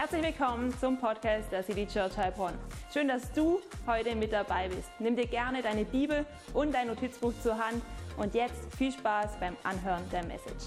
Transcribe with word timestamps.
Herzlich 0.00 0.22
willkommen 0.22 0.72
zum 0.78 0.96
Podcast 0.96 1.50
der 1.50 1.64
City 1.64 1.84
Church 1.84 2.16
Heilbronn. 2.16 2.54
Schön, 2.94 3.08
dass 3.08 3.32
du 3.32 3.60
heute 3.84 4.14
mit 4.14 4.32
dabei 4.32 4.68
bist. 4.68 4.88
Nimm 5.00 5.16
dir 5.16 5.26
gerne 5.26 5.60
deine 5.60 5.84
Bibel 5.84 6.24
und 6.54 6.72
dein 6.72 6.86
Notizbuch 6.86 7.32
zur 7.42 7.58
Hand 7.58 7.82
und 8.16 8.32
jetzt 8.32 8.72
viel 8.76 8.92
Spaß 8.92 9.40
beim 9.40 9.56
Anhören 9.64 10.08
der 10.12 10.24
Message. 10.24 10.66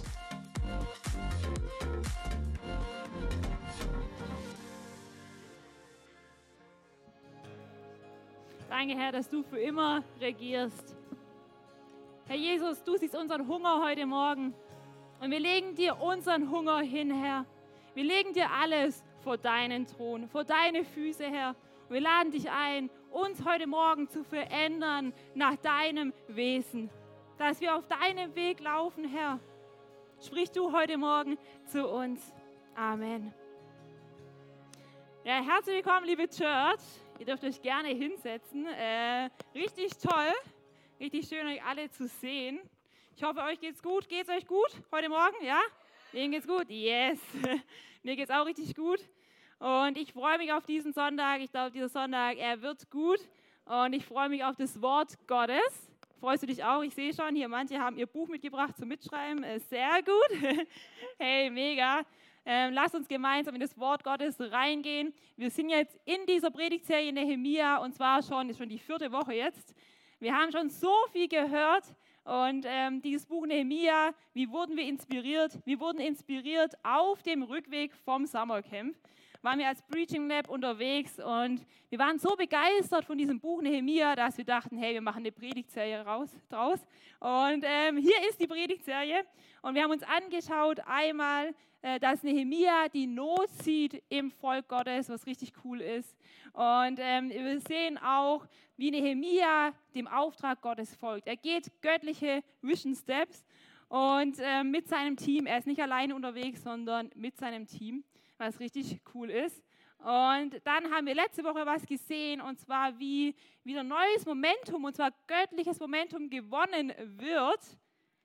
Danke, 8.70 8.98
Herr, 8.98 9.13
dass 9.13 9.29
du 9.29 9.43
für 9.43 9.61
immer 9.61 10.04
regierst. 10.20 10.93
Herr 12.27 12.36
Jesus, 12.36 12.84
du 12.84 12.98
siehst 12.98 13.16
unseren 13.16 13.48
Hunger 13.48 13.82
heute 13.82 14.05
Morgen 14.05 14.54
und 15.21 15.32
wir 15.32 15.39
legen 15.39 15.73
dir 15.73 16.01
unseren 16.01 16.51
Hunger 16.51 16.82
hin, 16.82 17.11
Herr. 17.11 17.45
Wir 17.93 18.04
legen 18.04 18.33
dir 18.33 18.51
alles 18.51 19.01
vor 19.21 19.38
deinen 19.38 19.86
Thron, 19.86 20.28
vor 20.28 20.43
deine 20.43 20.84
Füße, 20.84 21.25
Herr. 21.25 21.56
Und 21.88 21.93
wir 21.93 22.02
laden 22.02 22.32
dich 22.32 22.50
ein, 22.50 22.89
uns 23.11 23.46
heute 23.46 23.68
Morgen 23.68 24.10
zu 24.10 24.24
verändern 24.24 25.14
nach 25.36 25.56
deinem 25.57 26.14
Wesen, 26.28 26.89
dass 27.38 27.61
wir 27.61 27.75
auf 27.75 27.88
deinem 27.88 28.36
Weg 28.36 28.60
laufen, 28.60 29.06
Herr. 29.06 29.39
Sprich 30.20 30.52
du 30.52 30.71
heute 30.71 30.97
Morgen 30.97 31.38
zu 31.66 31.88
uns. 31.88 32.34
Amen. 32.75 33.34
Ja, 35.23 35.42
herzlich 35.44 35.75
willkommen, 35.78 36.06
liebe 36.06 36.28
Church. 36.28 36.81
Ihr 37.19 37.25
dürft 37.25 37.44
euch 37.44 37.61
gerne 37.61 37.89
hinsetzen. 37.89 38.66
Äh, 38.66 39.30
richtig 39.53 39.92
toll, 39.97 40.33
richtig 41.00 41.28
schön, 41.28 41.45
euch 41.45 41.64
alle 41.64 41.89
zu 41.92 42.08
sehen. 42.08 42.59
Ich 43.16 43.23
hoffe, 43.23 43.42
euch 43.42 43.59
geht's 43.59 43.83
gut. 43.83 44.09
Geht's 44.09 44.30
euch 44.30 44.47
gut 44.47 44.72
heute 44.92 45.09
Morgen? 45.09 45.44
Ja? 45.44 45.59
Ihnen 46.14 46.31
geht's 46.31 46.47
gut? 46.47 46.69
Yes. 46.69 47.19
Mir 48.03 48.17
geht's 48.17 48.31
auch 48.31 48.45
richtig 48.45 48.75
gut. 48.75 48.99
Und 49.59 49.97
ich 49.97 50.11
freue 50.11 50.38
mich 50.38 50.52
auf 50.52 50.66
diesen 50.66 50.91
Sonntag. 50.91 51.39
Ich 51.39 51.52
glaube, 51.52 51.72
dieser 51.72 51.88
Sonntag, 51.88 52.38
er 52.38 52.61
wird 52.61 52.89
gut. 52.89 53.19
Und 53.63 53.94
ich 53.94 54.05
freue 54.05 54.27
mich 54.27 54.44
auf 54.44 54.58
das 54.58 54.81
Wort 54.81 55.16
Gottes. 55.25 55.89
Freust 56.19 56.44
du 56.44 56.47
dich 56.47 56.63
auch? 56.66 56.81
Ich 56.83 56.94
sehe 56.94 57.13
schon, 57.13 57.33
hier 57.33 57.47
manche 57.47 57.80
haben 57.80 57.97
ihr 57.97 58.08
Buch 58.08 58.27
mitgebracht 58.27 58.75
zum 58.77 58.89
Mitschreiben. 58.89 59.44
Äh, 59.44 59.59
sehr 59.59 60.02
gut. 60.03 60.67
Hey, 61.17 61.50
mega. 61.50 62.02
Ähm, 62.45 62.73
lass 62.73 62.94
uns 62.94 63.07
gemeinsam 63.07 63.53
in 63.53 63.61
das 63.61 63.78
Wort 63.78 64.03
Gottes 64.03 64.35
reingehen. 64.39 65.13
Wir 65.38 65.50
sind 65.50 65.69
jetzt 65.69 65.97
in 66.03 66.25
dieser 66.25 66.50
Predigtserie 66.50 67.13
Nehemia 67.13 67.78
und 67.78 67.94
zwar 67.94 68.22
schon, 68.23 68.50
ist 68.50 68.57
schon 68.57 68.69
die 68.69 68.80
vierte 68.80 69.11
Woche 69.11 69.33
jetzt. 69.33 69.75
Wir 70.19 70.35
haben 70.35 70.52
schon 70.52 70.69
so 70.69 70.94
viel 71.13 71.28
gehört 71.28 71.85
und 72.23 72.66
ähm, 72.67 73.02
dieses 73.02 73.25
Buch 73.25 73.45
Nehemia, 73.47 74.14
wie 74.33 74.50
wurden 74.50 74.77
wir 74.77 74.86
inspiriert? 74.86 75.58
Wir 75.66 75.80
wurden 75.80 76.00
inspiriert 76.00 76.73
auf 76.83 77.23
dem 77.23 77.41
Rückweg 77.41 77.95
vom 78.05 78.28
Summercamp. 78.28 78.95
Waren 79.41 79.58
wir 79.58 79.67
als 79.67 79.81
Preaching 79.81 80.28
Lab 80.30 80.47
unterwegs 80.47 81.17
und 81.17 81.66
wir 81.89 81.97
waren 81.97 82.19
so 82.19 82.36
begeistert 82.36 83.05
von 83.05 83.17
diesem 83.17 83.39
Buch 83.39 83.63
Nehemia, 83.63 84.16
dass 84.16 84.38
wir 84.38 84.45
dachten, 84.45 84.78
hey, 84.78 84.94
wir 84.94 85.02
machen 85.02 85.19
eine 85.19 85.31
Predigtserie 85.31 86.05
raus, 86.05 86.30
draus. 86.47 86.80
Und 87.19 87.66
ähm, 87.67 87.97
hier 87.97 88.30
ist 88.30 88.39
die 88.39 88.45
Predigtserie 88.45 89.25
und 89.63 89.73
wir 89.73 89.81
haben 89.81 89.91
uns 89.91 90.03
angeschaut 90.03 90.80
einmal, 90.85 91.56
dass 91.99 92.23
Nehemia 92.23 92.89
die 92.89 93.07
Not 93.07 93.49
sieht 93.63 94.03
im 94.09 94.31
Volk 94.31 94.67
Gottes, 94.67 95.09
was 95.09 95.25
richtig 95.25 95.53
cool 95.63 95.81
ist. 95.81 96.15
Und 96.53 96.99
ähm, 96.99 97.29
wir 97.29 97.59
sehen 97.59 97.97
auch, 97.97 98.45
wie 98.77 98.91
Nehemia 98.91 99.73
dem 99.95 100.07
Auftrag 100.07 100.61
Gottes 100.61 100.95
folgt. 100.95 101.27
Er 101.27 101.38
geht 101.38 101.71
göttliche 101.81 102.43
Vision 102.61 102.95
Steps 102.95 103.43
und 103.91 104.39
äh, 104.39 104.63
mit 104.63 104.88
seinem 104.88 105.17
Team, 105.17 105.45
er 105.45 105.57
ist 105.57 105.67
nicht 105.67 105.81
alleine 105.81 106.15
unterwegs, 106.15 106.63
sondern 106.63 107.09
mit 107.13 107.38
seinem 107.38 107.67
Team, 107.67 108.03
was 108.38 108.59
richtig 108.59 109.01
cool 109.13 109.29
ist. 109.29 109.61
Und 109.97 110.59
dann 110.63 110.89
haben 110.91 111.06
wir 111.06 111.13
letzte 111.13 111.44
Woche 111.44 111.66
was 111.66 111.85
gesehen, 111.85 112.41
und 112.41 112.57
zwar 112.59 112.97
wie 112.97 113.35
wieder 113.63 113.83
neues 113.83 114.25
Momentum, 114.25 114.85
und 114.85 114.95
zwar 114.95 115.11
göttliches 115.27 115.79
Momentum 115.79 116.29
gewonnen 116.29 116.94
wird, 117.17 117.59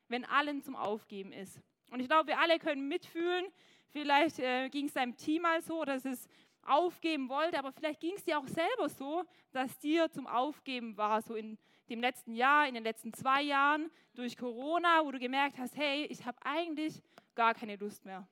wenn 0.08 0.24
allen 0.24 0.62
zum 0.62 0.76
Aufgeben 0.76 1.32
ist. 1.32 1.60
Und 1.90 2.00
ich 2.00 2.08
glaube, 2.08 2.28
wir 2.28 2.40
alle 2.40 2.58
können 2.58 2.88
mitfühlen. 2.88 3.46
Vielleicht 3.88 4.38
äh, 4.38 4.68
ging 4.68 4.86
es 4.86 4.94
deinem 4.94 5.16
Team 5.16 5.42
mal 5.42 5.62
so, 5.62 5.84
dass 5.84 6.04
es 6.04 6.28
aufgeben 6.62 7.28
wollte, 7.28 7.58
aber 7.58 7.72
vielleicht 7.72 8.00
ging 8.00 8.14
es 8.16 8.24
dir 8.24 8.38
auch 8.38 8.48
selber 8.48 8.88
so, 8.88 9.24
dass 9.52 9.78
dir 9.78 10.10
zum 10.10 10.26
Aufgeben 10.26 10.96
war, 10.96 11.22
so 11.22 11.34
in 11.34 11.58
dem 11.88 12.00
letzten 12.00 12.34
Jahr, 12.34 12.66
in 12.66 12.74
den 12.74 12.82
letzten 12.82 13.12
zwei 13.12 13.42
Jahren 13.42 13.90
durch 14.14 14.36
Corona, 14.36 15.04
wo 15.04 15.12
du 15.12 15.18
gemerkt 15.18 15.58
hast, 15.58 15.76
hey, 15.76 16.04
ich 16.06 16.26
habe 16.26 16.38
eigentlich 16.42 17.00
gar 17.34 17.54
keine 17.54 17.76
Lust 17.76 18.04
mehr. 18.04 18.26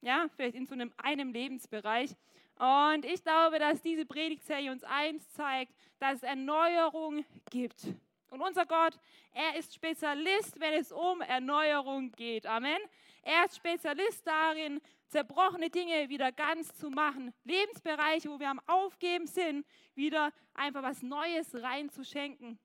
Ja, 0.00 0.28
vielleicht 0.36 0.54
in 0.54 0.66
so 0.66 0.74
einem, 0.74 0.92
einem 0.98 1.32
Lebensbereich. 1.32 2.14
Und 2.56 3.04
ich 3.04 3.22
glaube, 3.22 3.58
dass 3.58 3.82
diese 3.82 4.06
Predigtserie 4.06 4.70
uns 4.70 4.84
eins 4.84 5.28
zeigt, 5.30 5.74
dass 5.98 6.16
es 6.16 6.22
Erneuerung 6.22 7.24
gibt. 7.50 7.86
Und 8.30 8.40
unser 8.40 8.66
Gott, 8.66 8.98
er 9.32 9.56
ist 9.56 9.74
Spezialist, 9.74 10.58
wenn 10.58 10.74
es 10.74 10.92
um 10.92 11.20
Erneuerung 11.20 12.10
geht. 12.12 12.46
Amen. 12.46 12.78
Er 13.22 13.44
ist 13.44 13.56
Spezialist 13.56 14.26
darin, 14.26 14.80
zerbrochene 15.08 15.70
Dinge 15.70 16.08
wieder 16.08 16.32
ganz 16.32 16.74
zu 16.76 16.90
machen. 16.90 17.32
Lebensbereiche, 17.44 18.28
wo 18.28 18.40
wir 18.40 18.50
am 18.50 18.60
Aufgeben 18.66 19.26
sind, 19.26 19.64
wieder 19.94 20.32
einfach 20.54 20.82
was 20.82 21.02
Neues 21.02 21.54
reinzuschenken. 21.54 22.58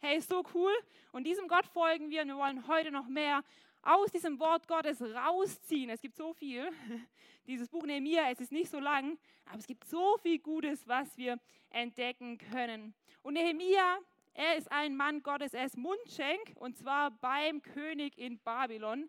Hey, 0.00 0.18
ist 0.18 0.28
so 0.28 0.42
cool. 0.54 0.72
Und 1.12 1.24
diesem 1.24 1.48
Gott 1.48 1.66
folgen 1.66 2.10
wir 2.10 2.22
und 2.22 2.28
wir 2.28 2.36
wollen 2.36 2.66
heute 2.66 2.90
noch 2.90 3.06
mehr 3.06 3.42
aus 3.82 4.10
diesem 4.10 4.38
Wort 4.40 4.66
Gottes 4.66 5.00
rausziehen. 5.00 5.90
Es 5.90 6.00
gibt 6.00 6.16
so 6.16 6.32
viel. 6.32 6.70
Dieses 7.46 7.68
Buch 7.68 7.84
Nehemiah, 7.84 8.30
es 8.30 8.40
ist 8.40 8.52
nicht 8.52 8.70
so 8.70 8.80
lang, 8.80 9.18
aber 9.46 9.58
es 9.58 9.66
gibt 9.66 9.84
so 9.84 10.16
viel 10.18 10.38
Gutes, 10.38 10.88
was 10.88 11.16
wir 11.16 11.38
entdecken 11.70 12.38
können. 12.38 12.94
Und 13.22 13.34
Nehemiah, 13.34 13.98
er 14.34 14.56
ist 14.56 14.70
ein 14.70 14.96
Mann 14.96 15.22
Gottes, 15.22 15.54
er 15.54 15.64
ist 15.64 15.76
Mundschenk 15.76 16.54
und 16.56 16.76
zwar 16.76 17.12
beim 17.12 17.62
König 17.62 18.18
in 18.18 18.38
Babylon. 18.40 19.08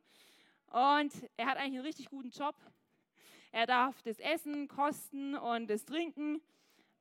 Und 0.68 1.14
er 1.36 1.48
hat 1.48 1.58
eigentlich 1.58 1.76
einen 1.76 1.86
richtig 1.86 2.10
guten 2.10 2.30
Job. 2.30 2.56
Er 3.52 3.66
darf 3.66 4.02
das 4.04 4.20
Essen 4.20 4.68
kosten 4.68 5.36
und 5.36 5.68
das 5.68 5.84
Trinken. 5.84 6.42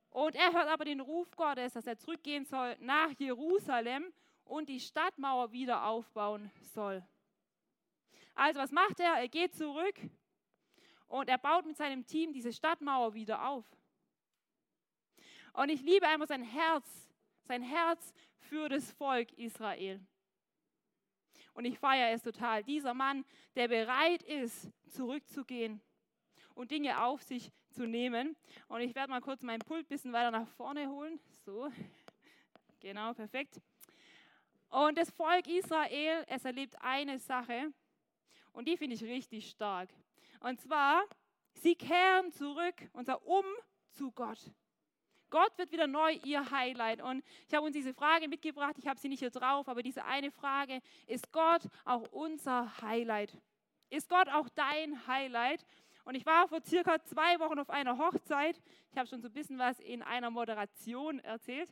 Und 0.09 0.35
er 0.35 0.53
hört 0.53 0.67
aber 0.67 0.85
den 0.85 1.01
Ruf 1.01 1.29
Gottes, 1.35 1.73
dass 1.73 1.85
er 1.85 1.97
zurückgehen 1.97 2.45
soll 2.45 2.75
nach 2.79 3.11
Jerusalem 3.19 4.11
und 4.43 4.69
die 4.69 4.79
Stadtmauer 4.79 5.51
wieder 5.51 5.85
aufbauen 5.85 6.51
soll. 6.73 7.05
Also 8.33 8.59
was 8.59 8.71
macht 8.71 8.99
er? 8.99 9.13
Er 9.13 9.27
geht 9.27 9.53
zurück 9.53 9.99
und 11.07 11.29
er 11.29 11.37
baut 11.37 11.65
mit 11.65 11.77
seinem 11.77 12.05
Team 12.05 12.33
diese 12.33 12.51
Stadtmauer 12.51 13.13
wieder 13.13 13.47
auf. 13.47 13.65
Und 15.53 15.69
ich 15.69 15.81
liebe 15.81 16.07
einfach 16.07 16.27
sein 16.27 16.43
Herz, 16.43 17.04
sein 17.45 17.61
Herz 17.61 18.13
für 18.37 18.69
das 18.69 18.91
Volk 18.91 19.31
Israel. 19.33 19.99
Und 21.53 21.65
ich 21.65 21.79
feiere 21.79 22.13
es 22.13 22.21
total. 22.21 22.63
Dieser 22.63 22.93
Mann, 22.93 23.23
der 23.55 23.67
bereit 23.69 24.21
ist, 24.23 24.69
zurückzugehen 24.89 25.81
und 26.53 26.71
Dinge 26.71 27.01
auf 27.01 27.23
sich 27.23 27.51
zu 27.69 27.85
nehmen. 27.85 28.35
Und 28.67 28.81
ich 28.81 28.93
werde 28.95 29.11
mal 29.11 29.21
kurz 29.21 29.41
meinen 29.41 29.59
Pult 29.59 29.85
ein 29.85 29.87
bisschen 29.87 30.13
weiter 30.13 30.31
nach 30.31 30.47
vorne 30.47 30.89
holen. 30.89 31.19
So, 31.45 31.71
genau, 32.79 33.13
perfekt. 33.13 33.61
Und 34.69 34.97
das 34.97 35.09
Volk 35.11 35.47
Israel, 35.47 36.25
es 36.27 36.43
erlebt 36.43 36.75
eine 36.81 37.19
Sache 37.19 37.71
und 38.51 38.67
die 38.67 38.77
finde 38.77 38.95
ich 38.95 39.03
richtig 39.03 39.49
stark. 39.49 39.89
Und 40.41 40.59
zwar, 40.59 41.03
sie 41.53 41.75
kehren 41.75 42.31
zurück 42.31 42.75
und 42.93 43.05
sagen, 43.05 43.23
um 43.23 43.45
zu 43.91 44.11
Gott. 44.11 44.51
Gott 45.35 45.57
wird 45.57 45.73
wieder 45.73 45.85
neu 45.85 46.13
ihr 46.23 46.49
Highlight. 46.49 47.01
Und 47.01 47.21
ich 47.45 47.53
habe 47.53 47.65
uns 47.65 47.73
diese 47.75 47.93
Frage 47.93 48.29
mitgebracht, 48.29 48.77
ich 48.77 48.87
habe 48.87 48.97
sie 48.97 49.09
nicht 49.09 49.19
hier 49.19 49.31
drauf, 49.31 49.67
aber 49.67 49.83
diese 49.83 50.05
eine 50.05 50.31
Frage, 50.31 50.79
ist 51.07 51.29
Gott 51.33 51.63
auch 51.83 52.03
unser 52.13 52.81
Highlight? 52.81 53.37
Ist 53.89 54.07
Gott 54.07 54.29
auch 54.29 54.47
dein 54.55 55.05
Highlight? 55.07 55.65
Und 56.05 56.15
ich 56.15 56.25
war 56.25 56.47
vor 56.47 56.61
circa 56.61 57.03
zwei 57.03 57.37
Wochen 57.41 57.59
auf 57.59 57.69
einer 57.69 57.97
Hochzeit. 57.97 58.61
Ich 58.91 58.97
habe 58.97 59.09
schon 59.09 59.21
so 59.21 59.27
ein 59.27 59.33
bisschen 59.33 59.59
was 59.59 59.77
in 59.81 60.01
einer 60.03 60.31
Moderation 60.31 61.19
erzählt. 61.19 61.69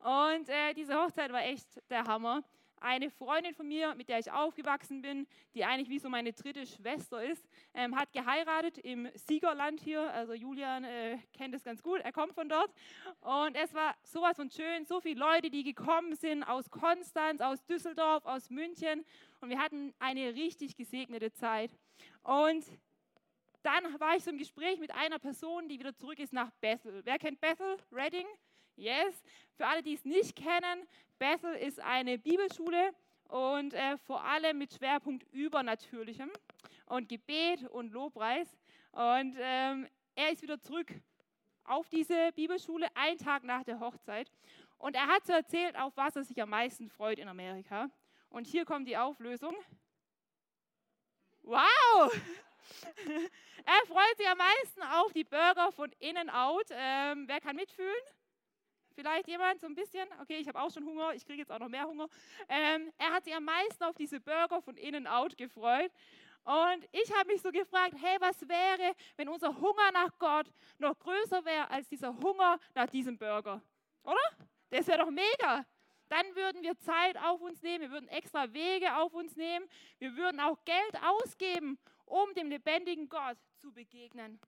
Und 0.00 0.50
äh, 0.50 0.74
diese 0.74 0.94
Hochzeit 0.94 1.32
war 1.32 1.42
echt 1.42 1.80
der 1.88 2.04
Hammer 2.04 2.44
eine 2.80 3.10
Freundin 3.10 3.54
von 3.54 3.66
mir, 3.66 3.94
mit 3.94 4.08
der 4.08 4.18
ich 4.18 4.30
aufgewachsen 4.30 5.02
bin, 5.02 5.26
die 5.54 5.64
eigentlich 5.64 5.88
wie 5.88 5.98
so 5.98 6.08
meine 6.08 6.32
dritte 6.32 6.66
Schwester 6.66 7.22
ist, 7.22 7.48
ähm, 7.74 7.96
hat 7.96 8.12
geheiratet 8.12 8.78
im 8.78 9.08
Siegerland 9.14 9.80
hier. 9.80 10.10
Also 10.12 10.34
Julian 10.34 10.84
äh, 10.84 11.18
kennt 11.32 11.54
es 11.54 11.64
ganz 11.64 11.82
gut, 11.82 12.00
er 12.00 12.12
kommt 12.12 12.34
von 12.34 12.48
dort. 12.48 12.72
Und 13.20 13.56
es 13.56 13.74
war 13.74 13.94
sowas 14.02 14.36
von 14.36 14.50
schön, 14.50 14.84
so 14.84 15.00
viele 15.00 15.20
Leute, 15.20 15.50
die 15.50 15.64
gekommen 15.64 16.14
sind 16.14 16.42
aus 16.44 16.70
Konstanz, 16.70 17.40
aus 17.40 17.64
Düsseldorf, 17.66 18.24
aus 18.24 18.50
München. 18.50 19.04
Und 19.40 19.50
wir 19.50 19.58
hatten 19.58 19.94
eine 19.98 20.34
richtig 20.34 20.76
gesegnete 20.76 21.32
Zeit. 21.32 21.70
Und 22.22 22.64
dann 23.62 23.98
war 23.98 24.16
ich 24.16 24.22
so 24.22 24.30
im 24.30 24.38
Gespräch 24.38 24.78
mit 24.78 24.92
einer 24.92 25.18
Person, 25.18 25.68
die 25.68 25.78
wieder 25.78 25.94
zurück 25.94 26.18
ist 26.20 26.32
nach 26.32 26.50
Bethel. 26.60 27.00
Wer 27.04 27.18
kennt 27.18 27.40
Bethel? 27.40 27.76
Reading? 27.90 28.26
Yes. 28.76 29.22
Für 29.56 29.66
alle, 29.66 29.82
die 29.82 29.94
es 29.94 30.04
nicht 30.04 30.36
kennen, 30.36 30.86
Bethel 31.18 31.54
ist 31.54 31.80
eine 31.80 32.18
Bibelschule 32.18 32.94
und 33.28 33.72
äh, 33.72 33.96
vor 33.96 34.22
allem 34.22 34.58
mit 34.58 34.74
Schwerpunkt 34.74 35.26
Übernatürlichem 35.32 36.30
und 36.84 37.08
Gebet 37.08 37.66
und 37.70 37.92
Lobpreis. 37.92 38.48
Und 38.92 39.34
ähm, 39.38 39.88
er 40.14 40.30
ist 40.30 40.42
wieder 40.42 40.60
zurück 40.60 40.88
auf 41.64 41.88
diese 41.88 42.32
Bibelschule, 42.32 42.86
einen 42.94 43.18
Tag 43.18 43.44
nach 43.44 43.64
der 43.64 43.80
Hochzeit. 43.80 44.30
Und 44.78 44.94
er 44.94 45.06
hat 45.06 45.26
so 45.26 45.32
erzählt, 45.32 45.76
auf 45.76 45.96
was 45.96 46.16
er 46.16 46.24
sich 46.24 46.40
am 46.40 46.50
meisten 46.50 46.90
freut 46.90 47.18
in 47.18 47.28
Amerika. 47.28 47.88
Und 48.28 48.46
hier 48.46 48.66
kommt 48.66 48.86
die 48.88 48.96
Auflösung. 48.96 49.56
Wow! 51.42 52.12
er 53.64 53.86
freut 53.86 54.16
sich 54.18 54.28
am 54.28 54.38
meisten 54.38 54.82
auf 54.82 55.12
die 55.14 55.24
Burger 55.24 55.72
von 55.72 55.90
In-N-Out. 55.98 56.66
Ähm, 56.70 57.26
wer 57.26 57.40
kann 57.40 57.56
mitfühlen? 57.56 57.94
Vielleicht 58.96 59.28
jemand 59.28 59.60
so 59.60 59.66
ein 59.66 59.74
bisschen? 59.74 60.08
Okay, 60.22 60.38
ich 60.38 60.48
habe 60.48 60.58
auch 60.58 60.70
schon 60.70 60.82
Hunger, 60.86 61.12
ich 61.12 61.26
kriege 61.26 61.40
jetzt 61.40 61.52
auch 61.52 61.58
noch 61.58 61.68
mehr 61.68 61.86
Hunger. 61.86 62.08
Ähm, 62.48 62.90
er 62.96 63.12
hat 63.12 63.24
sich 63.24 63.34
am 63.34 63.44
meisten 63.44 63.84
auf 63.84 63.94
diese 63.94 64.18
Burger 64.18 64.62
von 64.62 64.74
In-N-Out 64.74 65.36
gefreut. 65.36 65.92
Und 66.44 66.88
ich 66.92 67.12
habe 67.14 67.30
mich 67.30 67.42
so 67.42 67.50
gefragt, 67.50 67.94
hey, 68.00 68.16
was 68.20 68.40
wäre, 68.48 68.94
wenn 69.16 69.28
unser 69.28 69.54
Hunger 69.54 69.92
nach 69.92 70.18
Gott 70.18 70.50
noch 70.78 70.98
größer 70.98 71.44
wäre 71.44 71.70
als 71.70 71.86
dieser 71.88 72.16
Hunger 72.16 72.58
nach 72.74 72.88
diesem 72.88 73.18
Burger? 73.18 73.60
Oder? 74.02 74.46
Das 74.70 74.86
wäre 74.86 75.00
doch 75.00 75.10
mega. 75.10 75.66
Dann 76.08 76.34
würden 76.34 76.62
wir 76.62 76.78
Zeit 76.78 77.18
auf 77.18 77.42
uns 77.42 77.60
nehmen, 77.60 77.82
wir 77.82 77.90
würden 77.90 78.08
extra 78.08 78.50
Wege 78.54 78.96
auf 78.96 79.12
uns 79.12 79.36
nehmen, 79.36 79.66
wir 79.98 80.16
würden 80.16 80.40
auch 80.40 80.64
Geld 80.64 81.02
ausgeben, 81.02 81.78
um 82.06 82.32
dem 82.34 82.48
lebendigen 82.48 83.10
Gott 83.10 83.36
zu 83.58 83.72
begegnen. 83.72 84.40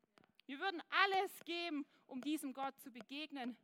Wir 0.46 0.58
würden 0.60 0.80
alles 1.04 1.44
geben, 1.44 1.84
um 2.06 2.22
diesem 2.22 2.54
Gott 2.54 2.78
zu 2.80 2.90
begegnen. 2.90 3.58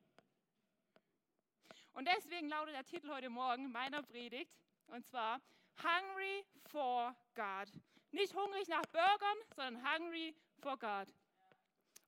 Und 1.95 2.09
deswegen 2.09 2.49
lautet 2.49 2.75
der 2.75 2.85
Titel 2.85 3.09
heute 3.09 3.31
Morgen 3.31 3.71
meiner 3.71 4.03
Predigt, 4.03 4.53
und 4.89 5.07
zwar 5.07 5.41
Hungry 5.79 6.45
for 6.67 7.15
God. 7.37 7.73
Nicht 8.11 8.35
hungrig 8.35 8.67
nach 8.67 8.83
Burgern, 8.87 9.39
sondern 9.55 9.95
hungry 9.95 10.35
for 10.59 10.77
God. 10.77 11.15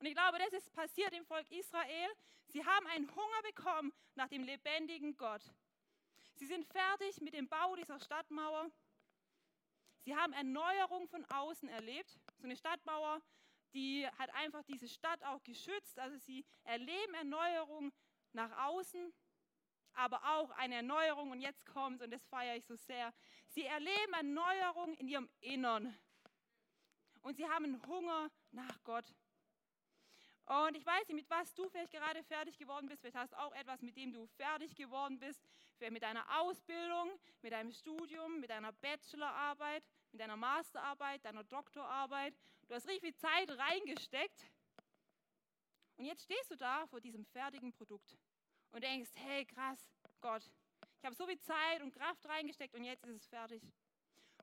Und 0.00 0.06
ich 0.06 0.14
glaube, 0.14 0.38
das 0.38 0.52
ist 0.52 0.72
passiert 0.72 1.12
im 1.12 1.24
Volk 1.24 1.48
Israel. 1.52 2.10
Sie 2.48 2.64
haben 2.64 2.86
einen 2.88 3.08
Hunger 3.14 3.42
bekommen 3.44 3.92
nach 4.16 4.28
dem 4.28 4.42
lebendigen 4.42 5.16
Gott. 5.16 5.42
Sie 6.34 6.46
sind 6.46 6.66
fertig 6.66 7.20
mit 7.20 7.34
dem 7.34 7.48
Bau 7.48 7.76
dieser 7.76 8.00
Stadtmauer. 8.00 8.68
Sie 10.00 10.16
haben 10.16 10.32
Erneuerung 10.32 11.06
von 11.06 11.24
außen 11.26 11.68
erlebt. 11.68 12.18
So 12.38 12.44
eine 12.44 12.56
Stadtmauer, 12.56 13.22
die 13.72 14.06
hat 14.18 14.34
einfach 14.34 14.64
diese 14.64 14.88
Stadt 14.88 15.22
auch 15.22 15.42
geschützt. 15.44 15.96
Also 16.00 16.16
sie 16.18 16.44
erleben 16.64 17.14
Erneuerung 17.14 17.92
nach 18.32 18.66
außen, 18.66 19.12
aber 19.96 20.22
auch 20.36 20.50
eine 20.52 20.76
Erneuerung, 20.76 21.30
und 21.30 21.40
jetzt 21.40 21.66
kommt 21.66 22.02
und 22.02 22.10
das 22.10 22.24
feiere 22.26 22.56
ich 22.56 22.64
so 22.66 22.76
sehr. 22.76 23.12
Sie 23.48 23.64
erleben 23.64 24.12
Erneuerung 24.12 24.94
in 24.94 25.08
ihrem 25.08 25.28
Innern. 25.40 25.96
Und 27.22 27.36
sie 27.36 27.48
haben 27.48 27.80
Hunger 27.86 28.30
nach 28.52 28.82
Gott. 28.84 29.12
Und 30.46 30.76
ich 30.76 30.86
weiß 30.86 31.08
nicht, 31.08 31.16
mit 31.16 31.30
was 31.30 31.52
du 31.54 31.68
vielleicht 31.68 31.90
gerade 31.90 32.22
fertig 32.22 32.56
geworden 32.56 32.86
bist. 32.88 33.00
Vielleicht 33.00 33.16
hast 33.16 33.32
du 33.32 33.38
auch 33.38 33.52
etwas, 33.52 33.82
mit 33.82 33.96
dem 33.96 34.12
du 34.12 34.26
fertig 34.36 34.76
geworden 34.76 35.18
bist. 35.18 35.42
Vielleicht 35.76 35.92
mit 35.92 36.02
deiner 36.04 36.24
Ausbildung, 36.40 37.10
mit 37.42 37.52
deinem 37.52 37.72
Studium, 37.72 38.38
mit 38.38 38.50
deiner 38.50 38.72
Bachelorarbeit, 38.72 39.82
mit 40.12 40.20
deiner 40.20 40.36
Masterarbeit, 40.36 41.24
deiner 41.24 41.42
Doktorarbeit. 41.42 42.34
Du 42.68 42.74
hast 42.74 42.86
richtig 42.86 43.02
viel 43.02 43.16
Zeit 43.16 43.50
reingesteckt. 43.50 44.44
Und 45.96 46.04
jetzt 46.04 46.22
stehst 46.22 46.50
du 46.50 46.56
da 46.56 46.86
vor 46.86 47.00
diesem 47.00 47.24
fertigen 47.24 47.72
Produkt 47.72 48.16
und 48.72 48.82
denkst, 48.82 49.10
hey, 49.14 49.44
krass, 49.44 49.78
Gott, 50.20 50.42
ich 50.98 51.04
habe 51.04 51.14
so 51.14 51.26
viel 51.26 51.38
Zeit 51.40 51.82
und 51.82 51.92
Kraft 51.92 52.26
reingesteckt 52.28 52.74
und 52.74 52.84
jetzt 52.84 53.04
ist 53.04 53.22
es 53.22 53.26
fertig. 53.26 53.62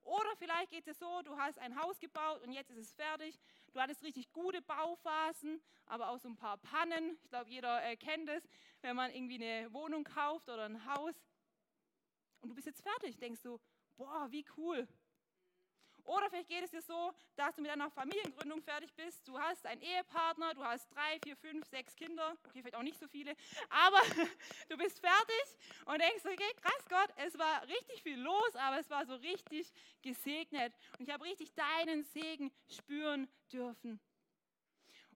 Oder 0.04 0.36
vielleicht 0.38 0.72
geht 0.72 0.88
es 0.88 1.00
so, 1.00 1.22
du 1.22 1.38
hast 1.38 1.58
ein 1.60 1.82
Haus 1.82 2.00
gebaut 2.00 2.42
und 2.42 2.52
jetzt 2.52 2.70
ist 2.72 2.78
es 2.78 2.94
fertig. 2.94 3.40
Du 3.72 3.80
hattest 3.80 4.04
richtig 4.04 4.32
gute 4.34 4.62
Bauphasen, 4.62 5.62
aber 5.86 6.10
auch 6.10 6.20
so 6.20 6.28
ein 6.28 6.36
paar 6.36 6.58
Pannen. 6.58 7.18
Ich 7.24 7.30
glaube, 7.30 7.50
jeder 7.50 7.84
äh, 7.84 7.96
kennt 7.96 8.30
es, 8.30 8.44
wenn 8.82 8.96
man 8.96 9.12
irgendwie 9.12 9.36
eine 9.36 9.74
Wohnung 9.74 10.04
kauft 10.04 10.50
oder 10.50 10.66
ein 10.66 10.86
Haus. 10.94 11.16
Und 12.42 12.50
du 12.50 12.56
bist 12.56 12.68
jetzt 12.68 12.82
fertig, 12.82 13.18
denkst 13.18 13.42
du, 13.44 13.60
boah, 13.96 14.28
wie 14.30 14.46
cool. 14.58 14.88
Oder 16.06 16.30
vielleicht 16.30 16.50
geht 16.50 16.64
es 16.64 16.72
dir 16.72 16.82
so, 16.82 17.14
dass 17.36 17.56
du 17.56 17.62
mit 17.62 17.72
einer 17.72 17.90
Familiengründung 17.90 18.62
fertig 18.62 18.94
bist. 18.94 19.26
Du 19.28 19.40
hast 19.40 19.66
einen 19.66 19.82
Ehepartner, 19.82 20.54
du 20.54 20.64
hast 20.64 20.94
drei, 20.94 21.20
vier, 21.24 21.36
fünf, 21.38 21.66
sechs 21.68 21.96
Kinder. 21.96 22.36
Okay, 22.46 22.60
vielleicht 22.60 22.76
auch 22.76 22.84
nicht 22.84 23.00
so 23.00 23.08
viele. 23.08 23.36
Aber 23.70 24.00
du 24.70 24.78
bist 24.78 25.00
fertig 25.00 25.58
und 25.86 26.00
denkst, 26.00 26.26
okay, 26.26 26.54
krass 26.62 26.86
Gott, 26.90 27.10
es 27.18 27.38
war 27.38 27.64
richtig 27.68 28.04
viel 28.04 28.20
los, 28.20 28.56
aber 28.56 28.80
es 28.80 28.90
war 28.90 29.06
so 29.06 29.16
richtig 29.16 29.72
gesegnet. 30.02 30.74
Und 31.00 31.08
ich 31.08 31.14
habe 31.14 31.24
richtig 31.24 31.54
deinen 31.54 32.04
Segen 32.04 32.52
spüren 32.68 33.30
dürfen. 33.52 34.00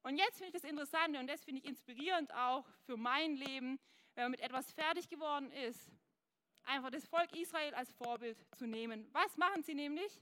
Und 0.03 0.17
jetzt 0.17 0.37
finde 0.37 0.47
ich 0.47 0.61
das 0.61 0.69
Interessante 0.69 1.19
und 1.19 1.27
das 1.27 1.43
finde 1.43 1.61
ich 1.61 1.67
inspirierend 1.67 2.33
auch 2.33 2.65
für 2.85 2.95
mein 2.95 3.35
Leben, 3.35 3.77
wenn 4.15 4.25
man 4.25 4.31
mit 4.31 4.39
etwas 4.39 4.71
fertig 4.71 5.09
geworden 5.09 5.51
ist, 5.51 5.91
einfach 6.63 6.89
das 6.91 7.05
Volk 7.07 7.35
Israel 7.35 7.73
als 7.75 7.91
Vorbild 7.93 8.37
zu 8.55 8.65
nehmen. 8.67 9.07
Was 9.11 9.35
machen 9.35 9.63
sie 9.63 9.73
nämlich? 9.73 10.17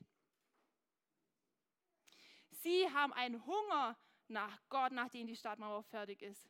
Sie 2.66 2.92
haben 2.92 3.14
einen 3.14 3.46
Hunger 3.46 3.96
nach 4.28 4.60
Gott, 4.70 4.92
nachdem 4.92 5.28
die 5.28 5.36
Stadtmauer 5.36 5.84
fertig 5.84 6.24
ist. 6.24 6.50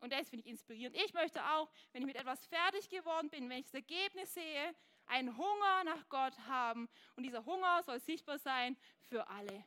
Und 0.00 0.12
das 0.12 0.28
finde 0.28 0.44
ich 0.44 0.50
inspirierend. 0.50 0.94
Ich 0.94 1.14
möchte 1.14 1.42
auch, 1.42 1.70
wenn 1.92 2.02
ich 2.02 2.06
mit 2.06 2.16
etwas 2.16 2.44
fertig 2.44 2.90
geworden 2.90 3.30
bin, 3.30 3.48
wenn 3.48 3.60
ich 3.60 3.64
das 3.64 3.72
Ergebnis 3.72 4.34
sehe, 4.34 4.74
einen 5.06 5.34
Hunger 5.34 5.84
nach 5.84 6.06
Gott 6.10 6.38
haben. 6.40 6.90
Und 7.14 7.22
dieser 7.22 7.46
Hunger 7.46 7.82
soll 7.84 7.98
sichtbar 8.00 8.38
sein 8.38 8.76
für 9.08 9.26
alle. 9.30 9.64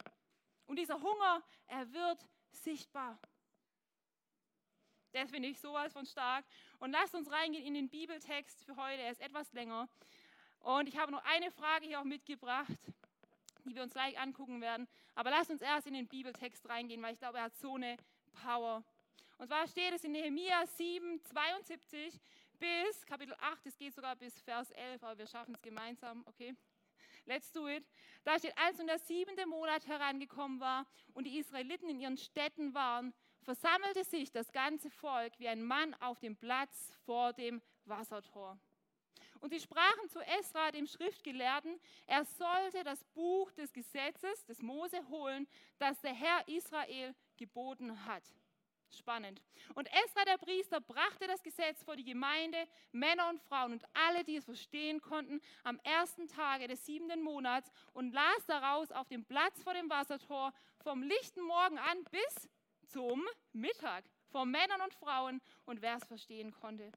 Und 0.68 0.76
dieser 0.76 1.02
Hunger, 1.02 1.42
er 1.66 1.92
wird 1.92 2.24
sichtbar. 2.52 3.20
Das 5.12 5.32
finde 5.32 5.50
ich 5.50 5.60
sowas 5.60 5.92
von 5.92 6.06
stark. 6.06 6.46
Und 6.78 6.92
lasst 6.92 7.16
uns 7.16 7.32
reingehen 7.32 7.66
in 7.66 7.74
den 7.74 7.90
Bibeltext 7.90 8.64
für 8.64 8.76
heute. 8.76 9.02
Er 9.02 9.12
ist 9.12 9.22
etwas 9.22 9.52
länger. 9.54 9.90
Und 10.60 10.88
ich 10.88 11.00
habe 11.00 11.12
noch 11.12 11.26
eine 11.26 11.50
Frage 11.50 11.88
hier 11.88 12.00
auch 12.00 12.04
mitgebracht 12.06 12.78
die 13.66 13.76
wir 13.76 13.84
uns 13.84 13.94
gleich 13.94 14.18
angucken 14.20 14.62
werden. 14.62 14.88
Aber 15.16 15.30
lasst 15.30 15.50
uns 15.50 15.62
erst 15.62 15.88
in 15.88 15.94
den 15.94 16.08
Bibeltext 16.08 16.68
reingehen, 16.70 17.02
weil 17.02 17.14
ich 17.14 17.20
glaube, 17.20 17.40
er 17.40 17.46
hat 17.46 17.56
so 17.58 17.76
eine 17.76 17.98
Power. 18.44 18.84
Und 19.38 19.48
zwar 19.48 19.68
steht 19.68 19.94
es 19.94 20.04
in 20.04 20.12
Nehemiah 20.12 20.66
7, 20.66 21.22
72 21.24 22.20
bis 22.60 23.06
Kapitel 23.06 23.36
8, 23.40 23.66
es 23.66 23.78
geht 23.78 23.94
sogar 23.94 24.16
bis 24.16 24.40
Vers 24.42 24.70
11, 24.72 25.04
aber 25.04 25.18
wir 25.18 25.28
schaffen 25.28 25.56
es 25.56 25.62
gemeinsam, 25.62 26.24
okay? 26.28 26.56
Let's 27.26 27.52
do 27.52 27.68
it. 27.68 27.86
Da 28.24 28.38
steht, 28.38 28.58
als 28.58 28.78
nun 28.78 28.88
der 28.88 29.00
siebente 29.00 29.46
Monat 29.46 29.88
herangekommen 29.88 30.60
war 30.60 30.86
und 31.14 31.26
die 31.26 31.38
Israeliten 31.38 31.90
in 31.90 32.00
ihren 32.00 32.18
Städten 32.18 32.74
waren, 32.74 33.14
versammelte 33.44 34.04
sich 34.04 34.32
das 34.32 34.52
ganze 34.52 34.90
Volk 34.90 35.40
wie 35.40 35.48
ein 35.48 35.64
Mann 35.64 35.94
auf 36.02 36.20
dem 36.20 36.36
Platz 36.36 36.92
vor 37.06 37.34
dem 37.34 37.62
Wassertor. 37.86 38.60
Und 39.42 39.52
sie 39.52 39.60
sprachen 39.60 40.10
zu 40.10 40.20
Esra, 40.20 40.72
dem 40.72 40.86
Schriftgelehrten, 40.86 41.80
er 42.08 42.26
sollte 42.26 42.84
das 42.84 43.04
Buch 43.14 43.52
des 43.54 43.72
Gesetzes 43.72 44.46
des 44.46 44.62
Mose 44.62 44.98
holen, 45.10 45.48
das 45.78 46.00
der 46.02 46.14
Herr 46.14 46.48
Israel 46.48 47.16
geboten 47.38 48.06
hat. 48.06 48.24
Spannend. 48.92 49.42
Und 49.76 49.88
Esra, 49.88 50.26
der 50.26 50.38
Priester, 50.38 50.82
brachte 50.82 51.28
das 51.28 51.44
Gesetz 51.44 51.84
vor 51.84 51.96
die 51.96 52.04
Gemeinde, 52.04 52.58
Männer 52.92 53.30
und 53.30 53.40
Frauen 53.40 53.74
und 53.74 53.86
alle, 53.94 54.24
die 54.24 54.36
es 54.36 54.46
verstehen 54.46 55.00
konnten, 55.00 55.40
am 55.64 55.80
ersten 55.84 56.28
Tage 56.28 56.68
des 56.68 56.86
siebenten 56.86 57.22
Monats 57.22 57.72
und 57.94 58.14
las 58.14 58.46
daraus 58.48 58.92
auf 58.92 59.08
dem 59.08 59.26
Platz 59.26 59.62
vor 59.62 59.74
dem 59.74 59.90
Wassertor 59.90 60.54
vom 60.80 61.04
lichten 61.04 61.42
Morgen 61.44 61.78
an 61.78 62.04
bis 62.06 62.50
zum 62.88 63.24
Mittag 63.54 64.04
vor 64.30 64.46
Männern 64.46 64.82
und 64.82 64.94
Frauen 64.96 65.40
und 65.66 65.82
wer 65.82 65.98
es 65.98 66.06
verstehen 66.06 66.52
konnte 66.52 66.92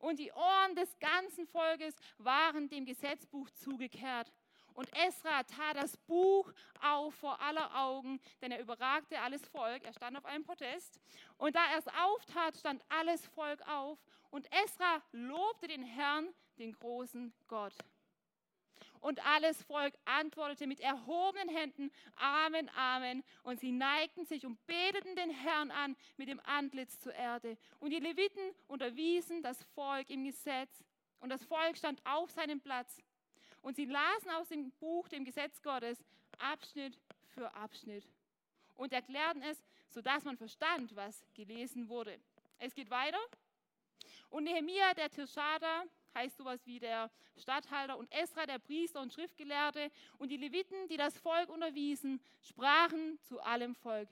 und 0.00 0.18
die 0.18 0.32
Ohren 0.32 0.74
des 0.74 0.98
ganzen 0.98 1.46
Volkes 1.46 1.94
waren 2.18 2.68
dem 2.68 2.84
Gesetzbuch 2.84 3.50
zugekehrt. 3.50 4.32
Und 4.74 4.88
Esra 4.96 5.42
tat 5.42 5.76
das 5.76 5.96
Buch 5.96 6.52
auf 6.80 7.12
vor 7.16 7.40
aller 7.40 7.74
Augen, 7.76 8.20
denn 8.40 8.52
er 8.52 8.60
überragte 8.60 9.20
alles 9.20 9.44
Volk. 9.48 9.82
Er 9.84 9.92
stand 9.92 10.16
auf 10.16 10.24
einem 10.24 10.44
Podest. 10.44 11.00
Und 11.36 11.56
da 11.56 11.64
er 11.72 11.78
es 11.78 11.88
auftat, 11.88 12.56
stand 12.56 12.84
alles 12.88 13.26
Volk 13.26 13.60
auf. 13.68 13.98
Und 14.30 14.46
Esra 14.52 15.02
lobte 15.10 15.66
den 15.66 15.82
Herrn, 15.82 16.28
den 16.58 16.72
großen 16.72 17.32
Gott. 17.48 17.74
Und 19.00 19.24
alles 19.26 19.62
Volk 19.62 19.94
antwortete 20.04 20.66
mit 20.66 20.80
erhobenen 20.80 21.48
Händen, 21.48 21.90
Amen, 22.16 22.70
Amen. 22.76 23.22
Und 23.42 23.60
sie 23.60 23.72
neigten 23.72 24.24
sich 24.24 24.44
und 24.44 24.64
beteten 24.66 25.16
den 25.16 25.30
Herrn 25.30 25.70
an 25.70 25.96
mit 26.16 26.28
dem 26.28 26.40
Antlitz 26.40 26.98
zur 27.00 27.14
Erde. 27.14 27.56
Und 27.80 27.90
die 27.90 28.00
Leviten 28.00 28.54
unterwiesen 28.66 29.42
das 29.42 29.62
Volk 29.74 30.10
im 30.10 30.24
Gesetz. 30.24 30.84
Und 31.20 31.30
das 31.30 31.44
Volk 31.44 31.76
stand 31.76 32.00
auf 32.04 32.30
seinem 32.30 32.60
Platz. 32.60 33.00
Und 33.62 33.76
sie 33.76 33.86
lasen 33.86 34.30
aus 34.30 34.48
dem 34.48 34.70
Buch, 34.72 35.08
dem 35.08 35.24
Gesetz 35.24 35.60
Gottes, 35.62 36.04
Abschnitt 36.38 36.98
für 37.26 37.52
Abschnitt. 37.54 38.04
Und 38.76 38.92
erklärten 38.92 39.42
es, 39.42 39.62
sodass 39.88 40.24
man 40.24 40.36
verstand, 40.36 40.94
was 40.94 41.24
gelesen 41.34 41.88
wurde. 41.88 42.20
Es 42.58 42.74
geht 42.74 42.90
weiter. 42.90 43.18
Und 44.30 44.44
Nehemiah, 44.44 44.94
der 44.94 45.10
Tirschada, 45.10 45.84
heißt 46.14 46.36
sowas 46.36 46.60
wie 46.66 46.78
der 46.78 47.10
Statthalter 47.36 47.98
und 47.98 48.10
Esra, 48.12 48.46
der 48.46 48.58
Priester 48.58 49.00
und 49.00 49.12
Schriftgelehrte 49.12 49.90
und 50.18 50.30
die 50.30 50.36
Leviten, 50.36 50.88
die 50.88 50.96
das 50.96 51.16
Volk 51.18 51.48
unterwiesen, 51.48 52.20
sprachen 52.40 53.18
zu 53.22 53.40
allem 53.40 53.74
Volk. 53.74 54.08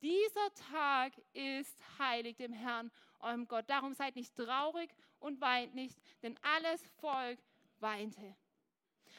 dieser 0.00 0.52
Tag 0.70 1.12
ist 1.32 1.78
heilig 1.98 2.36
dem 2.36 2.52
Herrn, 2.52 2.90
eurem 3.20 3.48
Gott. 3.48 3.64
Darum 3.68 3.94
seid 3.94 4.16
nicht 4.16 4.34
traurig 4.36 4.90
und 5.18 5.40
weint 5.40 5.74
nicht, 5.74 5.98
denn 6.22 6.38
alles 6.42 6.82
Volk 7.00 7.38
weinte. 7.80 8.36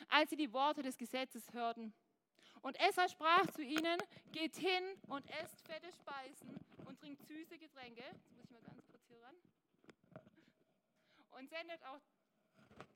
Als 0.10 0.29
sie 0.29 0.36
die 0.36 0.53
Worte 0.53 0.84
des 0.84 0.98
Gesetzes 0.98 1.53
hörten. 1.53 1.94
Und 2.62 2.79
Esra 2.79 3.08
sprach 3.08 3.46
zu 3.51 3.62
ihnen, 3.62 4.00
geht 4.32 4.55
hin 4.55 4.84
und 5.08 5.24
esst 5.41 5.62
fette 5.67 5.91
Speisen 5.91 6.60
und 6.86 7.00
trinkt 7.00 7.22
süße 7.27 7.58
Getränke. 7.58 8.01
Jetzt 8.01 8.32
muss 8.32 8.46
ich 8.46 8.51
mal 8.51 8.62
ganz 8.62 8.84
kurz 8.88 9.03
hier 9.08 9.22
ran. 9.22 9.36
Und 11.38 11.50
sendet 11.50 11.84
auch 11.84 12.00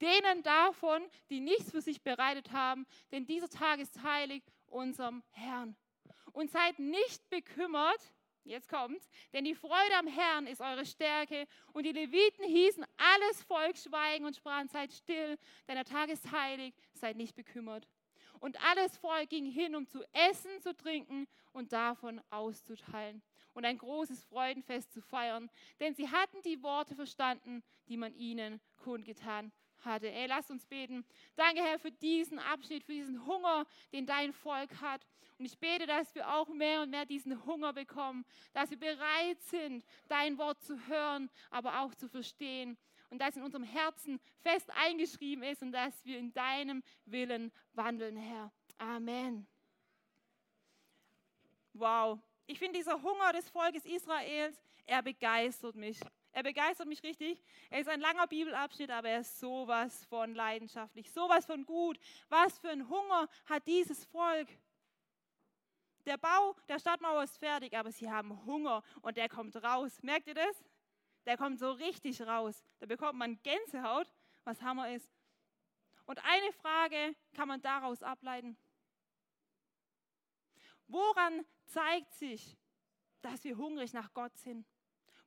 denen 0.02 0.44
davon, 0.44 1.02
die 1.30 1.40
nichts 1.40 1.72
für 1.72 1.82
sich 1.82 2.02
bereitet 2.02 2.52
haben, 2.52 2.86
denn 3.12 3.26
dieser 3.26 3.50
Tag 3.50 3.80
ist 3.80 4.02
heilig 4.04 4.44
unserem 4.68 5.24
Herrn. 5.32 5.76
Und 6.32 6.52
seid 6.52 6.80
nicht 6.80 7.30
bekümmert, 7.30 8.14
jetzt 8.44 8.70
kommt's, 8.70 9.10
denn 9.34 9.44
die 9.46 9.56
Freude 9.56 9.96
am 9.98 10.08
Herrn 10.08 10.48
ist 10.48 10.62
eure 10.62 10.86
Stärke. 10.86 11.48
Und 11.74 11.86
die 11.86 11.92
Leviten 11.92 12.46
hießen 12.46 12.86
alles 12.98 13.44
Volk 13.44 13.78
schweigen 13.78 14.26
und 14.26 14.36
sprachen, 14.36 14.68
seid 14.68 14.94
still, 14.94 15.38
denn 15.68 15.76
der 15.76 15.86
Tag 15.86 16.10
ist 16.10 16.32
heilig, 16.32 16.74
seid 16.94 17.18
nicht 17.18 17.36
bekümmert. 17.36 17.88
Und 18.40 18.58
alles 18.64 18.98
Volk 18.98 19.30
ging 19.30 19.46
hin, 19.46 19.76
um 19.76 19.86
zu 19.86 20.02
essen, 20.14 20.52
zu 20.62 20.76
trinken 20.76 21.28
und 21.52 21.74
davon 21.74 22.22
auszuteilen 22.30 23.22
und 23.54 23.66
ein 23.66 23.78
großes 23.78 24.24
Freudenfest 24.26 24.94
zu 24.94 25.02
feiern, 25.02 25.50
denn 25.82 25.94
sie 25.94 26.10
hatten 26.10 26.42
die 26.44 26.64
Worte 26.64 26.96
verstanden, 26.96 27.64
die 27.90 27.98
man 27.98 28.14
ihnen 28.14 28.62
kundgetan 28.78 29.52
hatte. 29.86 30.12
Ey, 30.12 30.28
lasst 30.28 30.52
uns 30.52 30.66
beten. 30.66 31.06
Danke, 31.36 31.62
Herr, 31.62 31.80
für 31.80 31.92
diesen 31.92 32.40
Abschnitt, 32.40 32.84
für 32.84 32.94
diesen 32.94 33.26
Hunger, 33.26 33.66
den 33.92 34.06
dein 34.06 34.34
Volk 34.34 34.82
hat. 34.82 35.06
Und 35.38 35.46
ich 35.46 35.58
bete, 35.58 35.86
dass 35.86 36.14
wir 36.16 36.30
auch 36.30 36.50
mehr 36.50 36.82
und 36.82 36.90
mehr 36.90 37.06
diesen 37.06 37.46
Hunger 37.46 37.72
bekommen, 37.72 38.26
dass 38.54 38.70
wir 38.70 38.78
bereit 38.78 39.42
sind, 39.44 39.86
dein 40.08 40.38
Wort 40.38 40.62
zu 40.62 40.78
hören, 40.88 41.30
aber 41.50 41.80
auch 41.80 41.96
zu 41.96 42.10
verstehen. 42.10 42.78
Und 43.10 43.20
dass 43.20 43.38
in 43.38 43.44
unserem 43.44 43.64
Herzen 43.64 44.20
fest 44.44 44.70
eingeschrieben 44.76 45.44
ist 45.44 45.62
und 45.62 45.72
dass 45.72 46.06
wir 46.06 46.20
in 46.20 46.34
deinem 46.34 46.84
Willen 47.06 47.52
wandeln, 47.74 48.18
Herr. 48.18 48.52
Amen. 48.78 49.48
Wow. 51.74 52.20
Ich 52.46 52.60
finde, 52.60 52.78
dieser 52.78 53.02
Hunger 53.02 53.32
des 53.32 53.50
Volkes 53.50 53.86
Israels, 53.86 54.62
er 54.86 55.02
begeistert 55.02 55.76
mich. 55.76 56.00
Er 56.40 56.44
begeistert 56.44 56.88
mich 56.88 57.04
richtig. 57.04 57.44
Er 57.70 57.82
ist 57.82 57.90
ein 57.90 58.00
langer 58.00 58.26
Bibelabschnitt, 58.26 58.90
aber 58.92 59.10
er 59.10 59.20
ist 59.20 59.42
sowas 59.42 60.06
von 60.06 60.34
leidenschaftlich, 60.34 61.12
sowas 61.12 61.46
von 61.46 61.66
gut. 61.66 62.00
Was 62.30 62.58
für 62.60 62.70
ein 62.70 62.88
Hunger 62.88 63.28
hat 63.48 63.68
dieses 63.68 64.06
Volk? 64.06 64.48
Der 66.06 66.16
Bau 66.16 66.56
der 66.70 66.80
Stadtmauer 66.80 67.24
ist 67.24 67.38
fertig, 67.40 67.76
aber 67.76 67.92
sie 67.92 68.10
haben 68.10 68.46
Hunger 68.46 68.84
und 69.02 69.18
der 69.18 69.28
kommt 69.28 69.54
raus. 69.58 70.02
Merkt 70.02 70.28
ihr 70.28 70.34
das? 70.34 70.64
Der 71.26 71.36
kommt 71.36 71.60
so 71.60 71.74
richtig 71.74 72.22
raus. 72.22 72.64
Da 72.80 72.86
bekommt 72.86 73.20
man 73.20 73.38
Gänsehaut, 73.44 74.10
was 74.46 74.62
Hammer 74.62 74.94
ist. 74.94 75.12
Und 76.06 76.24
eine 76.24 76.54
Frage 76.54 77.18
kann 77.34 77.50
man 77.50 77.62
daraus 77.62 78.02
ableiten. 78.02 78.56
Woran 80.88 81.46
zeigt 81.66 82.14
sich, 82.14 82.56
dass 83.22 83.44
wir 83.44 83.58
hungrig 83.58 83.92
nach 83.92 84.14
Gott 84.14 84.38
sind? 84.38 84.66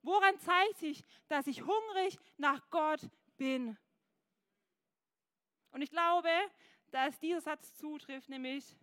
Woran 0.03 0.39
zeigt 0.41 0.79
sich, 0.79 1.05
dass 1.29 1.47
ich 1.47 1.63
hungrig 1.63 2.19
nach 2.37 2.69
Gott 2.71 3.01
bin? 3.37 3.77
Und 5.71 5.83
ich 5.83 5.91
glaube, 5.91 6.31
dass 6.91 7.19
dieser 7.19 7.41
Satz 7.41 7.75
zutrifft, 7.75 8.29
nämlich, 8.29 8.77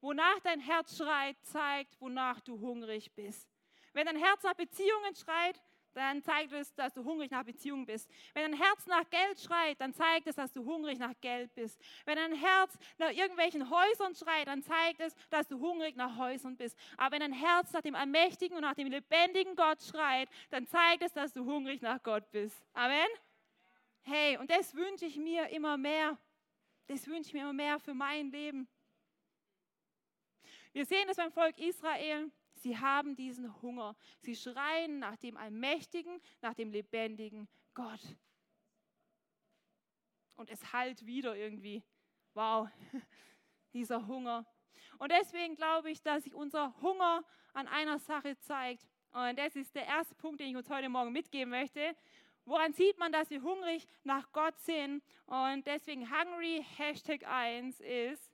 wonach 0.00 0.38
dein 0.40 0.60
Herz 0.60 0.96
schreit, 0.96 1.36
zeigt, 1.42 2.00
wonach 2.00 2.40
du 2.40 2.60
hungrig 2.60 3.12
bist. 3.14 3.48
Wenn 3.92 4.06
dein 4.06 4.16
Herz 4.16 4.42
nach 4.42 4.54
Beziehungen 4.54 5.14
schreit, 5.16 5.60
dann 5.94 6.22
zeigt 6.22 6.52
es, 6.52 6.74
dass 6.74 6.92
du 6.92 7.04
hungrig 7.04 7.30
nach 7.30 7.44
Beziehungen 7.44 7.86
bist. 7.86 8.08
Wenn 8.34 8.50
dein 8.50 8.60
Herz 8.60 8.86
nach 8.86 9.08
Geld 9.10 9.40
schreit, 9.40 9.80
dann 9.80 9.92
zeigt 9.92 10.26
es, 10.26 10.36
dass 10.36 10.52
du 10.52 10.64
hungrig 10.64 10.98
nach 10.98 11.14
Geld 11.20 11.54
bist. 11.54 11.80
Wenn 12.04 12.16
dein 12.16 12.34
Herz 12.34 12.78
nach 12.98 13.10
irgendwelchen 13.10 13.68
Häusern 13.70 14.14
schreit, 14.14 14.46
dann 14.46 14.62
zeigt 14.62 15.00
es, 15.00 15.14
dass 15.30 15.48
du 15.48 15.58
hungrig 15.60 15.96
nach 15.96 16.16
Häusern 16.16 16.56
bist. 16.56 16.76
Aber 16.96 17.12
wenn 17.12 17.20
dein 17.20 17.32
Herz 17.32 17.72
nach 17.72 17.82
dem 17.82 17.94
allmächtigen 17.94 18.56
und 18.56 18.62
nach 18.62 18.74
dem 18.74 18.88
lebendigen 18.88 19.56
Gott 19.56 19.82
schreit, 19.82 20.28
dann 20.50 20.66
zeigt 20.66 21.02
es, 21.02 21.12
dass 21.12 21.32
du 21.32 21.44
hungrig 21.44 21.82
nach 21.82 22.02
Gott 22.02 22.30
bist. 22.30 22.56
Amen? 22.74 23.08
Hey, 24.02 24.36
und 24.38 24.50
das 24.50 24.74
wünsche 24.74 25.06
ich 25.06 25.16
mir 25.16 25.48
immer 25.50 25.76
mehr. 25.76 26.16
Das 26.86 27.06
wünsche 27.06 27.28
ich 27.28 27.34
mir 27.34 27.42
immer 27.42 27.52
mehr 27.52 27.78
für 27.78 27.94
mein 27.94 28.30
Leben. 28.30 28.68
Wir 30.72 30.84
sehen 30.84 31.06
das 31.08 31.16
beim 31.16 31.32
Volk 31.32 31.58
Israel. 31.58 32.30
Sie 32.60 32.76
haben 32.76 33.16
diesen 33.16 33.62
Hunger. 33.62 33.96
Sie 34.20 34.36
schreien 34.36 34.98
nach 34.98 35.16
dem 35.16 35.36
allmächtigen, 35.36 36.20
nach 36.42 36.52
dem 36.54 36.70
lebendigen 36.70 37.48
Gott. 37.72 38.00
Und 40.36 40.50
es 40.50 40.72
halt 40.72 41.04
wieder 41.06 41.36
irgendwie. 41.36 41.82
Wow, 42.34 42.68
dieser 43.72 44.06
Hunger. 44.06 44.46
Und 44.98 45.10
deswegen 45.10 45.56
glaube 45.56 45.90
ich, 45.90 46.02
dass 46.02 46.24
sich 46.24 46.34
unser 46.34 46.78
Hunger 46.82 47.24
an 47.54 47.66
einer 47.66 47.98
Sache 47.98 48.38
zeigt. 48.40 48.86
Und 49.12 49.38
das 49.38 49.56
ist 49.56 49.74
der 49.74 49.86
erste 49.86 50.14
Punkt, 50.14 50.40
den 50.40 50.50
ich 50.50 50.56
uns 50.56 50.68
heute 50.68 50.88
Morgen 50.90 51.12
mitgeben 51.12 51.50
möchte. 51.50 51.96
Woran 52.44 52.74
sieht 52.74 52.98
man, 52.98 53.10
dass 53.10 53.30
wir 53.30 53.42
hungrig 53.42 53.86
nach 54.04 54.30
Gott 54.32 54.58
sind? 54.60 55.02
Und 55.24 55.66
deswegen 55.66 56.10
Hungry 56.10 56.64
Hashtag 56.76 57.26
1 57.26 57.80
ist, 57.80 58.30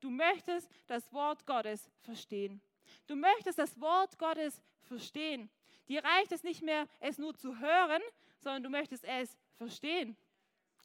du 0.00 0.10
möchtest 0.10 0.68
das 0.88 1.12
Wort 1.12 1.46
Gottes 1.46 1.88
verstehen. 2.00 2.60
Du 3.06 3.16
möchtest 3.16 3.58
das 3.58 3.80
Wort 3.80 4.18
Gottes 4.18 4.62
verstehen. 4.82 5.50
Dir 5.88 6.04
reicht 6.04 6.32
es 6.32 6.42
nicht 6.42 6.62
mehr, 6.62 6.86
es 7.00 7.18
nur 7.18 7.34
zu 7.34 7.58
hören, 7.58 8.02
sondern 8.38 8.62
du 8.62 8.70
möchtest 8.70 9.04
es 9.04 9.36
verstehen. 9.56 10.16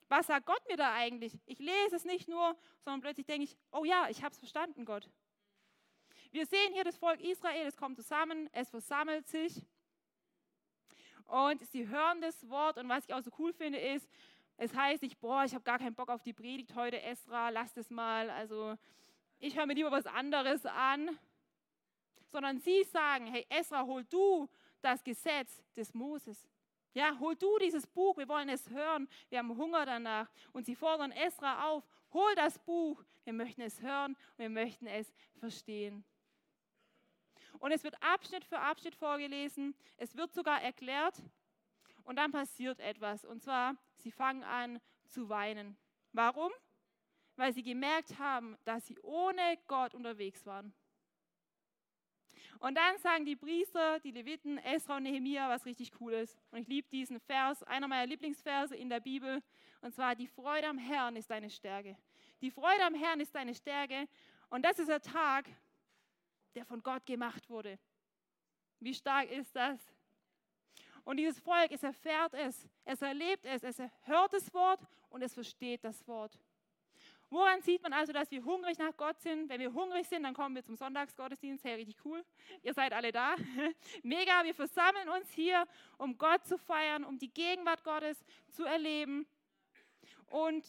Was 0.08 0.28
sagt 0.28 0.46
Gott 0.46 0.62
mir 0.70 0.78
da 0.78 0.94
eigentlich? 0.94 1.40
Ich 1.46 1.60
lese 1.60 1.96
es 1.96 2.06
nicht 2.06 2.28
nur, 2.28 2.56
sondern 2.84 3.02
plötzlich 3.02 3.26
denke 3.26 3.46
ich, 3.46 3.58
oh 3.72 3.86
ja, 3.86 4.08
ich 4.10 4.24
habe 4.24 4.34
es 4.34 4.40
verstanden, 4.40 4.86
Gott. 4.86 5.10
Wir 6.32 6.46
sehen 6.46 6.74
hier 6.74 6.84
das 6.84 6.98
Volk 6.98 7.22
Israel, 7.22 7.66
es 7.66 7.78
kommt 7.78 7.98
zusammen, 7.98 8.50
es 8.52 8.70
versammelt 8.70 9.28
sich 9.28 9.62
und 11.28 11.66
sie 11.72 11.88
hören 11.88 12.22
das 12.22 12.48
Wort 12.50 12.78
und 12.78 12.90
was 12.90 13.06
ich 13.06 13.14
auch 13.14 13.22
so 13.22 13.32
cool 13.40 13.54
finde 13.54 13.80
ist, 13.80 14.08
es 14.58 14.74
heißt 14.76 15.02
nicht, 15.02 15.20
boah, 15.20 15.44
ich 15.44 15.54
habe 15.54 15.64
gar 15.64 15.80
keinen 15.80 15.96
Bock 15.96 16.10
auf 16.10 16.24
die 16.24 16.34
Predigt 16.34 16.76
heute, 16.76 17.02
Esra, 17.02 17.50
lass 17.50 17.74
das 17.74 17.90
mal, 17.90 18.30
also 18.30 18.76
ich 19.40 19.58
höre 19.58 19.66
mir 19.66 19.74
lieber 19.74 19.92
was 19.92 20.06
anderes 20.06 20.66
an 20.66 21.10
sondern 22.36 22.60
sie 22.60 22.84
sagen, 22.84 23.28
hey 23.28 23.46
Esra, 23.48 23.86
hol 23.86 24.04
du 24.04 24.50
das 24.82 25.02
Gesetz 25.02 25.64
des 25.74 25.94
Moses. 25.94 26.46
Ja, 26.94 27.18
hol 27.18 27.34
du 27.34 27.58
dieses 27.60 27.88
Buch, 27.88 28.18
wir 28.18 28.28
wollen 28.28 28.50
es 28.50 28.70
hören, 28.70 29.08
wir 29.30 29.38
haben 29.40 29.56
Hunger 29.56 29.86
danach. 29.86 30.30
Und 30.52 30.66
sie 30.66 30.76
fordern 30.76 31.14
Esra 31.14 31.70
auf, 31.70 31.88
hol 32.12 32.36
das 32.36 32.60
Buch, 32.60 33.02
wir 33.24 33.32
möchten 33.32 33.62
es 33.62 33.82
hören 33.82 34.18
wir 34.36 34.50
möchten 34.50 34.86
es 34.86 35.14
verstehen. 35.40 36.04
Und 37.60 37.72
es 37.72 37.86
wird 37.86 37.96
Abschnitt 38.04 38.44
für 38.44 38.60
Abschnitt 38.60 38.96
vorgelesen, 38.96 39.74
es 39.96 40.18
wird 40.18 40.34
sogar 40.34 40.62
erklärt 40.62 41.16
und 42.04 42.18
dann 42.18 42.34
passiert 42.34 42.82
etwas. 42.82 43.24
Und 43.24 43.44
zwar, 43.44 43.78
sie 43.96 44.12
fangen 44.12 44.44
an 44.44 44.82
zu 45.08 45.30
weinen. 45.30 45.78
Warum? 46.12 46.52
Weil 47.38 47.54
sie 47.54 47.64
gemerkt 47.64 48.20
haben, 48.20 48.58
dass 48.66 48.86
sie 48.88 49.00
ohne 49.00 49.58
Gott 49.68 49.94
unterwegs 49.94 50.46
waren. 50.46 50.74
Und 52.66 52.74
dann 52.74 52.98
sagen 52.98 53.26
die 53.26 53.36
Priester, 53.36 54.00
die 54.00 54.10
Leviten, 54.10 54.58
Esra 54.58 54.98
und 54.98 55.04
Nehemia 55.04 55.48
was 55.48 55.68
richtig 55.68 55.92
Cooles. 55.92 56.36
Und 56.50 56.62
ich 56.62 56.68
liebe 56.68 56.90
diesen 56.90 57.20
Vers, 57.20 57.62
einer 57.62 57.88
meiner 57.88 58.08
Lieblingsverse 58.08 58.76
in 58.76 58.90
der 58.90 59.00
Bibel. 59.00 59.44
Und 59.82 59.94
zwar, 59.94 60.16
die 60.16 60.26
Freude 60.26 60.68
am 60.68 60.80
Herrn 60.80 61.16
ist 61.16 61.30
deine 61.30 61.52
Stärke. 61.52 61.96
Die 62.42 62.50
Freude 62.50 62.84
am 62.84 62.96
Herrn 62.96 63.20
ist 63.20 63.36
deine 63.36 63.54
Stärke. 63.54 64.08
Und 64.50 64.66
das 64.66 64.80
ist 64.80 64.90
der 64.90 65.00
Tag, 65.00 65.48
der 66.56 66.66
von 66.66 66.82
Gott 66.82 67.06
gemacht 67.06 67.48
wurde. 67.52 67.78
Wie 68.80 68.96
stark 68.96 69.30
ist 69.30 69.56
das? 69.56 69.80
Und 71.04 71.18
dieses 71.18 71.40
Volk, 71.40 71.70
es 71.70 71.84
erfährt 71.84 72.34
es, 72.34 72.68
es 72.84 73.00
erlebt 73.00 73.46
es, 73.46 73.62
es 73.62 73.78
hört 74.06 74.34
das 74.34 74.52
Wort 74.56 74.82
und 75.10 75.22
es 75.22 75.36
versteht 75.36 75.84
das 75.84 76.08
Wort. 76.08 76.40
Woran 77.36 77.62
sieht 77.62 77.84
man 77.84 77.92
also, 77.92 78.14
dass 78.14 78.32
wir 78.32 78.46
hungrig 78.46 78.78
nach 78.78 78.96
Gott 78.96 79.20
sind? 79.20 79.50
Wenn 79.50 79.60
wir 79.60 79.74
hungrig 79.74 80.08
sind, 80.08 80.24
dann 80.24 80.34
kommen 80.34 80.56
wir 80.56 80.64
zum 80.64 80.78
Sonntagsgottesdienst. 80.78 81.66
Hey, 81.66 81.76
richtig 81.76 81.98
cool. 82.06 82.24
Ihr 82.64 82.74
seid 82.74 82.94
alle 82.94 83.12
da. 83.12 83.36
Mega, 84.04 84.46
wir 84.46 84.54
versammeln 84.54 85.10
uns 85.10 85.30
hier, 85.32 85.68
um 85.98 86.18
Gott 86.18 86.46
zu 86.46 86.58
feiern, 86.58 87.04
um 87.04 87.20
die 87.20 87.28
Gegenwart 87.28 87.84
Gottes 87.84 88.24
zu 88.52 88.64
erleben. 88.64 89.28
Und 90.28 90.66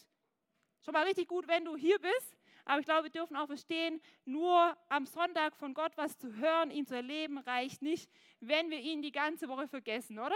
schon 0.85 0.93
mal 0.93 1.05
richtig 1.05 1.29
gut, 1.29 1.47
wenn 1.47 1.65
du 1.65 1.77
hier 1.77 2.01
bist. 2.01 2.37
Aber 2.65 2.81
ich 2.81 2.85
glaube, 2.85 3.05
wir 3.05 3.11
dürfen 3.13 3.37
auch 3.37 3.47
verstehen, 3.47 4.03
nur 4.25 4.77
am 4.89 5.07
Sonntag 5.07 5.55
von 5.55 5.73
Gott 5.73 5.93
was 5.97 6.19
zu 6.19 6.35
hören, 6.35 6.73
ihn 6.73 6.85
zu 6.85 6.97
erleben, 6.97 7.39
reicht 7.39 7.81
nicht, 7.81 8.11
wenn 8.41 8.71
wir 8.71 8.81
ihn 8.81 9.03
die 9.03 9.13
ganze 9.13 9.49
Woche 9.49 9.69
vergessen, 9.69 10.19
oder? 10.19 10.35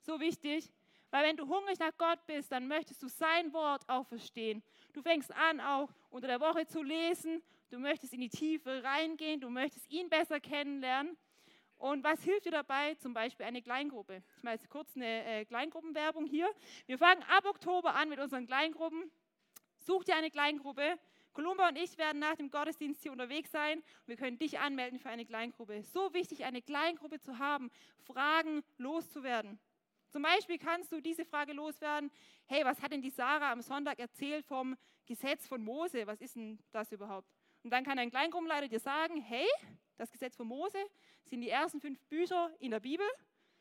So 0.00 0.20
wichtig. 0.20 0.72
Weil 1.10 1.24
wenn 1.24 1.36
du 1.36 1.46
hungrig 1.48 1.78
nach 1.78 1.96
Gott 1.96 2.24
bist, 2.26 2.52
dann 2.52 2.68
möchtest 2.68 3.02
du 3.02 3.08
sein 3.08 3.52
Wort 3.52 3.88
auch 3.88 4.06
verstehen. 4.06 4.62
Du 4.98 5.02
fängst 5.02 5.32
an, 5.32 5.60
auch 5.60 5.88
unter 6.10 6.26
der 6.26 6.40
Woche 6.40 6.66
zu 6.66 6.82
lesen. 6.82 7.40
Du 7.70 7.78
möchtest 7.78 8.12
in 8.14 8.20
die 8.20 8.28
Tiefe 8.28 8.82
reingehen. 8.82 9.40
Du 9.40 9.48
möchtest 9.48 9.88
ihn 9.92 10.08
besser 10.08 10.40
kennenlernen. 10.40 11.16
Und 11.76 12.02
was 12.02 12.20
hilft 12.24 12.46
dir 12.46 12.50
dabei? 12.50 12.96
Zum 12.96 13.14
Beispiel 13.14 13.46
eine 13.46 13.62
Kleingruppe. 13.62 14.24
Ich 14.36 14.42
mache 14.42 14.54
jetzt 14.54 14.68
kurz 14.68 14.96
eine 14.96 15.24
äh, 15.24 15.44
Kleingruppenwerbung 15.44 16.26
hier. 16.26 16.50
Wir 16.86 16.98
fangen 16.98 17.22
ab 17.28 17.44
Oktober 17.44 17.94
an 17.94 18.08
mit 18.08 18.18
unseren 18.18 18.44
Kleingruppen. 18.48 19.08
Such 19.78 20.02
dir 20.02 20.16
eine 20.16 20.32
Kleingruppe. 20.32 20.98
Columba 21.32 21.68
und 21.68 21.76
ich 21.76 21.96
werden 21.96 22.18
nach 22.18 22.34
dem 22.34 22.50
Gottesdienst 22.50 23.00
hier 23.00 23.12
unterwegs 23.12 23.52
sein. 23.52 23.84
Wir 24.06 24.16
können 24.16 24.36
dich 24.36 24.58
anmelden 24.58 24.98
für 24.98 25.10
eine 25.10 25.24
Kleingruppe. 25.24 25.84
So 25.84 26.12
wichtig, 26.12 26.44
eine 26.44 26.60
Kleingruppe 26.60 27.20
zu 27.20 27.38
haben, 27.38 27.70
Fragen 28.04 28.64
loszuwerden. 28.78 29.60
Zum 30.10 30.22
Beispiel 30.22 30.58
kannst 30.58 30.90
du 30.90 31.00
diese 31.00 31.24
Frage 31.24 31.52
loswerden, 31.52 32.10
hey, 32.46 32.64
was 32.64 32.80
hat 32.80 32.92
denn 32.92 33.02
die 33.02 33.10
Sarah 33.10 33.52
am 33.52 33.60
Sonntag 33.60 33.98
erzählt 33.98 34.46
vom 34.46 34.76
Gesetz 35.06 35.46
von 35.46 35.62
Mose? 35.62 36.06
Was 36.06 36.20
ist 36.20 36.36
denn 36.36 36.58
das 36.72 36.90
überhaupt? 36.92 37.28
Und 37.62 37.70
dann 37.70 37.84
kann 37.84 37.98
ein 37.98 38.10
Kleingruppenleiter 38.10 38.68
dir 38.68 38.80
sagen, 38.80 39.20
hey, 39.20 39.46
das 39.96 40.10
Gesetz 40.10 40.36
von 40.36 40.46
Mose 40.46 40.78
sind 41.24 41.42
die 41.42 41.50
ersten 41.50 41.80
fünf 41.80 42.00
Bücher 42.04 42.50
in 42.60 42.70
der 42.70 42.80
Bibel, 42.80 43.06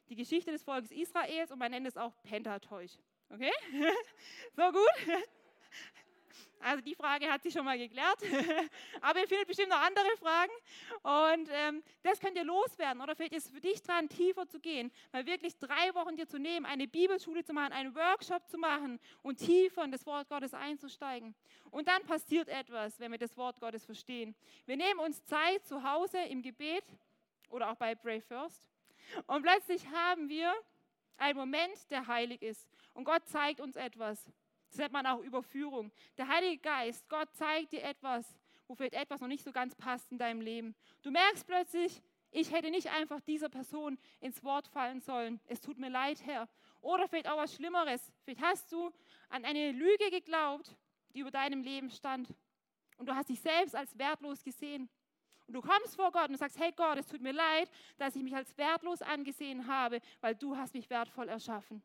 die 0.07 0.15
Geschichte 0.15 0.51
des 0.51 0.63
Volkes 0.63 0.91
Israels 0.91 1.51
und 1.51 1.59
man 1.59 1.71
nennt 1.71 1.87
es 1.87 1.97
auch 1.97 2.13
Pentateuch. 2.23 2.97
Okay? 3.29 3.51
so 4.55 4.71
gut? 4.71 5.23
Also 6.59 6.81
die 6.81 6.95
Frage 6.95 7.31
hat 7.31 7.43
sich 7.43 7.53
schon 7.53 7.65
mal 7.65 7.77
geklärt. 7.77 8.17
Aber 9.01 9.19
ihr 9.19 9.27
findet 9.27 9.47
bestimmt 9.47 9.69
noch 9.69 9.81
andere 9.81 10.07
Fragen. 10.17 10.51
Und 11.03 11.49
ähm, 11.51 11.83
das 12.03 12.19
könnt 12.19 12.35
ihr 12.35 12.43
loswerden. 12.43 13.01
Oder 13.01 13.19
ist 13.19 13.45
es 13.45 13.49
für 13.49 13.61
dich 13.61 13.81
dran, 13.81 14.09
tiefer 14.09 14.47
zu 14.47 14.59
gehen. 14.59 14.91
Mal 15.11 15.25
wirklich 15.25 15.57
drei 15.57 15.93
Wochen 15.93 16.15
dir 16.15 16.27
zu 16.27 16.39
nehmen, 16.39 16.65
eine 16.65 16.87
Bibelschule 16.87 17.43
zu 17.43 17.53
machen, 17.53 17.73
einen 17.73 17.95
Workshop 17.95 18.47
zu 18.49 18.57
machen 18.57 18.99
und 19.21 19.37
tiefer 19.37 19.83
in 19.83 19.91
das 19.91 20.05
Wort 20.05 20.29
Gottes 20.29 20.53
einzusteigen. 20.53 21.35
Und 21.71 21.87
dann 21.87 22.03
passiert 22.03 22.49
etwas, 22.49 22.99
wenn 22.99 23.11
wir 23.11 23.19
das 23.19 23.35
Wort 23.37 23.59
Gottes 23.59 23.85
verstehen. 23.85 24.35
Wir 24.65 24.77
nehmen 24.77 24.99
uns 24.99 25.23
Zeit 25.25 25.65
zu 25.65 25.83
Hause 25.83 26.19
im 26.19 26.41
Gebet 26.41 26.85
oder 27.49 27.69
auch 27.71 27.75
bei 27.75 27.95
Pray 27.95 28.21
First. 28.21 28.69
Und 29.25 29.43
plötzlich 29.43 29.87
haben 29.87 30.29
wir 30.29 30.53
einen 31.17 31.37
Moment, 31.37 31.89
der 31.91 32.07
heilig 32.07 32.41
ist. 32.41 32.67
Und 32.93 33.03
Gott 33.03 33.27
zeigt 33.27 33.59
uns 33.59 33.75
etwas. 33.75 34.29
Das 34.69 34.77
nennt 34.79 34.93
man 34.93 35.05
auch 35.05 35.19
Überführung. 35.19 35.91
Der 36.17 36.27
Heilige 36.27 36.61
Geist, 36.61 37.07
Gott 37.09 37.29
zeigt 37.33 37.71
dir 37.71 37.83
etwas, 37.83 38.25
wo 38.67 38.75
vielleicht 38.75 38.95
etwas 38.95 39.21
noch 39.21 39.27
nicht 39.27 39.43
so 39.43 39.51
ganz 39.51 39.75
passt 39.75 40.11
in 40.11 40.17
deinem 40.17 40.41
Leben. 40.41 40.75
Du 41.01 41.11
merkst 41.11 41.47
plötzlich, 41.47 42.01
ich 42.31 42.51
hätte 42.51 42.69
nicht 42.69 42.89
einfach 42.91 43.21
dieser 43.21 43.49
Person 43.49 43.97
ins 44.19 44.43
Wort 44.43 44.67
fallen 44.67 44.99
sollen. 44.99 45.39
Es 45.47 45.61
tut 45.61 45.77
mir 45.77 45.89
leid, 45.89 46.21
Herr. 46.25 46.49
Oder 46.81 47.07
vielleicht 47.07 47.29
auch 47.29 47.37
was 47.37 47.55
Schlimmeres. 47.55 48.11
Vielleicht 48.23 48.41
hast 48.41 48.71
du 48.71 48.91
an 49.29 49.45
eine 49.45 49.71
Lüge 49.71 50.11
geglaubt, 50.11 50.75
die 51.13 51.19
über 51.21 51.31
deinem 51.31 51.63
Leben 51.63 51.89
stand. 51.89 52.33
Und 52.97 53.07
du 53.07 53.15
hast 53.15 53.29
dich 53.29 53.39
selbst 53.39 53.75
als 53.75 53.97
wertlos 53.97 54.43
gesehen. 54.43 54.89
Und 55.47 55.53
du 55.53 55.61
kommst 55.61 55.95
vor 55.95 56.11
Gott 56.11 56.29
und 56.29 56.37
sagst, 56.37 56.59
hey 56.59 56.73
Gott, 56.75 56.97
es 56.97 57.07
tut 57.07 57.21
mir 57.21 57.31
leid, 57.31 57.69
dass 57.97 58.15
ich 58.15 58.23
mich 58.23 58.35
als 58.35 58.57
wertlos 58.57 59.01
angesehen 59.01 59.65
habe, 59.67 60.01
weil 60.19 60.35
du 60.35 60.57
hast 60.57 60.73
mich 60.73 60.89
wertvoll 60.89 61.29
erschaffen. 61.29 61.81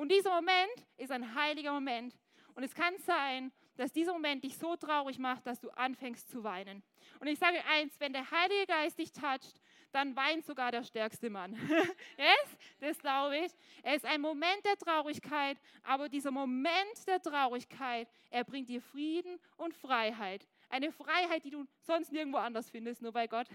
Und 0.00 0.10
dieser 0.10 0.30
Moment 0.30 0.86
ist 0.96 1.10
ein 1.10 1.34
heiliger 1.34 1.74
Moment. 1.74 2.18
Und 2.54 2.62
es 2.62 2.74
kann 2.74 2.96
sein, 3.04 3.52
dass 3.76 3.92
dieser 3.92 4.14
Moment 4.14 4.42
dich 4.42 4.56
so 4.56 4.74
traurig 4.74 5.18
macht, 5.18 5.46
dass 5.46 5.60
du 5.60 5.68
anfängst 5.68 6.30
zu 6.30 6.42
weinen. 6.42 6.82
Und 7.18 7.26
ich 7.26 7.38
sage 7.38 7.62
eins, 7.66 8.00
wenn 8.00 8.14
der 8.14 8.30
Heilige 8.30 8.66
Geist 8.66 8.98
dich 8.98 9.12
toucht, 9.12 9.60
dann 9.92 10.16
weint 10.16 10.46
sogar 10.46 10.72
der 10.72 10.84
stärkste 10.84 11.28
Mann. 11.28 11.52
yes? 12.16 12.56
Das 12.78 12.98
glaube 12.98 13.36
ich. 13.36 13.52
Es 13.82 13.96
ist 13.96 14.06
ein 14.06 14.22
Moment 14.22 14.64
der 14.64 14.78
Traurigkeit, 14.78 15.60
aber 15.82 16.08
dieser 16.08 16.30
Moment 16.30 17.06
der 17.06 17.20
Traurigkeit, 17.20 18.08
er 18.30 18.44
bringt 18.44 18.70
dir 18.70 18.80
Frieden 18.80 19.38
und 19.58 19.74
Freiheit. 19.74 20.48
Eine 20.70 20.92
Freiheit, 20.92 21.44
die 21.44 21.50
du 21.50 21.66
sonst 21.82 22.10
nirgendwo 22.10 22.38
anders 22.38 22.70
findest, 22.70 23.02
nur 23.02 23.12
bei 23.12 23.26
Gott. 23.26 23.48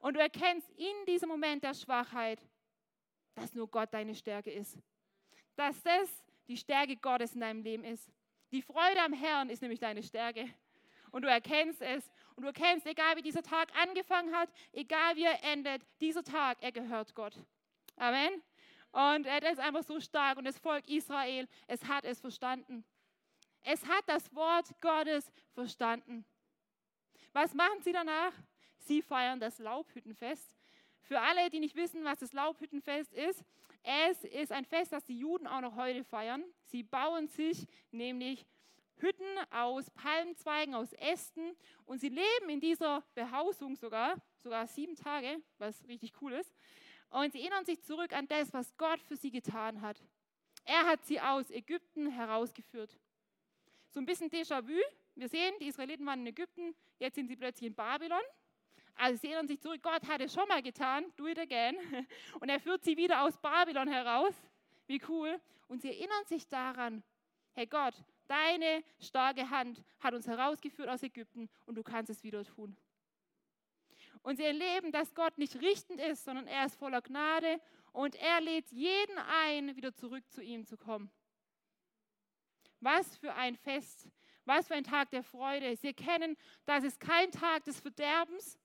Und 0.00 0.16
du 0.16 0.20
erkennst 0.20 0.68
in 0.72 1.06
diesem 1.06 1.30
Moment 1.30 1.64
der 1.64 1.72
Schwachheit, 1.72 2.46
dass 3.34 3.54
nur 3.54 3.70
Gott 3.70 3.88
deine 3.94 4.14
Stärke 4.14 4.50
ist 4.50 4.76
dass 5.56 5.82
das 5.82 6.10
die 6.48 6.56
Stärke 6.56 6.96
Gottes 6.96 7.34
in 7.34 7.40
deinem 7.40 7.62
Leben 7.62 7.84
ist. 7.84 8.10
Die 8.50 8.62
Freude 8.62 9.00
am 9.00 9.12
Herrn 9.12 9.48
ist 9.48 9.62
nämlich 9.62 9.80
deine 9.80 10.02
Stärke. 10.02 10.48
Und 11.10 11.22
du 11.22 11.28
erkennst 11.28 11.80
es. 11.82 12.10
Und 12.34 12.42
du 12.42 12.48
erkennst, 12.48 12.86
egal 12.86 13.16
wie 13.16 13.22
dieser 13.22 13.42
Tag 13.42 13.68
angefangen 13.76 14.34
hat, 14.34 14.50
egal 14.72 15.16
wie 15.16 15.24
er 15.24 15.42
endet, 15.44 15.82
dieser 16.00 16.24
Tag, 16.24 16.58
er 16.60 16.72
gehört 16.72 17.14
Gott. 17.14 17.38
Amen. 17.96 18.42
Und 18.90 19.26
er 19.26 19.50
ist 19.50 19.58
einfach 19.58 19.82
so 19.82 20.00
stark. 20.00 20.38
Und 20.38 20.44
das 20.44 20.58
Volk 20.58 20.88
Israel, 20.88 21.48
es 21.66 21.84
hat 21.84 22.04
es 22.04 22.20
verstanden. 22.20 22.84
Es 23.62 23.86
hat 23.86 24.04
das 24.06 24.34
Wort 24.34 24.68
Gottes 24.80 25.30
verstanden. 25.54 26.24
Was 27.32 27.54
machen 27.54 27.80
sie 27.82 27.92
danach? 27.92 28.32
Sie 28.78 29.00
feiern 29.00 29.38
das 29.38 29.58
Laubhüttenfest. 29.58 30.56
Für 31.12 31.20
alle, 31.20 31.50
die 31.50 31.60
nicht 31.60 31.76
wissen, 31.76 32.04
was 32.04 32.20
das 32.20 32.32
Laubhüttenfest 32.32 33.12
ist, 33.12 33.44
es 33.82 34.24
ist 34.24 34.50
ein 34.50 34.64
Fest, 34.64 34.92
das 34.92 35.04
die 35.04 35.18
Juden 35.18 35.46
auch 35.46 35.60
noch 35.60 35.76
heute 35.76 36.04
feiern. 36.04 36.42
Sie 36.64 36.82
bauen 36.82 37.28
sich 37.28 37.66
nämlich 37.90 38.46
Hütten 38.96 39.26
aus 39.50 39.90
Palmzweigen, 39.90 40.74
aus 40.74 40.94
Ästen 40.94 41.54
und 41.84 42.00
sie 42.00 42.08
leben 42.08 42.48
in 42.48 42.60
dieser 42.60 43.04
Behausung 43.14 43.76
sogar, 43.76 44.16
sogar 44.38 44.66
sieben 44.66 44.96
Tage, 44.96 45.42
was 45.58 45.86
richtig 45.86 46.14
cool 46.22 46.32
ist. 46.32 46.50
Und 47.10 47.30
sie 47.34 47.42
erinnern 47.42 47.66
sich 47.66 47.82
zurück 47.82 48.14
an 48.14 48.26
das, 48.26 48.50
was 48.54 48.74
Gott 48.78 49.02
für 49.02 49.16
sie 49.16 49.30
getan 49.30 49.82
hat. 49.82 50.02
Er 50.64 50.86
hat 50.86 51.04
sie 51.04 51.20
aus 51.20 51.50
Ägypten 51.50 52.08
herausgeführt. 52.08 52.98
So 53.90 54.00
ein 54.00 54.06
bisschen 54.06 54.30
Déjà-vu. 54.30 54.80
Wir 55.14 55.28
sehen, 55.28 55.52
die 55.60 55.66
Israeliten 55.66 56.06
waren 56.06 56.20
in 56.20 56.28
Ägypten, 56.28 56.74
jetzt 56.98 57.16
sind 57.16 57.28
sie 57.28 57.36
plötzlich 57.36 57.66
in 57.66 57.74
Babylon. 57.74 58.22
Also 58.94 59.18
sie 59.18 59.28
erinnern 59.28 59.48
sich 59.48 59.60
zurück, 59.60 59.82
Gott 59.82 60.06
hat 60.06 60.20
es 60.20 60.32
schon 60.32 60.46
mal 60.48 60.62
getan, 60.62 61.04
do 61.16 61.26
it 61.26 61.38
again. 61.38 61.76
Und 62.40 62.48
er 62.48 62.60
führt 62.60 62.84
sie 62.84 62.96
wieder 62.96 63.22
aus 63.22 63.36
Babylon 63.38 63.88
heraus. 63.88 64.34
Wie 64.86 65.00
cool. 65.08 65.40
Und 65.68 65.82
sie 65.82 65.88
erinnern 65.88 66.24
sich 66.26 66.46
daran, 66.48 67.02
hey 67.54 67.66
Gott, 67.66 67.94
deine 68.26 68.82
starke 69.00 69.48
Hand 69.48 69.82
hat 70.00 70.14
uns 70.14 70.26
herausgeführt 70.26 70.88
aus 70.88 71.02
Ägypten 71.02 71.48
und 71.66 71.76
du 71.76 71.82
kannst 71.82 72.10
es 72.10 72.22
wieder 72.22 72.44
tun. 72.44 72.76
Und 74.22 74.36
sie 74.36 74.44
erleben, 74.44 74.92
dass 74.92 75.14
Gott 75.14 75.36
nicht 75.38 75.56
richtend 75.60 76.00
ist, 76.00 76.24
sondern 76.24 76.46
er 76.46 76.66
ist 76.66 76.76
voller 76.76 77.02
Gnade 77.02 77.60
und 77.92 78.14
er 78.16 78.40
lädt 78.40 78.70
jeden 78.70 79.18
ein, 79.18 79.74
wieder 79.76 79.92
zurück 79.94 80.24
zu 80.30 80.42
ihm 80.42 80.64
zu 80.64 80.76
kommen. 80.76 81.10
Was 82.80 83.16
für 83.16 83.34
ein 83.34 83.56
Fest, 83.56 84.08
was 84.44 84.68
für 84.68 84.74
ein 84.74 84.84
Tag 84.84 85.10
der 85.10 85.22
Freude. 85.22 85.76
Sie 85.76 85.88
erkennen, 85.88 86.36
das 86.64 86.84
ist 86.84 87.00
kein 87.00 87.30
Tag 87.30 87.64
des 87.64 87.80
Verderbens, 87.80 88.58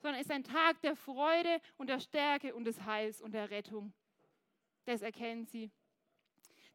sondern 0.00 0.20
ist 0.20 0.30
ein 0.30 0.44
Tag 0.44 0.80
der 0.82 0.96
Freude 0.96 1.60
und 1.76 1.88
der 1.88 2.00
Stärke 2.00 2.54
und 2.54 2.64
des 2.64 2.84
Heils 2.84 3.20
und 3.20 3.32
der 3.32 3.50
Rettung. 3.50 3.92
Das 4.84 5.02
erkennen 5.02 5.46
sie. 5.46 5.70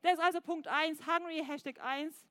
Das 0.01 0.13
ist 0.13 0.19
also 0.19 0.41
Punkt 0.41 0.67
1, 0.67 1.05
Hungry, 1.07 1.43
Hashtag 1.45 1.79
1. 1.79 2.27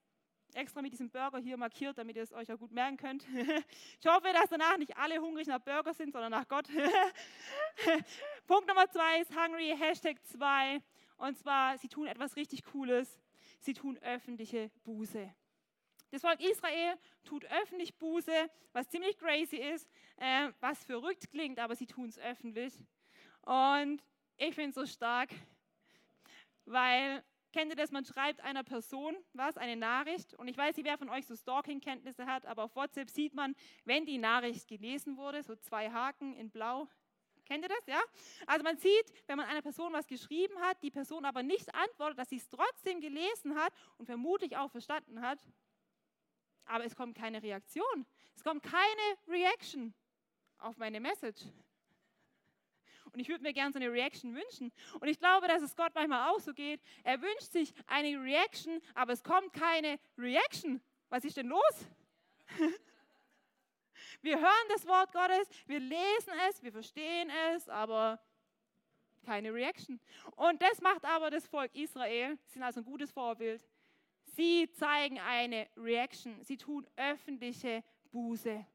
Extra 0.53 0.81
mit 0.81 0.93
diesem 0.93 1.09
Burger 1.09 1.39
hier 1.39 1.57
markiert, 1.57 1.97
damit 1.97 2.15
ihr 2.15 2.23
es 2.23 2.31
euch 2.31 2.49
auch 2.51 2.57
gut 2.57 2.71
merken 2.71 2.97
könnt. 2.97 3.25
Ich 3.99 4.07
hoffe, 4.07 4.27
dass 4.33 4.49
danach 4.49 4.77
nicht 4.77 4.95
alle 4.97 5.19
hungrig 5.19 5.47
nach 5.47 5.59
Burger 5.59 5.93
sind, 5.93 6.13
sondern 6.13 6.31
nach 6.31 6.47
Gott. 6.47 6.67
Punkt 8.47 8.67
Nummer 8.67 8.89
2 8.89 9.21
ist 9.21 9.35
Hungry, 9.35 9.75
Hashtag 9.77 10.23
2. 10.25 10.81
Und 11.17 11.37
zwar, 11.37 11.77
sie 11.77 11.89
tun 11.89 12.07
etwas 12.07 12.35
richtig 12.35 12.63
Cooles. 12.63 13.19
Sie 13.59 13.73
tun 13.73 13.97
öffentliche 13.97 14.69
Buße. 14.83 15.33
Das 16.11 16.21
Volk 16.21 16.39
Israel 16.41 16.97
tut 17.23 17.45
öffentlich 17.45 17.97
Buße, 17.97 18.49
was 18.73 18.89
ziemlich 18.89 19.17
crazy 19.17 19.57
ist, 19.57 19.89
äh, 20.17 20.49
was 20.59 20.83
verrückt 20.85 21.29
klingt, 21.31 21.59
aber 21.59 21.75
sie 21.75 21.87
tun 21.87 22.09
es 22.09 22.19
öffentlich. 22.19 22.73
Und 23.41 24.01
ich 24.37 24.55
finde 24.55 24.69
es 24.69 24.75
so 24.75 24.85
stark, 24.85 25.29
weil, 26.65 27.23
kennt 27.53 27.71
ihr 27.71 27.75
das, 27.75 27.91
man 27.91 28.05
schreibt 28.05 28.41
einer 28.41 28.63
Person 28.63 29.15
was, 29.33 29.57
eine 29.57 29.75
Nachricht. 29.75 30.33
Und 30.35 30.47
ich 30.47 30.57
weiß 30.57 30.75
nicht, 30.77 30.85
wer 30.85 30.97
von 30.97 31.09
euch 31.09 31.25
so 31.25 31.35
Stalking-Kenntnisse 31.35 32.25
hat, 32.25 32.45
aber 32.45 32.63
auf 32.63 32.75
WhatsApp 32.75 33.09
sieht 33.09 33.33
man, 33.33 33.55
wenn 33.85 34.05
die 34.05 34.17
Nachricht 34.17 34.67
gelesen 34.67 35.17
wurde, 35.17 35.43
so 35.43 35.55
zwei 35.55 35.89
Haken 35.89 36.35
in 36.35 36.49
blau. 36.49 36.87
Kennt 37.45 37.63
ihr 37.63 37.69
das? 37.69 37.85
Ja? 37.85 38.01
Also 38.47 38.63
man 38.63 38.77
sieht, 38.77 39.13
wenn 39.27 39.37
man 39.37 39.47
einer 39.47 39.61
Person 39.61 39.93
was 39.93 40.07
geschrieben 40.07 40.59
hat, 40.61 40.81
die 40.81 40.89
Person 40.89 41.25
aber 41.25 41.43
nicht 41.43 41.73
antwortet, 41.75 42.17
dass 42.17 42.29
sie 42.29 42.37
es 42.37 42.49
trotzdem 42.49 42.99
gelesen 42.99 43.55
hat 43.55 43.71
und 43.97 44.07
vermutlich 44.07 44.57
auch 44.57 44.71
verstanden 44.71 45.21
hat, 45.21 45.39
aber 46.65 46.85
es 46.85 46.95
kommt 46.95 47.15
keine 47.15 47.41
Reaktion. 47.41 48.05
Es 48.35 48.43
kommt 48.43 48.63
keine 48.63 49.17
Reaction 49.27 49.93
auf 50.59 50.77
meine 50.77 50.99
Message. 50.99 51.43
Und 53.11 53.19
ich 53.19 53.29
würde 53.29 53.43
mir 53.43 53.53
gerne 53.53 53.71
so 53.71 53.79
eine 53.79 53.91
Reaction 53.91 54.35
wünschen. 54.35 54.73
Und 54.99 55.07
ich 55.07 55.17
glaube, 55.19 55.47
dass 55.47 55.61
es 55.61 55.75
Gott 55.75 55.93
manchmal 55.95 56.29
auch 56.29 56.39
so 56.39 56.53
geht. 56.53 56.81
Er 57.03 57.21
wünscht 57.21 57.51
sich 57.51 57.73
eine 57.87 58.21
Reaction, 58.21 58.81
aber 58.93 59.13
es 59.13 59.23
kommt 59.23 59.53
keine 59.53 59.99
Reaction. 60.17 60.81
Was 61.09 61.23
ist 61.23 61.37
denn 61.37 61.47
los? 61.47 61.87
Wir 64.21 64.39
hören 64.39 64.67
das 64.69 64.87
Wort 64.87 65.11
Gottes, 65.11 65.47
wir 65.67 65.79
lesen 65.79 66.33
es, 66.49 66.63
wir 66.63 66.71
verstehen 66.71 67.29
es, 67.53 67.69
aber 67.69 68.19
keine 69.23 69.53
Reaction. 69.53 69.99
Und 70.35 70.61
das 70.61 70.81
macht 70.81 71.05
aber 71.05 71.29
das 71.29 71.45
Volk 71.47 71.73
Israel. 71.75 72.37
Sie 72.45 72.53
sind 72.53 72.63
also 72.63 72.79
ein 72.79 72.85
gutes 72.85 73.11
Vorbild. 73.11 73.63
Sie 74.35 74.69
zeigen 74.73 75.19
eine 75.19 75.67
Reaction. 75.77 76.43
Sie 76.43 76.57
tun 76.57 76.85
öffentliche 76.97 77.83
Buße. 78.11 78.65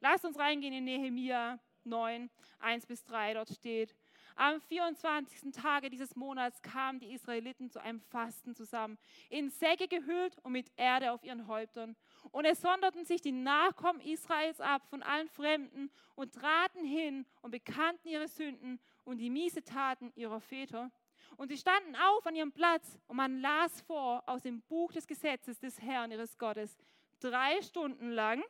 Lasst 0.00 0.24
uns 0.24 0.38
reingehen 0.38 0.72
in 0.72 0.84
Nehemia 0.84 1.58
9, 1.84 2.30
1 2.60 2.86
bis 2.86 3.04
3, 3.04 3.34
dort 3.34 3.50
steht, 3.50 3.94
am 4.36 4.60
24. 4.60 5.52
Tage 5.52 5.90
dieses 5.90 6.14
Monats 6.14 6.62
kamen 6.62 7.00
die 7.00 7.12
Israeliten 7.12 7.70
zu 7.70 7.82
einem 7.82 8.00
Fasten 8.00 8.54
zusammen, 8.54 8.96
in 9.30 9.50
Säcke 9.50 9.88
gehüllt 9.88 10.38
und 10.44 10.52
mit 10.52 10.70
Erde 10.76 11.10
auf 11.10 11.24
ihren 11.24 11.48
Häuptern. 11.48 11.96
Und 12.30 12.44
es 12.44 12.60
sonderten 12.60 13.04
sich 13.04 13.20
die 13.20 13.32
Nachkommen 13.32 14.00
Israels 14.00 14.60
ab 14.60 14.82
von 14.88 15.02
allen 15.02 15.28
Fremden 15.28 15.90
und 16.14 16.34
traten 16.34 16.84
hin 16.84 17.26
und 17.42 17.50
bekannten 17.50 18.06
ihre 18.06 18.28
Sünden 18.28 18.78
und 19.04 19.18
die 19.18 19.28
Miesetaten 19.28 20.12
ihrer 20.14 20.40
Väter. 20.40 20.92
Und 21.36 21.48
sie 21.48 21.56
standen 21.56 21.94
auf 21.94 22.26
an 22.26 22.34
ihrem 22.34 22.52
Platz 22.52 22.98
und 23.06 23.16
man 23.16 23.40
las 23.40 23.80
vor 23.82 24.22
aus 24.26 24.42
dem 24.42 24.60
Buch 24.62 24.92
des 24.92 25.06
Gesetzes 25.06 25.58
des 25.58 25.80
Herrn 25.80 26.10
ihres 26.10 26.36
Gottes 26.38 26.76
drei 27.20 27.60
Stunden 27.62 28.10
lang 28.10 28.42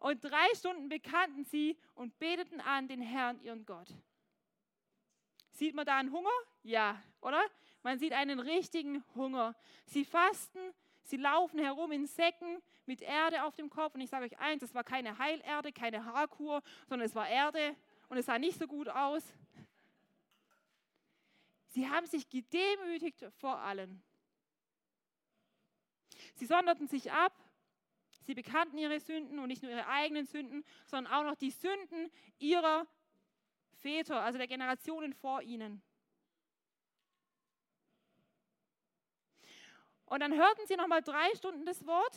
und 0.00 0.22
drei 0.22 0.46
Stunden 0.54 0.88
bekannten 0.88 1.44
sie 1.44 1.76
und 1.94 2.18
beteten 2.18 2.60
an 2.60 2.88
den 2.88 3.00
Herrn, 3.00 3.40
ihren 3.40 3.64
Gott. 3.64 3.88
Sieht 5.52 5.74
man 5.74 5.86
da 5.86 5.96
einen 5.96 6.12
Hunger? 6.12 6.28
Ja, 6.62 7.00
oder? 7.20 7.40
Man 7.82 7.98
sieht 7.98 8.12
einen 8.12 8.40
richtigen 8.40 9.04
Hunger. 9.14 9.54
Sie 9.86 10.04
fasten, 10.04 10.58
sie 11.02 11.16
laufen 11.16 11.58
herum 11.58 11.92
in 11.92 12.06
Säcken 12.06 12.60
mit 12.84 13.00
Erde 13.00 13.44
auf 13.44 13.54
dem 13.54 13.70
Kopf. 13.70 13.94
Und 13.94 14.00
ich 14.00 14.10
sage 14.10 14.26
euch 14.26 14.38
eins, 14.38 14.62
es 14.62 14.74
war 14.74 14.84
keine 14.84 15.18
Heilerde, 15.18 15.72
keine 15.72 16.04
Haarkur, 16.04 16.62
sondern 16.88 17.06
es 17.06 17.14
war 17.14 17.28
Erde 17.28 17.74
und 18.08 18.18
es 18.18 18.26
sah 18.26 18.38
nicht 18.38 18.58
so 18.58 18.66
gut 18.66 18.88
aus. 18.88 19.22
Sie 21.76 21.88
haben 21.88 22.06
sich 22.06 22.28
gedemütigt 22.28 23.26
vor 23.38 23.58
allen. 23.58 24.02
Sie 26.34 26.46
sonderten 26.46 26.88
sich 26.88 27.12
ab 27.12 27.32
Sie 28.22 28.34
bekannten 28.34 28.76
ihre 28.76 28.98
Sünden 28.98 29.38
und 29.38 29.46
nicht 29.46 29.62
nur 29.62 29.70
ihre 29.70 29.86
eigenen 29.86 30.26
Sünden, 30.26 30.64
sondern 30.86 31.12
auch 31.12 31.22
noch 31.22 31.36
die 31.36 31.50
Sünden 31.50 32.10
ihrer 32.40 32.84
Väter, 33.74 34.20
also 34.20 34.36
der 34.36 34.48
Generationen 34.48 35.12
vor 35.12 35.42
ihnen. 35.42 35.80
Und 40.06 40.20
dann 40.20 40.34
hörten 40.34 40.66
sie 40.66 40.74
nochmal 40.74 41.02
drei 41.02 41.32
Stunden 41.36 41.64
das 41.64 41.86
Wort 41.86 42.16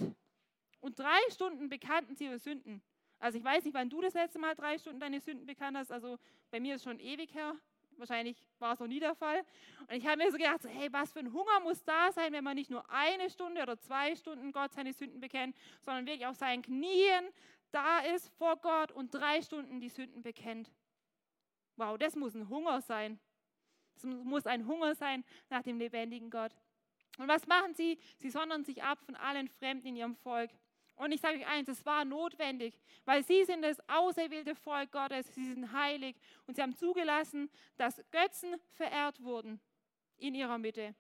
und 0.80 0.98
drei 0.98 1.20
Stunden 1.30 1.70
bekannten 1.70 2.16
sie 2.16 2.26
ihre 2.26 2.40
Sünden. 2.40 2.82
Also 3.20 3.38
ich 3.38 3.44
weiß 3.44 3.66
nicht, 3.66 3.76
wann 3.76 3.92
du 3.92 4.02
das 4.02 4.16
letzte 4.16 4.40
Mal 4.40 4.56
drei 4.56 4.80
Stunden 4.80 5.00
deine 5.00 5.20
Sünden 5.20 5.46
bekannt 5.46 5.78
hast. 5.78 5.92
Also 5.92 6.18
bei 6.50 6.60
mir 6.60 6.76
ist 6.76 6.86
schon 6.86 7.00
ewig 7.00 7.36
her. 7.36 7.56
Wahrscheinlich 8.00 8.42
war 8.58 8.74
es 8.74 8.80
noch 8.80 8.88
nie 8.88 9.00
der 9.00 9.16
Fall. 9.16 9.44
Und 9.88 9.96
ich 9.96 10.08
habe 10.08 10.18
mir 10.18 10.32
so 10.32 10.38
gedacht, 10.38 10.62
so, 10.62 10.70
hey, 10.70 10.92
was 10.92 11.12
für 11.12 11.20
ein 11.20 11.34
Hunger 11.34 11.60
muss 11.62 11.84
da 11.84 12.12
sein, 12.12 12.34
wenn 12.34 12.44
man 12.44 12.56
nicht 12.56 12.70
nur 12.70 12.90
eine 12.90 13.30
Stunde 13.30 13.62
oder 13.62 13.78
zwei 13.78 14.16
Stunden 14.16 14.52
Gott 14.52 14.74
seine 14.74 14.94
Sünden 14.94 15.20
bekennt, 15.20 15.56
sondern 15.82 16.06
wirklich 16.06 16.26
auf 16.26 16.36
seinen 16.36 16.62
Knien 16.62 17.30
da 17.72 18.00
ist 18.00 18.30
vor 18.38 18.58
Gott 18.58 18.92
und 18.92 19.14
drei 19.14 19.42
Stunden 19.42 19.80
die 19.80 19.90
Sünden 19.90 20.22
bekennt. 20.22 20.72
Wow, 21.76 21.98
das 21.98 22.16
muss 22.16 22.36
ein 22.36 22.50
Hunger 22.50 22.82
sein. 22.82 23.20
Es 23.96 24.04
muss 24.04 24.46
ein 24.46 24.66
Hunger 24.66 24.96
sein 24.96 25.24
nach 25.50 25.62
dem 25.62 25.78
lebendigen 25.78 26.30
Gott. 26.30 26.56
Und 27.18 27.28
was 27.28 27.48
machen 27.48 27.74
sie? 27.76 28.00
Sie 28.18 28.30
sondern 28.30 28.64
sich 28.64 28.82
ab 28.82 29.00
von 29.06 29.16
allen 29.16 29.48
Fremden 29.48 29.88
in 29.88 29.96
ihrem 29.96 30.16
Volk. 30.16 30.52
Und 31.00 31.14
ich 31.14 31.22
sage 31.22 31.38
euch 31.38 31.48
eins, 31.48 31.70
es 31.70 31.86
war 31.86 32.04
notwendig, 32.04 32.78
weil 33.06 33.24
sie 33.24 33.46
sind 33.46 33.62
das 33.62 33.80
auserwählte 33.88 34.54
Volk 34.54 34.92
Gottes, 34.92 35.34
sie 35.34 35.46
sind 35.46 35.72
heilig 35.72 36.18
und 36.46 36.56
sie 36.56 36.62
haben 36.62 36.76
zugelassen, 36.76 37.50
dass 37.78 38.04
Götzen 38.12 38.58
verehrt 38.76 39.24
wurden 39.24 39.62
in 40.18 40.36
ihrer 40.36 40.58
Mitte. 40.58 40.94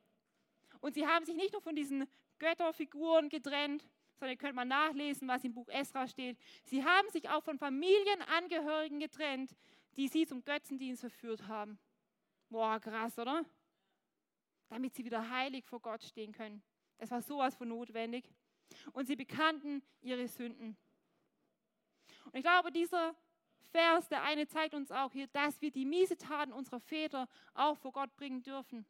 Und 0.80 0.94
sie 0.94 1.06
haben 1.06 1.26
sich 1.26 1.36
nicht 1.36 1.52
nur 1.52 1.62
von 1.62 1.76
diesen 1.76 2.08
Götterfiguren 2.38 3.28
getrennt, 3.28 3.84
sondern 4.18 4.36
ihr 4.36 4.38
könnt 4.38 4.56
mal 4.56 4.64
nachlesen, 4.64 5.28
was 5.28 5.44
im 5.44 5.54
Buch 5.54 5.68
Esra 5.68 6.08
steht. 6.08 6.38
Sie 6.64 6.82
haben 6.82 7.10
sich 7.10 7.28
auch 7.28 7.44
von 7.44 7.58
Familienangehörigen 7.58 9.02
getrennt, 9.02 9.54
die 9.98 10.08
sie 10.08 10.26
zum 10.26 10.46
Götzendienst 10.46 11.02
verführt 11.02 11.46
haben. 11.50 11.78
Boah, 12.48 12.80
krass, 12.80 13.20
oder? 13.20 13.44
Damit 14.70 14.96
sie 14.96 15.04
wieder 15.04 15.30
heilig 15.30 15.66
vor 15.66 15.82
Gott 15.82 16.04
stehen 16.04 16.32
können. 16.32 16.64
Es 16.98 17.12
war 17.12 17.22
sowas 17.22 17.54
von 17.54 17.68
notwendig 17.68 18.30
und 18.94 19.06
sie 19.06 19.16
bekannten 19.16 19.82
ihre 20.02 20.28
Sünden. 20.28 20.78
Und 22.26 22.36
ich 22.36 22.44
glaube, 22.44 22.72
dieser 22.72 23.16
Vers, 23.72 24.08
der 24.10 24.24
eine 24.24 24.48
zeigt 24.48 24.74
uns 24.74 24.92
auch 24.92 25.12
hier, 25.12 25.28
dass 25.28 25.62
wir 25.62 25.72
die 25.72 25.86
Miesetaten 25.86 26.54
unserer 26.54 26.80
Väter 26.80 27.28
auch 27.54 27.78
vor 27.78 27.92
Gott 27.92 28.16
bringen 28.16 28.42
dürfen. 28.42 28.86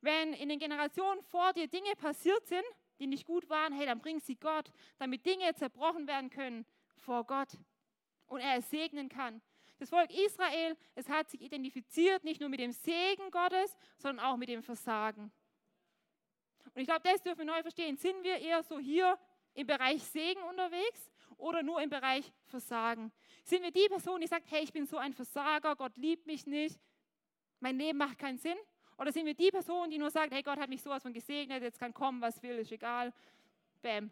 Wenn 0.00 0.34
in 0.34 0.48
den 0.48 0.58
Generationen 0.58 1.22
vor 1.22 1.52
dir 1.52 1.68
Dinge 1.68 1.94
passiert 1.96 2.46
sind, 2.46 2.64
die 2.98 3.06
nicht 3.06 3.26
gut 3.26 3.48
waren, 3.48 3.72
hey, 3.72 3.86
dann 3.86 3.98
bring 3.98 4.20
sie 4.20 4.36
Gott, 4.36 4.70
damit 4.98 5.24
Dinge 5.24 5.54
zerbrochen 5.54 6.06
werden 6.06 6.30
können 6.30 6.66
vor 6.96 7.24
Gott 7.24 7.58
und 8.26 8.40
er 8.40 8.58
es 8.58 8.70
segnen 8.70 9.08
kann. 9.08 9.40
Das 9.78 9.90
Volk 9.90 10.10
Israel, 10.10 10.76
es 10.94 11.08
hat 11.08 11.28
sich 11.30 11.42
identifiziert 11.42 12.24
nicht 12.24 12.40
nur 12.40 12.48
mit 12.48 12.60
dem 12.60 12.72
Segen 12.72 13.30
Gottes, 13.30 13.76
sondern 13.98 14.24
auch 14.24 14.36
mit 14.36 14.48
dem 14.48 14.62
Versagen. 14.62 15.32
Und 16.74 16.80
ich 16.80 16.86
glaube, 16.86 17.02
das 17.04 17.22
dürfen 17.22 17.38
wir 17.38 17.44
neu 17.46 17.62
verstehen. 17.62 17.96
Sind 17.96 18.22
wir 18.22 18.38
eher 18.38 18.62
so 18.62 18.78
hier 18.78 19.18
im 19.54 19.66
Bereich 19.66 20.02
Segen 20.02 20.42
unterwegs 20.42 21.10
oder 21.38 21.62
nur 21.62 21.80
im 21.82 21.90
Bereich 21.90 22.30
Versagen? 22.46 23.12
Sind 23.44 23.62
wir 23.62 23.70
die 23.70 23.88
Person, 23.88 24.20
die 24.20 24.26
sagt, 24.26 24.50
hey, 24.50 24.62
ich 24.62 24.72
bin 24.72 24.86
so 24.86 24.98
ein 24.98 25.12
Versager, 25.12 25.76
Gott 25.76 25.96
liebt 25.96 26.26
mich 26.26 26.46
nicht, 26.46 26.78
mein 27.60 27.78
Leben 27.78 27.98
macht 27.98 28.18
keinen 28.18 28.38
Sinn? 28.38 28.56
Oder 28.98 29.12
sind 29.12 29.26
wir 29.26 29.34
die 29.34 29.50
Person, 29.50 29.90
die 29.90 29.98
nur 29.98 30.10
sagt, 30.10 30.32
hey, 30.32 30.42
Gott 30.42 30.58
hat 30.58 30.68
mich 30.68 30.82
sowas 30.82 31.02
von 31.02 31.12
gesegnet, 31.12 31.62
jetzt 31.62 31.78
kann 31.78 31.92
kommen, 31.92 32.20
was 32.20 32.42
will, 32.42 32.58
ist 32.58 32.72
egal. 32.72 33.12
Bäm. 33.82 34.10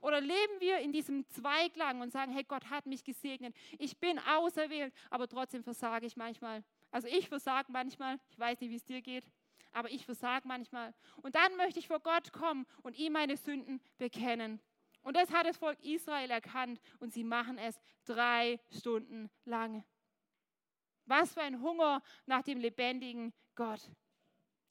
Oder 0.00 0.20
leben 0.20 0.60
wir 0.60 0.78
in 0.78 0.92
diesem 0.92 1.26
Zweiklang 1.30 2.00
und 2.00 2.12
sagen, 2.12 2.32
hey, 2.32 2.44
Gott 2.44 2.68
hat 2.68 2.84
mich 2.86 3.04
gesegnet, 3.04 3.54
ich 3.78 3.96
bin 3.98 4.18
auserwählt, 4.18 4.92
aber 5.08 5.28
trotzdem 5.28 5.62
versage 5.62 6.06
ich 6.06 6.16
manchmal. 6.16 6.62
Also 6.90 7.08
ich 7.08 7.28
versage 7.28 7.72
manchmal, 7.72 8.18
ich 8.30 8.38
weiß 8.38 8.60
nicht, 8.60 8.70
wie 8.70 8.76
es 8.76 8.84
dir 8.84 9.00
geht 9.00 9.24
aber 9.74 9.90
ich 9.90 10.04
versage 10.04 10.46
manchmal. 10.46 10.94
Und 11.22 11.34
dann 11.34 11.56
möchte 11.56 11.78
ich 11.78 11.88
vor 11.88 12.00
Gott 12.00 12.32
kommen 12.32 12.66
und 12.82 12.96
ihm 12.96 13.12
meine 13.12 13.36
Sünden 13.36 13.80
bekennen. 13.98 14.60
Und 15.02 15.16
das 15.16 15.30
hat 15.30 15.46
das 15.46 15.58
Volk 15.58 15.78
Israel 15.84 16.30
erkannt 16.30 16.80
und 17.00 17.12
sie 17.12 17.24
machen 17.24 17.58
es 17.58 17.78
drei 18.04 18.58
Stunden 18.70 19.30
lang. 19.44 19.84
Was 21.06 21.34
für 21.34 21.42
ein 21.42 21.60
Hunger 21.60 22.02
nach 22.24 22.42
dem 22.42 22.58
lebendigen 22.58 23.34
Gott. 23.54 23.90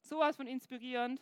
Sowas 0.00 0.36
von 0.36 0.46
inspirierend. 0.46 1.20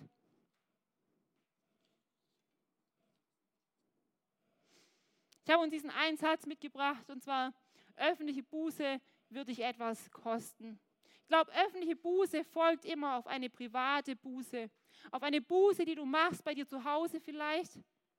Ich 5.44 5.52
habe 5.52 5.62
uns 5.62 5.72
diesen 5.72 5.90
einen 5.90 6.16
Satz 6.16 6.46
mitgebracht 6.46 7.10
und 7.10 7.22
zwar, 7.22 7.52
öffentliche 7.96 8.42
Buße 8.42 9.00
wird 9.28 9.48
dich 9.48 9.60
etwas 9.60 10.10
kosten 10.10 10.80
glaube, 11.28 11.52
öffentliche 11.52 11.96
Buße 11.96 12.44
folgt 12.44 12.84
immer 12.84 13.16
auf 13.16 13.26
eine 13.26 13.48
private 13.48 14.16
Buße. 14.16 14.70
Auf 15.10 15.22
eine 15.22 15.40
Buße, 15.40 15.84
die 15.84 15.94
du 15.94 16.04
machst 16.04 16.44
bei 16.44 16.54
dir 16.54 16.66
zu 16.66 16.84
Hause 16.84 17.20
vielleicht, 17.20 17.78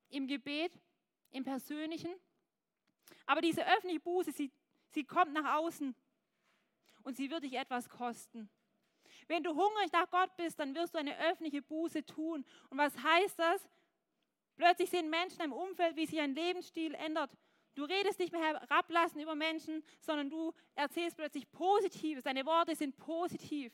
im 0.10 0.28
Gebet, 0.28 0.80
im 1.32 1.44
Persönlichen. 1.44 2.14
Aber 3.26 3.42
diese 3.42 3.66
öffentliche 3.66 4.00
Buße, 4.00 4.32
sie, 4.32 4.52
sie 4.90 5.04
kommt 5.04 5.34
nach 5.34 5.58
außen 5.58 5.96
und 7.04 7.18
sie 7.18 7.30
wird 7.30 7.44
dich 7.44 7.54
etwas 7.54 7.90
kosten. 7.90 8.50
Wenn 9.28 9.44
du 9.44 9.52
hungrig 9.52 9.92
nach 9.92 10.10
Gott 10.10 10.36
bist, 10.36 10.60
dann 10.60 10.76
wirst 10.76 10.94
du 10.94 11.00
eine 11.00 11.18
öffentliche 11.18 11.62
Buße 11.62 12.06
tun. 12.06 12.46
Und 12.70 12.78
was 12.78 12.98
heißt 12.98 13.40
das? 13.40 13.70
Plötzlich 14.56 14.90
sehen 14.90 15.10
Menschen 15.10 15.42
im 15.42 15.54
Umfeld, 15.54 15.96
wie 15.96 16.06
sich 16.06 16.20
ein 16.20 16.36
Lebensstil 16.36 16.94
ändert. 16.96 17.32
Du 17.76 17.84
redest 17.86 18.20
nicht 18.20 18.32
mehr 18.32 18.42
herablassen 18.42 19.20
über 19.20 19.36
Menschen, 19.36 19.84
sondern 20.00 20.30
du 20.30 20.54
erzählst 20.76 21.18
plötzlich 21.18 21.52
Positives. 21.52 22.24
Deine 22.24 22.46
Worte 22.46 22.76
sind 22.76 22.96
positiv. 22.98 23.74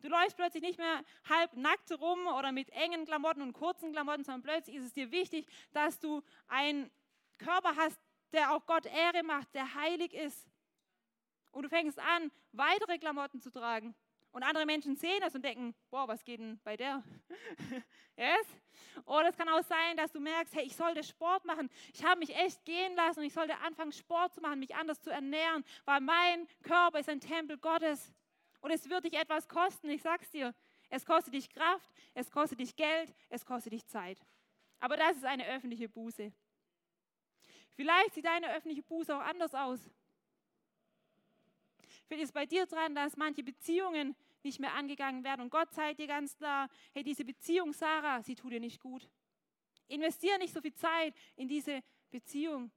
Du 0.00 0.08
läufst 0.08 0.36
plötzlich 0.36 0.62
nicht 0.62 0.78
mehr 0.78 1.02
halb 1.28 1.56
nackt 1.56 1.90
rum 1.92 2.26
oder 2.26 2.52
mit 2.52 2.70
engen 2.70 3.04
Klamotten 3.06 3.42
und 3.42 3.52
kurzen 3.52 3.92
Klamotten, 3.92 4.22
sondern 4.22 4.42
plötzlich 4.42 4.76
ist 4.76 4.84
es 4.84 4.92
dir 4.92 5.10
wichtig, 5.10 5.46
dass 5.72 5.98
du 5.98 6.22
einen 6.46 6.90
Körper 7.38 7.74
hast, 7.76 7.98
der 8.32 8.52
auch 8.52 8.66
Gott 8.66 8.86
Ehre 8.86 9.22
macht, 9.22 9.52
der 9.54 9.74
heilig 9.74 10.12
ist. 10.12 10.46
Und 11.52 11.62
du 11.62 11.68
fängst 11.68 11.98
an, 11.98 12.30
weitere 12.52 12.98
Klamotten 12.98 13.40
zu 13.40 13.50
tragen. 13.50 13.94
Und 14.34 14.42
andere 14.42 14.66
Menschen 14.66 14.96
sehen 14.96 15.20
das 15.20 15.32
und 15.36 15.44
denken, 15.44 15.76
boah, 15.90 16.08
was 16.08 16.24
geht 16.24 16.40
denn 16.40 16.58
bei 16.64 16.76
der? 16.76 17.04
yes? 18.16 18.46
Oder 19.06 19.28
es 19.28 19.36
kann 19.36 19.48
auch 19.48 19.62
sein, 19.62 19.96
dass 19.96 20.10
du 20.10 20.18
merkst, 20.18 20.56
hey, 20.56 20.64
ich 20.64 20.74
sollte 20.74 21.04
Sport 21.04 21.44
machen. 21.44 21.70
Ich 21.92 22.04
habe 22.04 22.18
mich 22.18 22.34
echt 22.34 22.64
gehen 22.64 22.96
lassen 22.96 23.20
und 23.20 23.26
ich 23.26 23.32
sollte 23.32 23.56
anfangen, 23.58 23.92
Sport 23.92 24.34
zu 24.34 24.40
machen, 24.40 24.58
mich 24.58 24.74
anders 24.74 25.00
zu 25.00 25.10
ernähren, 25.10 25.64
weil 25.84 26.00
mein 26.00 26.48
Körper 26.64 26.98
ist 26.98 27.08
ein 27.08 27.20
Tempel 27.20 27.58
Gottes. 27.58 28.12
Und 28.60 28.72
es 28.72 28.90
wird 28.90 29.04
dich 29.04 29.12
etwas 29.12 29.46
kosten, 29.46 29.88
ich 29.88 30.02
sag's 30.02 30.28
dir. 30.30 30.52
Es 30.90 31.06
kostet 31.06 31.32
dich 31.32 31.48
Kraft, 31.48 31.88
es 32.12 32.28
kostet 32.28 32.58
dich 32.58 32.74
Geld, 32.74 33.14
es 33.28 33.46
kostet 33.46 33.72
dich 33.72 33.86
Zeit. 33.86 34.18
Aber 34.80 34.96
das 34.96 35.16
ist 35.16 35.24
eine 35.24 35.46
öffentliche 35.46 35.88
Buße. 35.88 36.32
Vielleicht 37.76 38.14
sieht 38.14 38.24
deine 38.24 38.52
öffentliche 38.52 38.82
Buße 38.82 39.16
auch 39.16 39.22
anders 39.22 39.54
aus. 39.54 39.88
Vielleicht 42.06 42.24
ist 42.24 42.34
bei 42.34 42.46
dir 42.46 42.66
dran, 42.66 42.94
dass 42.94 43.16
manche 43.16 43.42
Beziehungen 43.42 44.14
nicht 44.42 44.60
mehr 44.60 44.74
angegangen 44.74 45.24
werden. 45.24 45.42
Und 45.42 45.50
Gott 45.50 45.72
zeigt 45.72 45.98
dir 45.98 46.06
ganz 46.06 46.36
klar, 46.36 46.68
hey, 46.92 47.02
diese 47.02 47.24
Beziehung, 47.24 47.72
Sarah, 47.72 48.22
sie 48.22 48.34
tut 48.34 48.52
dir 48.52 48.60
nicht 48.60 48.80
gut. 48.80 49.08
Investiere 49.88 50.38
nicht 50.38 50.52
so 50.52 50.60
viel 50.60 50.74
Zeit 50.74 51.14
in 51.36 51.48
diese 51.48 51.82
Beziehung, 52.10 52.70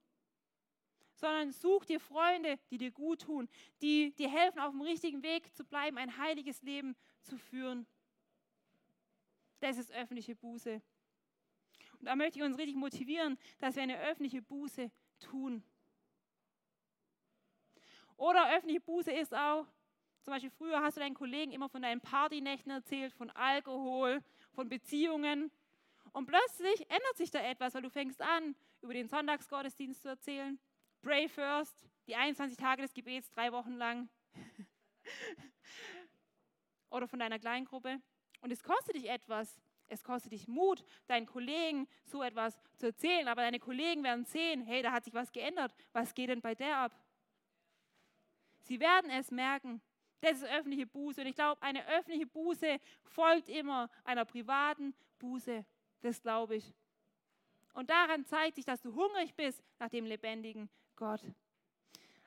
sondern 1.16 1.52
such 1.52 1.86
dir 1.86 2.00
Freunde, 2.00 2.60
die 2.70 2.78
dir 2.78 2.92
gut 2.92 3.22
tun, 3.22 3.50
die 3.82 4.14
dir 4.16 4.30
helfen, 4.30 4.60
auf 4.60 4.72
dem 4.72 4.82
richtigen 4.82 5.24
Weg 5.24 5.54
zu 5.56 5.66
bleiben, 5.66 5.98
ein 5.98 6.18
heiliges 6.18 6.62
Leben 6.62 6.96
zu 7.22 7.38
führen. 7.38 7.88
Das 9.60 9.78
ist 9.78 9.92
öffentliche 9.92 10.36
Buße. 10.36 10.82
Und 12.00 12.06
da 12.06 12.16
möchte 12.16 12.40
ich 12.40 12.46
uns 12.46 12.58
richtig 12.58 12.76
motivieren, 12.76 13.38
dass 13.58 13.76
wir 13.76 13.84
eine 13.84 14.00
öffentliche 14.00 14.42
Buße 14.42 14.92
tun. 15.20 15.64
Oder 18.18 18.56
öffentliche 18.56 18.82
Buße 18.82 19.12
ist 19.12 19.34
auch, 19.34 19.66
zum 20.24 20.34
Beispiel 20.34 20.50
früher 20.50 20.82
hast 20.82 20.98
du 20.98 21.02
deinen 21.02 21.14
Kollegen 21.14 21.52
immer 21.52 21.70
von 21.70 21.82
deinen 21.82 22.02
Partynächten 22.02 22.72
erzählt, 22.72 23.14
von 23.14 23.30
Alkohol, 23.30 24.22
von 24.52 24.68
Beziehungen. 24.68 25.52
Und 26.12 26.26
plötzlich 26.26 26.82
ändert 26.90 27.16
sich 27.16 27.32
da 27.32 27.40
etwas, 27.40 27.76
weil 27.76 27.84
du 27.84 27.90
fängst 27.90 28.22
an, 28.22 28.56
über 28.82 28.94
den 28.94 29.08
Sonntagsgottesdienst 29.08 30.02
zu 30.02 30.10
erzählen. 30.10 30.60
Pray 31.02 31.30
first, 31.30 31.86
die 32.08 32.16
21 32.16 32.58
Tage 32.58 32.82
des 32.82 32.94
Gebets, 32.94 33.30
drei 33.30 33.52
Wochen 33.52 33.74
lang. 33.74 34.10
Oder 36.90 37.08
von 37.08 37.20
deiner 37.20 37.40
Kleingruppe. 37.40 38.02
Und 38.42 38.52
es 38.52 38.64
kostet 38.64 38.96
dich 38.96 39.10
etwas. 39.10 39.62
Es 39.90 40.04
kostet 40.04 40.34
dich 40.34 40.48
Mut, 40.48 40.84
deinen 41.08 41.26
Kollegen 41.26 41.88
so 42.04 42.22
etwas 42.22 42.60
zu 42.76 42.88
erzählen. 42.88 43.28
Aber 43.28 43.42
deine 43.42 43.60
Kollegen 43.60 44.04
werden 44.04 44.26
sehen, 44.26 44.64
hey, 44.64 44.82
da 44.82 44.92
hat 44.92 45.06
sich 45.06 45.14
was 45.14 45.32
geändert. 45.32 45.74
Was 45.94 46.14
geht 46.14 46.30
denn 46.30 46.42
bei 46.42 46.56
der 46.56 46.78
ab? 46.78 46.96
Sie 48.68 48.80
werden 48.80 49.10
es 49.10 49.32
merken. 49.32 49.82
Das 50.22 50.34
ist 50.34 50.44
öffentliche 50.44 50.86
Buße. 50.86 51.22
Und 51.22 51.28
ich 51.28 51.36
glaube, 51.36 51.62
eine 51.62 51.88
öffentliche 51.88 52.26
Buße 52.28 52.80
folgt 53.04 53.50
immer 53.50 53.90
einer 54.04 54.26
privaten 54.26 54.94
Buße. 55.20 55.66
Das 56.02 56.22
glaube 56.22 56.58
ich. 56.58 56.74
Und 57.74 57.90
daran 57.90 58.26
zeigt 58.26 58.56
sich, 58.56 58.66
dass 58.66 58.82
du 58.82 58.94
hungrig 58.94 59.36
bist 59.36 59.64
nach 59.80 59.90
dem 59.90 60.06
lebendigen 60.06 60.70
Gott. 60.96 61.22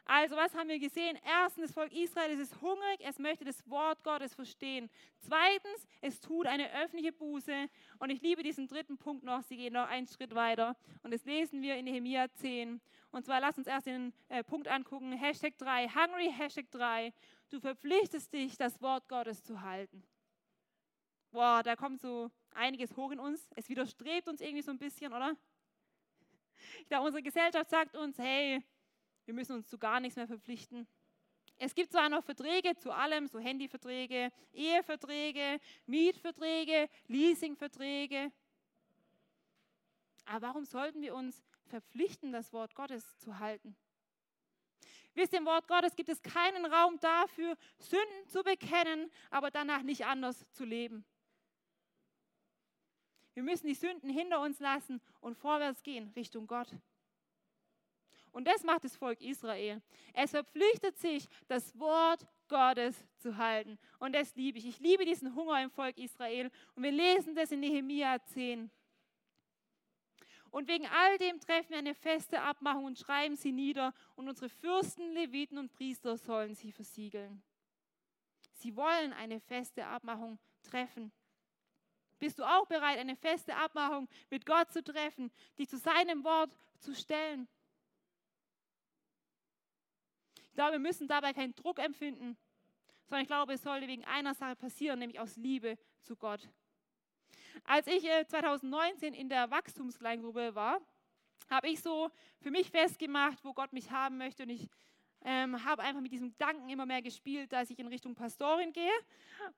Also, 0.04 0.36
was 0.36 0.54
haben 0.54 0.68
wir 0.68 0.78
gesehen? 0.78 1.18
Erstens, 1.24 1.66
das 1.66 1.72
Volk 1.72 1.92
Israel 1.92 2.38
ist 2.38 2.60
hungrig, 2.60 3.00
es 3.00 3.18
möchte 3.18 3.44
das 3.44 3.68
Wort 3.68 4.02
Gottes 4.02 4.34
verstehen. 4.34 4.90
Zweitens, 5.20 5.86
es 6.00 6.20
tut 6.20 6.46
eine 6.46 6.70
öffentliche 6.82 7.12
Buße. 7.12 7.68
Und 7.98 8.10
ich 8.10 8.20
liebe 8.20 8.42
diesen 8.42 8.66
dritten 8.66 8.98
Punkt 8.98 9.24
noch, 9.24 9.42
sie 9.42 9.56
gehen 9.56 9.74
noch 9.74 9.88
einen 9.88 10.06
Schritt 10.06 10.34
weiter. 10.34 10.76
Und 11.02 11.12
das 11.12 11.24
lesen 11.24 11.62
wir 11.62 11.76
in 11.76 11.84
Nehemiah 11.84 12.28
10. 12.34 12.80
Und 13.12 13.24
zwar, 13.24 13.40
lass 13.40 13.58
uns 13.58 13.66
erst 13.66 13.86
den 13.86 14.12
äh, 14.28 14.42
Punkt 14.42 14.68
angucken. 14.68 15.12
Hashtag 15.12 15.56
3, 15.58 15.88
Hungry, 15.88 16.32
Hashtag 16.32 16.70
3. 16.70 17.12
Du 17.50 17.60
verpflichtest 17.60 18.32
dich, 18.32 18.56
das 18.56 18.80
Wort 18.80 19.08
Gottes 19.08 19.42
zu 19.42 19.60
halten. 19.60 20.04
Boah, 21.32 21.62
da 21.62 21.76
kommt 21.76 22.00
so 22.00 22.30
einiges 22.54 22.96
hoch 22.96 23.10
in 23.10 23.20
uns. 23.20 23.48
Es 23.54 23.68
widerstrebt 23.68 24.28
uns 24.28 24.40
irgendwie 24.40 24.62
so 24.62 24.70
ein 24.70 24.78
bisschen, 24.78 25.12
oder? 25.12 25.36
Ich 26.80 26.88
glaube, 26.88 27.06
unsere 27.06 27.22
Gesellschaft 27.22 27.70
sagt 27.70 27.96
uns, 27.96 28.18
hey, 28.18 28.62
wir 29.31 29.35
müssen 29.35 29.55
uns 29.55 29.69
zu 29.69 29.79
gar 29.79 30.01
nichts 30.01 30.16
mehr 30.16 30.27
verpflichten. 30.27 30.88
Es 31.57 31.73
gibt 31.73 31.93
zwar 31.93 32.09
noch 32.09 32.25
Verträge 32.25 32.75
zu 32.75 32.90
allem, 32.90 33.29
so 33.29 33.38
Handyverträge, 33.38 34.33
Eheverträge, 34.53 35.61
Mietverträge, 35.87 36.88
Leasingverträge. 37.07 38.33
Aber 40.25 40.49
warum 40.49 40.64
sollten 40.64 41.01
wir 41.01 41.14
uns 41.14 41.40
verpflichten, 41.66 42.33
das 42.33 42.53
Wort 42.53 42.75
Gottes 42.75 43.19
zu 43.19 43.38
halten? 43.38 43.77
Wisst 45.14 45.33
ihr, 45.33 45.38
im 45.38 45.47
Wort 45.47 45.69
Gottes 45.69 45.95
gibt 45.95 46.09
es 46.09 46.21
keinen 46.23 46.66
Raum 46.66 46.99
dafür, 46.99 47.57
Sünden 47.79 48.27
zu 48.27 48.43
bekennen, 48.43 49.12
aber 49.31 49.53
danach 49.53 49.83
nicht 49.83 50.07
anders 50.07 50.45
zu 50.51 50.64
leben. 50.64 51.05
Wir 53.35 53.45
müssen 53.45 53.69
die 53.69 53.75
Sünden 53.75 54.11
hinter 54.11 54.40
uns 54.40 54.59
lassen 54.59 55.01
und 55.21 55.37
vorwärts 55.37 55.85
gehen 55.85 56.09
Richtung 56.16 56.49
Gott. 56.49 56.75
Und 58.33 58.47
das 58.47 58.62
macht 58.62 58.85
das 58.85 58.97
Volk 58.97 59.21
Israel. 59.21 59.83
Es 60.12 60.31
verpflichtet 60.31 60.99
sich, 60.99 61.29
das 61.49 61.79
Wort 61.79 62.27
Gottes 62.49 63.05
zu 63.19 63.37
halten. 63.37 63.79
Und 63.99 64.14
das 64.14 64.35
liebe 64.35 64.59
ich. 64.59 64.66
Ich 64.66 64.79
liebe 64.81 65.05
diesen 65.05 65.35
Hunger 65.35 65.62
im 65.62 65.71
Volk 65.71 65.99
Israel. 65.99 66.51
Und 66.75 66.83
wir 66.83 66.93
lesen 66.93 67.35
das 67.35 67.51
in 67.53 67.61
Nehemia 67.61 68.23
10. 68.27 68.71
Und 70.51 70.69
wegen 70.69 70.87
all 70.87 71.19
dem 71.19 71.40
treffen 71.40 71.71
wir 71.71 71.79
eine 71.79 71.95
feste 71.95 72.40
Abmachung 72.40 72.85
und 72.85 72.99
schreiben 72.99 73.37
sie 73.37 73.53
nieder. 73.53 73.95
Und 74.16 74.29
unsere 74.29 74.49
Fürsten, 74.49 75.12
Leviten 75.12 75.59
und 75.59 75.73
Priester 75.73 76.16
sollen 76.16 76.55
sie 76.55 76.73
versiegeln. 76.73 77.43
Sie 78.55 78.75
wollen 78.77 79.12
eine 79.12 79.40
feste 79.40 79.87
Abmachung 79.87 80.38
treffen. 80.62 81.12
Bist 82.19 82.38
du 82.38 82.45
auch 82.45 82.66
bereit, 82.66 82.99
eine 82.99 83.16
feste 83.16 83.57
Abmachung 83.57 84.07
mit 84.29 84.45
Gott 84.45 84.71
zu 84.71 84.83
treffen, 84.85 85.31
dich 85.59 85.69
zu 85.69 85.79
seinem 85.79 86.23
Wort 86.25 86.51
zu 86.79 86.95
stellen? 86.95 87.49
Ich 90.50 90.54
glaube, 90.54 90.72
wir 90.72 90.78
müssen 90.80 91.06
dabei 91.06 91.32
keinen 91.32 91.54
Druck 91.54 91.78
empfinden, 91.78 92.36
sondern 93.06 93.22
ich 93.22 93.28
glaube, 93.28 93.52
es 93.54 93.62
sollte 93.62 93.86
wegen 93.86 94.04
einer 94.04 94.34
Sache 94.34 94.56
passieren, 94.56 94.98
nämlich 94.98 95.20
aus 95.20 95.36
Liebe 95.36 95.78
zu 96.02 96.16
Gott. 96.16 96.48
Als 97.64 97.86
ich 97.86 98.02
2019 98.02 99.14
äh, 99.14 99.20
in 99.20 99.28
der 99.28 99.50
Wachstumskleingruppe 99.50 100.54
war, 100.54 100.80
habe 101.48 101.68
ich 101.68 101.80
so 101.80 102.10
für 102.40 102.50
mich 102.50 102.70
festgemacht, 102.70 103.44
wo 103.44 103.52
Gott 103.52 103.72
mich 103.72 103.90
haben 103.90 104.18
möchte 104.18 104.42
und 104.42 104.50
ich 104.50 104.68
ähm, 105.22 105.64
habe 105.64 105.82
einfach 105.82 106.00
mit 106.00 106.12
diesem 106.12 106.30
Gedanken 106.30 106.68
immer 106.68 106.86
mehr 106.86 107.02
gespielt, 107.02 107.52
dass 107.52 107.70
ich 107.70 107.78
in 107.78 107.86
Richtung 107.86 108.14
Pastorin 108.14 108.72
gehe 108.72 108.90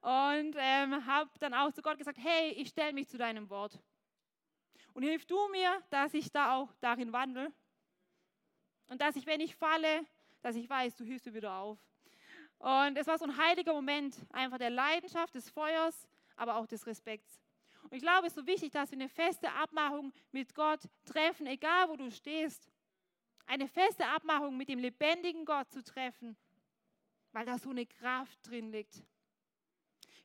und 0.01 0.57
ähm, 0.59 1.07
habe 1.07 1.31
dann 1.39 1.55
auch 1.55 1.73
zu 1.73 1.81
Gott 1.83 1.99
gesagt, 1.99 2.19
hey, 2.21 2.51
ich 2.51 2.69
stelle 2.69 2.93
mich 2.93 3.09
zu 3.09 3.17
deinem 3.17 3.49
Wort. 3.49 3.79
Und 4.93 5.05
hilf 5.05 5.25
du 5.25 5.39
mir, 5.49 5.83
dass 5.91 6.13
ich 6.13 6.31
da 6.31 6.57
auch 6.57 6.69
darin 6.81 7.13
wandle 7.13 7.51
und 8.89 9.01
dass 9.01 9.17
ich, 9.17 9.25
wenn 9.25 9.41
ich 9.41 9.57
falle, 9.57 10.05
dass 10.43 10.57
ich 10.57 10.69
weiß, 10.69 10.97
du 10.97 11.05
hilfst 11.05 11.27
mir 11.27 11.35
wieder 11.35 11.55
auf. 11.55 11.79
Und 12.59 12.97
es 12.97 13.07
war 13.07 13.19
so 13.19 13.25
ein 13.25 13.37
heiliger 13.37 13.73
Moment, 13.73 14.17
einfach 14.33 14.59
der 14.59 14.71
Leidenschaft, 14.71 15.35
des 15.35 15.51
Feuers, 15.51 16.07
aber 16.37 16.57
auch 16.57 16.67
des 16.67 16.87
Respekts. 16.87 17.41
Und 17.85 17.95
ich 17.95 18.03
glaube, 18.03 18.27
es 18.27 18.35
ist 18.35 18.41
so 18.41 18.47
wichtig, 18.47 18.71
dass 18.71 18.91
wir 18.91 18.99
eine 18.99 19.09
feste 19.09 19.51
Abmachung 19.53 20.13
mit 20.31 20.55
Gott 20.55 20.81
treffen, 21.05 21.47
egal 21.47 21.89
wo 21.89 21.97
du 21.97 22.11
stehst 22.11 22.73
eine 23.47 23.69
feste 23.69 24.07
Abmachung 24.07 24.57
mit 24.57 24.69
dem 24.69 24.79
lebendigen 24.79 25.45
Gott 25.45 25.71
zu 25.71 25.83
treffen, 25.83 26.37
weil 27.33 27.45
da 27.45 27.59
so 27.59 27.71
eine 27.71 27.87
Kraft 27.87 28.39
drin 28.49 28.71
liegt. 28.71 29.03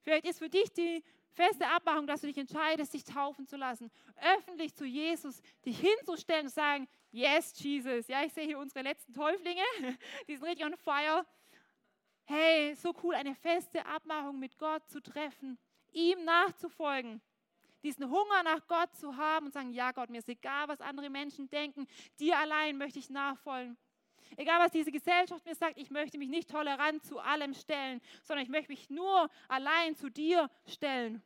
Vielleicht 0.02 0.26
ist 0.26 0.40
für 0.40 0.50
dich 0.50 0.72
die 0.72 1.04
feste 1.34 1.68
Abmachung, 1.68 2.08
dass 2.08 2.22
du 2.22 2.28
dich 2.28 2.38
entscheidest, 2.38 2.94
dich 2.94 3.04
taufen 3.04 3.46
zu 3.46 3.58
lassen, 3.58 3.92
öffentlich 4.38 4.74
zu 4.74 4.86
Jesus, 4.86 5.42
dich 5.66 5.80
hinzustellen 5.80 6.46
und 6.46 6.54
sagen, 6.54 6.88
yes, 7.18 7.54
Jesus. 7.60 8.08
Ja, 8.08 8.24
ich 8.24 8.34
sehe 8.34 8.46
hier 8.46 8.60
unsere 8.60 8.84
letzten 8.84 9.14
Täuflinge, 9.14 9.64
die 10.28 10.36
sind 10.36 10.46
richtig 10.46 10.66
on 10.66 10.78
fire. 10.78 11.26
Hey, 12.26 12.76
so 12.76 12.94
cool, 13.04 13.16
eine 13.16 13.36
feste 13.36 13.86
Abmachung 13.86 14.40
mit 14.40 14.58
Gott 14.58 14.88
zu 14.90 15.02
treffen, 15.02 15.58
ihm 15.94 16.24
nachzufolgen 16.26 17.22
diesen 17.84 18.10
Hunger 18.10 18.44
nach 18.44 18.68
Gott 18.68 18.94
zu 18.96 19.16
haben 19.16 19.46
und 19.46 19.54
sagen, 19.54 19.72
ja 19.72 19.92
Gott, 19.92 20.10
mir 20.10 20.18
ist 20.18 20.28
egal, 20.28 20.68
was 20.68 20.82
andere 20.82 21.10
Menschen 21.10 21.50
denken, 21.50 21.88
dir 22.20 22.38
allein 22.38 22.78
möchte 22.78 23.00
ich 23.00 23.10
nachfolgen. 23.10 23.78
Egal, 24.36 24.60
was 24.60 24.72
diese 24.72 24.92
Gesellschaft 24.92 25.46
mir 25.46 25.56
sagt, 25.56 25.78
ich 25.78 25.90
möchte 25.90 26.18
mich 26.18 26.28
nicht 26.28 26.50
tolerant 26.50 27.04
zu 27.06 27.20
allem 27.20 27.54
stellen, 27.54 28.02
sondern 28.24 28.44
ich 28.44 28.50
möchte 28.50 28.72
mich 28.72 28.90
nur 28.90 29.30
allein 29.48 29.96
zu 29.96 30.10
dir 30.10 30.50
stellen. 30.66 31.24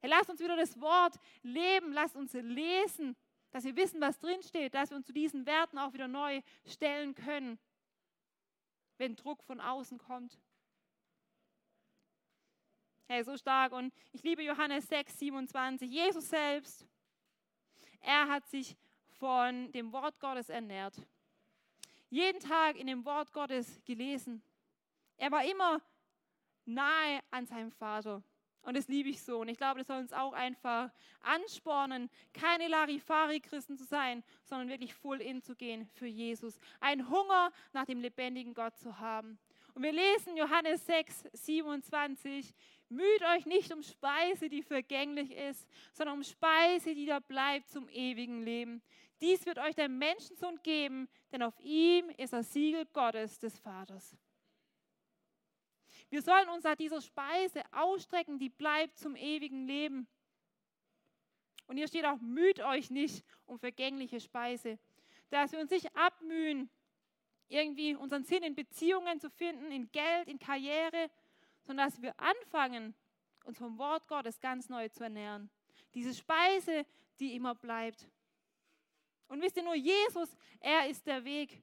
Hey, 0.00 0.10
lass 0.10 0.28
uns 0.28 0.40
wieder 0.40 0.56
das 0.56 0.78
Wort 0.80 1.14
leben, 1.42 1.92
lass 1.92 2.14
uns 2.14 2.34
lesen, 2.34 3.16
dass 3.52 3.64
wir 3.64 3.76
wissen, 3.76 4.00
was 4.00 4.18
drinsteht, 4.18 4.74
dass 4.74 4.90
wir 4.90 4.96
uns 4.96 5.06
zu 5.06 5.12
diesen 5.12 5.46
Werten 5.46 5.78
auch 5.78 5.92
wieder 5.92 6.08
neu 6.08 6.42
stellen 6.66 7.14
können, 7.14 7.58
wenn 8.96 9.14
Druck 9.14 9.42
von 9.44 9.60
außen 9.60 9.98
kommt. 9.98 10.38
Hey, 13.08 13.22
so 13.24 13.36
stark. 13.36 13.72
Und 13.72 13.92
ich 14.12 14.22
liebe 14.22 14.42
Johannes 14.42 14.88
6, 14.88 15.18
27. 15.18 15.90
Jesus 15.90 16.28
selbst, 16.30 16.86
er 18.00 18.28
hat 18.28 18.46
sich 18.46 18.76
von 19.18 19.70
dem 19.72 19.92
Wort 19.92 20.18
Gottes 20.18 20.48
ernährt. 20.48 20.96
Jeden 22.08 22.40
Tag 22.40 22.76
in 22.76 22.86
dem 22.86 23.04
Wort 23.04 23.32
Gottes 23.32 23.82
gelesen. 23.84 24.42
Er 25.18 25.30
war 25.30 25.44
immer 25.44 25.82
nahe 26.64 27.20
an 27.30 27.46
seinem 27.46 27.70
Vater. 27.70 28.22
Und 28.62 28.76
das 28.76 28.88
liebe 28.88 29.08
ich 29.08 29.22
so. 29.22 29.40
Und 29.40 29.48
ich 29.48 29.58
glaube, 29.58 29.80
das 29.80 29.88
soll 29.88 29.98
uns 29.98 30.12
auch 30.12 30.32
einfach 30.32 30.90
anspornen, 31.20 32.08
keine 32.32 32.68
Larifari-Christen 32.68 33.76
zu 33.76 33.84
sein, 33.84 34.22
sondern 34.44 34.68
wirklich 34.68 34.94
full 34.94 35.20
in 35.20 35.42
zu 35.42 35.56
gehen 35.56 35.86
für 35.94 36.06
Jesus. 36.06 36.58
Ein 36.80 37.08
Hunger 37.08 37.52
nach 37.72 37.84
dem 37.84 38.00
lebendigen 38.00 38.54
Gott 38.54 38.76
zu 38.78 38.98
haben. 38.98 39.38
Und 39.74 39.82
wir 39.82 39.92
lesen 39.92 40.36
Johannes 40.36 40.84
6, 40.86 41.24
27. 41.32 42.54
Müht 42.88 43.22
euch 43.34 43.46
nicht 43.46 43.72
um 43.72 43.82
Speise, 43.82 44.48
die 44.48 44.62
vergänglich 44.62 45.32
ist, 45.32 45.66
sondern 45.92 46.18
um 46.18 46.22
Speise, 46.22 46.94
die 46.94 47.06
da 47.06 47.20
bleibt 47.20 47.70
zum 47.70 47.88
ewigen 47.88 48.42
Leben. 48.42 48.82
Dies 49.22 49.46
wird 49.46 49.58
euch 49.58 49.74
der 49.74 49.88
Menschensohn 49.88 50.60
geben, 50.62 51.08
denn 51.30 51.42
auf 51.42 51.58
ihm 51.60 52.10
ist 52.18 52.32
das 52.32 52.52
Siegel 52.52 52.86
Gottes 52.92 53.38
des 53.38 53.58
Vaters. 53.58 54.16
Wir 56.12 56.20
sollen 56.20 56.50
uns 56.50 56.64
nach 56.64 56.76
dieser 56.76 57.00
Speise 57.00 57.62
ausstrecken, 57.72 58.38
die 58.38 58.50
bleibt 58.50 58.98
zum 58.98 59.16
ewigen 59.16 59.66
Leben. 59.66 60.06
Und 61.66 61.78
hier 61.78 61.88
steht 61.88 62.04
auch, 62.04 62.20
müht 62.20 62.60
euch 62.60 62.90
nicht 62.90 63.24
um 63.46 63.58
vergängliche 63.58 64.20
Speise, 64.20 64.78
dass 65.30 65.52
wir 65.52 65.58
uns 65.58 65.70
nicht 65.70 65.96
abmühen 65.96 66.68
irgendwie 67.48 67.94
unseren 67.94 68.24
Sinn 68.24 68.42
in 68.42 68.54
Beziehungen 68.54 69.20
zu 69.20 69.30
finden, 69.30 69.72
in 69.72 69.90
Geld, 69.90 70.28
in 70.28 70.38
Karriere, 70.38 71.10
sondern 71.62 71.88
dass 71.88 72.02
wir 72.02 72.12
anfangen, 72.20 72.94
uns 73.44 73.56
vom 73.56 73.78
Wort 73.78 74.06
Gottes 74.06 74.38
ganz 74.38 74.68
neu 74.68 74.90
zu 74.90 75.04
ernähren. 75.04 75.48
Diese 75.94 76.12
Speise, 76.12 76.84
die 77.20 77.34
immer 77.34 77.54
bleibt. 77.54 78.06
Und 79.28 79.40
wisst 79.40 79.56
ihr 79.56 79.62
nur, 79.62 79.76
Jesus, 79.76 80.28
er 80.60 80.90
ist 80.90 81.06
der 81.06 81.24
Weg 81.24 81.62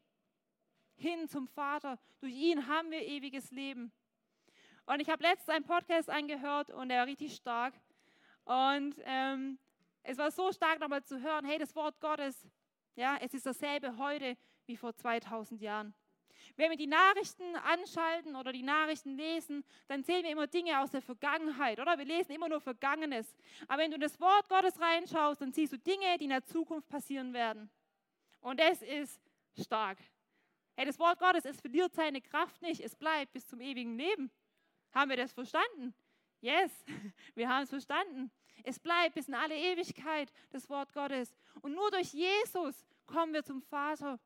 hin 0.96 1.30
zum 1.30 1.48
Vater. 1.48 2.00
Durch 2.20 2.34
ihn 2.34 2.66
haben 2.66 2.90
wir 2.90 3.06
ewiges 3.06 3.52
Leben. 3.52 3.92
Und 4.90 5.02
ich 5.02 5.10
habe 5.12 5.22
letztens 5.22 5.50
einen 5.50 5.66
Podcast 5.66 6.10
angehört 6.10 6.72
und 6.72 6.90
der 6.90 7.02
war 7.02 7.06
richtig 7.06 7.36
stark. 7.36 7.76
Und 8.44 8.96
ähm, 9.06 9.60
es 10.02 10.18
war 10.18 10.32
so 10.32 10.52
stark 10.52 10.80
nochmal 10.80 11.04
zu 11.04 11.22
hören, 11.22 11.46
hey, 11.46 11.60
das 11.60 11.76
Wort 11.76 12.00
Gottes, 12.00 12.48
ja, 12.96 13.16
es 13.22 13.36
ist 13.36 13.46
dasselbe 13.46 13.98
heute 14.00 14.36
wie 14.66 14.76
vor 14.76 14.96
2000 14.96 15.62
Jahren. 15.62 15.94
Wenn 16.56 16.72
wir 16.72 16.78
die 16.78 16.88
Nachrichten 16.88 17.56
anschalten 17.58 18.36
oder 18.36 18.52
die 18.52 18.64
Nachrichten 18.64 19.16
lesen, 19.16 19.64
dann 19.88 20.02
sehen 20.02 20.24
wir 20.24 20.32
immer 20.32 20.48
Dinge 20.48 20.82
aus 20.82 20.90
der 20.90 21.04
Vergangenheit, 21.04 21.80
oder? 21.80 21.96
Wir 22.00 22.06
lesen 22.06 22.32
immer 22.32 22.50
nur 22.50 22.60
Vergangenes. 22.60 23.38
Aber 23.68 23.84
wenn 23.84 23.92
du 23.92 23.96
in 23.96 24.02
das 24.02 24.20
Wort 24.20 24.50
Gottes 24.50 24.82
reinschaust, 24.82 25.40
dann 25.40 25.52
siehst 25.52 25.72
du 25.72 25.78
Dinge, 25.78 26.18
die 26.18 26.24
in 26.24 26.32
der 26.32 26.46
Zukunft 26.46 26.90
passieren 26.90 27.32
werden. 27.36 27.70
Und 28.42 28.60
das 28.60 28.82
ist 28.82 29.22
stark. 29.56 30.00
Hey, 30.76 30.88
das 30.88 30.98
Wort 30.98 31.20
Gottes, 31.20 31.46
es 31.46 31.62
verliert 31.62 31.94
seine 31.94 32.22
Kraft 32.22 32.60
nicht, 32.64 32.82
es 32.82 32.96
bleibt 32.96 33.34
bis 33.34 33.46
zum 33.46 33.62
ewigen 33.62 33.96
Leben. 33.96 34.32
Haben 34.94 35.10
wir 35.10 35.18
das 35.18 35.34
verstanden? 35.34 35.94
Yes, 36.42 36.72
wir 37.36 37.50
haben 37.50 37.64
es 37.64 37.70
verstanden. 37.70 38.32
Es 38.64 38.80
bleibt 38.80 39.16
bis 39.16 39.28
in 39.28 39.36
alle 39.36 39.56
Ewigkeit 39.56 40.32
das 40.52 40.70
Wort 40.70 40.94
Gottes. 40.94 41.36
Und 41.62 41.74
nur 41.74 41.92
durch 41.92 42.14
Jesus 42.14 42.86
kommen 43.06 43.34
wir 43.34 43.44
zum 43.44 43.62
Vater. 43.62 44.20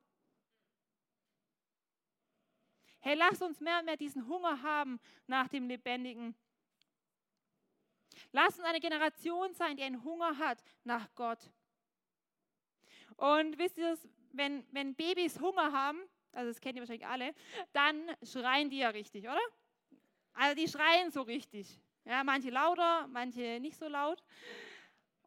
Hey, 3.00 3.16
lass 3.16 3.42
uns 3.42 3.60
mehr 3.60 3.80
und 3.80 3.86
mehr 3.86 3.98
diesen 3.98 4.28
Hunger 4.28 4.62
haben 4.62 5.00
nach 5.28 5.48
dem 5.50 5.68
Lebendigen. 5.68 6.36
Lass 8.32 8.58
uns 8.58 8.68
eine 8.68 8.80
Generation 8.80 9.54
sein, 9.54 9.76
die 9.76 9.84
einen 9.84 10.04
Hunger 10.04 10.38
hat 10.38 10.64
nach 10.84 11.14
Gott. 11.16 11.52
Und 13.18 13.58
wisst 13.58 13.78
ihr, 13.78 13.98
wenn, 14.32 14.66
wenn 14.72 14.96
Babys 14.96 15.40
Hunger 15.40 15.72
haben, 15.72 16.02
also 16.32 16.50
das 16.50 16.62
kennt 16.62 16.76
ihr 16.76 16.82
wahrscheinlich 16.82 17.06
alle, 17.06 17.36
dann 17.74 18.10
schreien 18.24 18.70
die 18.70 18.80
ja 18.80 18.90
richtig, 18.90 19.26
oder? 19.26 19.42
Also 20.34 20.56
die 20.56 20.68
schreien 20.68 21.12
so 21.12 21.22
richtig. 21.22 21.80
Ja, 22.06 22.24
manche 22.24 22.50
lauter, 22.50 23.08
manche 23.08 23.60
nicht 23.60 23.78
so 23.78 23.88
laut. 23.88 24.24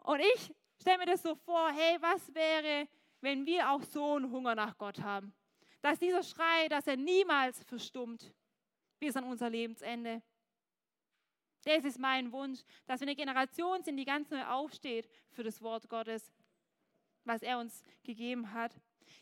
Und 0.02 0.20
ich 0.20 0.52
stelle 0.80 0.98
mir 0.98 1.06
das 1.06 1.22
so 1.22 1.34
vor, 1.34 1.70
hey, 1.72 1.96
was 2.00 2.34
wäre, 2.34 2.88
wenn 3.20 3.46
wir 3.46 3.70
auch 3.70 3.82
so 3.82 4.14
einen 4.14 4.30
Hunger 4.30 4.54
nach 4.54 4.76
Gott 4.76 5.00
haben? 5.00 5.34
Dass 5.80 5.98
dieser 5.98 6.22
Schrei, 6.22 6.68
dass 6.68 6.86
er 6.86 6.96
niemals 6.96 7.62
verstummt 7.64 8.32
bis 8.98 9.16
an 9.16 9.24
unser 9.24 9.50
Lebensende. 9.50 10.22
Das 11.64 11.84
ist 11.84 11.98
mein 11.98 12.30
Wunsch, 12.30 12.60
dass 12.86 13.00
wir 13.00 13.08
eine 13.08 13.16
Generation 13.16 13.82
sind, 13.82 13.96
die 13.96 14.04
ganz 14.04 14.30
neu 14.30 14.44
aufsteht 14.44 15.08
für 15.32 15.42
das 15.42 15.60
Wort 15.60 15.88
Gottes, 15.88 16.32
was 17.24 17.42
er 17.42 17.58
uns 17.58 17.82
gegeben 18.04 18.52
hat. 18.52 18.72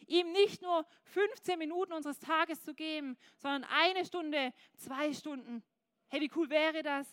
Ihm 0.07 0.33
nicht 0.33 0.61
nur 0.61 0.87
15 1.05 1.59
Minuten 1.59 1.93
unseres 1.93 2.19
Tages 2.19 2.63
zu 2.63 2.75
geben, 2.75 3.17
sondern 3.39 3.65
eine 3.65 4.05
Stunde, 4.05 4.53
zwei 4.77 5.13
Stunden. 5.13 5.63
Hey, 6.15 6.21
wie 6.21 6.31
cool 6.37 6.49
wäre 6.49 6.85
das? 6.85 7.09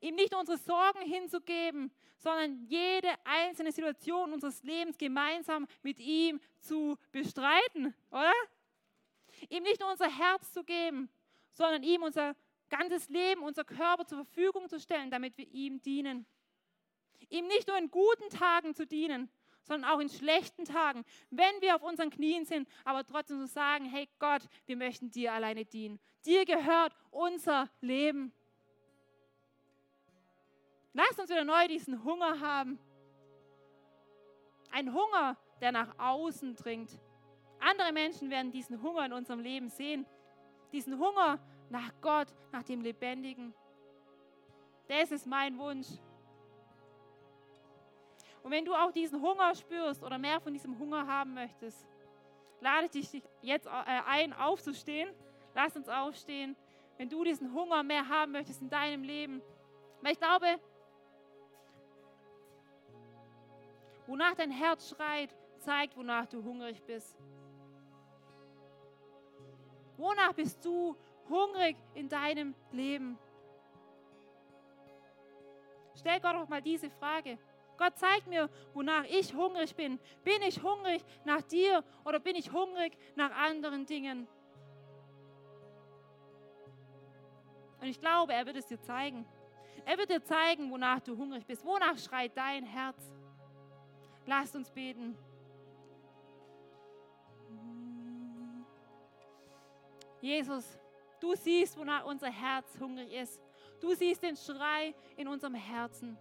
Ihm 0.00 0.14
nicht 0.14 0.34
unsere 0.34 0.56
Sorgen 0.56 1.02
hinzugeben, 1.02 1.92
sondern 2.16 2.64
jede 2.64 3.10
einzelne 3.22 3.70
Situation 3.70 4.32
unseres 4.32 4.62
Lebens 4.62 4.96
gemeinsam 4.96 5.66
mit 5.82 6.00
ihm 6.00 6.40
zu 6.58 6.96
bestreiten, 7.12 7.94
oder? 8.10 8.32
Ihm 9.50 9.62
nicht 9.62 9.78
nur 9.78 9.90
unser 9.90 10.08
Herz 10.08 10.54
zu 10.54 10.64
geben, 10.64 11.10
sondern 11.52 11.82
ihm 11.82 12.02
unser 12.02 12.34
ganzes 12.70 13.10
Leben, 13.10 13.42
unser 13.42 13.62
Körper 13.62 14.06
zur 14.06 14.24
Verfügung 14.24 14.70
zu 14.70 14.80
stellen, 14.80 15.10
damit 15.10 15.36
wir 15.36 15.46
ihm 15.46 15.82
dienen. 15.82 16.24
Ihm 17.28 17.46
nicht 17.46 17.68
nur 17.68 17.76
in 17.76 17.90
guten 17.90 18.30
Tagen 18.30 18.74
zu 18.74 18.86
dienen, 18.86 19.30
sondern 19.62 19.90
auch 19.90 20.00
in 20.00 20.08
schlechten 20.08 20.64
Tagen, 20.64 21.04
wenn 21.30 21.60
wir 21.60 21.76
auf 21.76 21.82
unseren 21.82 22.10
Knien 22.10 22.44
sind, 22.44 22.68
aber 22.84 23.04
trotzdem 23.04 23.38
zu 23.38 23.46
sagen, 23.46 23.84
hey 23.84 24.08
Gott, 24.18 24.42
wir 24.66 24.76
möchten 24.76 25.10
dir 25.10 25.32
alleine 25.32 25.64
dienen. 25.64 26.00
Dir 26.24 26.44
gehört 26.44 26.94
unser 27.10 27.68
Leben. 27.80 28.32
Lass 30.92 31.18
uns 31.18 31.30
wieder 31.30 31.44
neu 31.44 31.68
diesen 31.68 32.02
Hunger 32.04 32.40
haben. 32.40 32.78
Ein 34.70 34.92
Hunger, 34.92 35.36
der 35.60 35.72
nach 35.72 35.98
außen 35.98 36.56
dringt. 36.56 36.98
Andere 37.60 37.92
Menschen 37.92 38.30
werden 38.30 38.50
diesen 38.50 38.82
Hunger 38.82 39.06
in 39.06 39.12
unserem 39.12 39.40
Leben 39.40 39.68
sehen. 39.68 40.06
Diesen 40.72 40.98
Hunger 40.98 41.38
nach 41.68 41.92
Gott, 42.00 42.28
nach 42.52 42.62
dem 42.62 42.80
Lebendigen. 42.80 43.54
Das 44.88 45.12
ist 45.12 45.26
mein 45.26 45.56
Wunsch. 45.58 45.86
Und 48.42 48.50
wenn 48.50 48.64
du 48.64 48.74
auch 48.74 48.92
diesen 48.92 49.20
Hunger 49.20 49.54
spürst 49.54 50.02
oder 50.02 50.18
mehr 50.18 50.40
von 50.40 50.52
diesem 50.52 50.78
Hunger 50.78 51.06
haben 51.06 51.34
möchtest, 51.34 51.86
lade 52.60 52.86
ich 52.92 53.10
dich 53.10 53.22
jetzt 53.42 53.66
äh, 53.66 53.70
ein, 54.06 54.32
aufzustehen. 54.32 55.10
Lass 55.54 55.76
uns 55.76 55.88
aufstehen, 55.88 56.56
wenn 56.96 57.08
du 57.08 57.24
diesen 57.24 57.52
Hunger 57.52 57.82
mehr 57.82 58.08
haben 58.08 58.32
möchtest 58.32 58.62
in 58.62 58.70
deinem 58.70 59.02
Leben. 59.02 59.42
Weil 60.00 60.12
ich 60.12 60.18
glaube, 60.18 60.58
wonach 64.06 64.34
dein 64.34 64.50
Herz 64.50 64.88
schreit, 64.90 65.34
zeigt, 65.58 65.96
wonach 65.96 66.26
du 66.26 66.42
hungrig 66.42 66.82
bist. 66.84 67.16
Wonach 69.96 70.32
bist 70.32 70.64
du 70.64 70.96
hungrig 71.28 71.76
in 71.94 72.08
deinem 72.08 72.54
Leben? 72.72 73.18
Stell 75.94 76.18
Gott 76.20 76.34
doch 76.34 76.48
mal 76.48 76.62
diese 76.62 76.88
Frage. 76.88 77.38
Gott 77.80 77.98
zeigt 77.98 78.26
mir, 78.26 78.50
wonach 78.74 79.04
ich 79.04 79.34
hungrig 79.34 79.74
bin. 79.74 79.98
Bin 80.22 80.42
ich 80.42 80.62
hungrig 80.62 81.02
nach 81.24 81.40
dir 81.40 81.82
oder 82.04 82.20
bin 82.20 82.36
ich 82.36 82.52
hungrig 82.52 82.92
nach 83.16 83.30
anderen 83.30 83.86
Dingen? 83.86 84.28
Und 87.80 87.86
ich 87.86 87.98
glaube, 87.98 88.34
er 88.34 88.44
wird 88.44 88.56
es 88.56 88.66
dir 88.66 88.78
zeigen. 88.82 89.24
Er 89.86 89.96
wird 89.96 90.10
dir 90.10 90.22
zeigen, 90.22 90.70
wonach 90.70 91.00
du 91.00 91.16
hungrig 91.16 91.46
bist. 91.46 91.64
Wonach 91.64 91.96
schreit 91.96 92.36
dein 92.36 92.66
Herz? 92.66 93.02
Lasst 94.26 94.54
uns 94.54 94.70
beten. 94.70 95.16
Jesus, 100.20 100.78
du 101.18 101.34
siehst, 101.34 101.78
wonach 101.78 102.04
unser 102.04 102.30
Herz 102.30 102.78
hungrig 102.78 103.10
ist. 103.10 103.40
Du 103.80 103.94
siehst 103.94 104.22
den 104.22 104.36
Schrei 104.36 104.94
in 105.16 105.26
unserem 105.26 105.54
Herzen. 105.54 106.18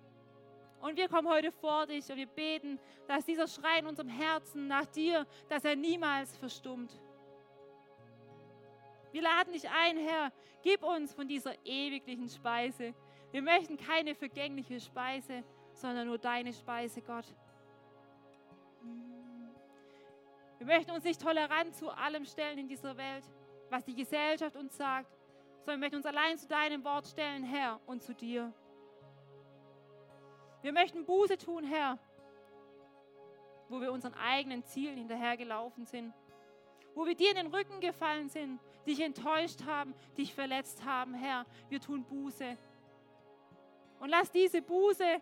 Und 0.82 0.98
wir 0.98 1.10
kommen 1.10 1.28
heute 1.28 1.52
vor 1.52 1.86
dich 1.86 2.10
und 2.10 2.18
wir 2.18 2.28
beten, 2.28 2.80
dass 3.08 3.26
dieser 3.26 3.48
Schrei 3.48 3.80
in 3.80 3.88
unserem 3.88 4.10
Herzen 4.10 4.68
nach 4.68 4.86
dir, 4.86 5.26
dass 5.50 5.66
er 5.66 5.76
niemals 5.76 6.38
verstummt. 6.38 6.92
Wir 9.12 9.22
laden 9.22 9.54
dich 9.54 9.68
ein, 9.70 9.98
Herr, 9.98 10.32
gib 10.62 10.84
uns 10.84 11.14
von 11.14 11.28
dieser 11.28 11.54
ewiglichen 11.66 12.30
Speise. 12.30 12.94
Wir 13.32 13.42
möchten 13.42 13.78
keine 13.78 14.16
vergängliche 14.16 14.80
Speise, 14.80 15.44
sondern 15.74 16.08
nur 16.08 16.18
deine 16.18 16.54
Speise, 16.54 17.02
Gott. 17.02 17.26
Wir 20.60 20.68
möchten 20.68 20.92
uns 20.92 21.04
nicht 21.04 21.22
tolerant 21.22 21.76
zu 21.76 21.90
allem 21.90 22.26
stellen 22.26 22.60
in 22.60 22.68
dieser 22.68 22.96
Welt 22.98 23.24
was 23.72 23.86
die 23.86 23.96
Gesellschaft 23.96 24.56
uns 24.56 24.76
sagt, 24.76 25.12
sondern 25.60 25.80
wir 25.82 25.86
möchten 25.86 25.98
uns 25.98 26.06
allein 26.06 26.38
zu 26.38 26.48
deinem 26.48 26.84
Wort 26.84 27.08
stellen, 27.08 27.44
Herr, 27.44 27.80
und 27.86 28.02
zu 28.02 28.14
dir. 28.14 28.54
Wir 30.62 30.74
möchten 30.74 31.06
Buße 31.06 31.38
tun, 31.38 31.64
Herr, 31.64 31.98
wo 33.70 33.80
wir 33.80 33.92
unseren 33.92 34.14
eigenen 34.16 34.64
Zielen 34.66 34.98
hinterhergelaufen 34.98 35.86
sind, 35.86 36.14
wo 36.96 37.06
wir 37.06 37.16
dir 37.16 37.30
in 37.30 37.38
den 37.38 37.48
Rücken 37.48 37.80
gefallen 37.80 38.30
sind, 38.30 38.60
dich 38.86 39.00
enttäuscht 39.00 39.64
haben, 39.66 39.94
dich 40.18 40.34
verletzt 40.34 40.84
haben, 40.84 41.14
Herr. 41.14 41.46
Wir 41.70 41.80
tun 41.80 42.04
Buße. 42.04 42.58
Und 44.00 44.10
lass 44.10 44.32
diese 44.32 44.62
Buße 44.62 45.22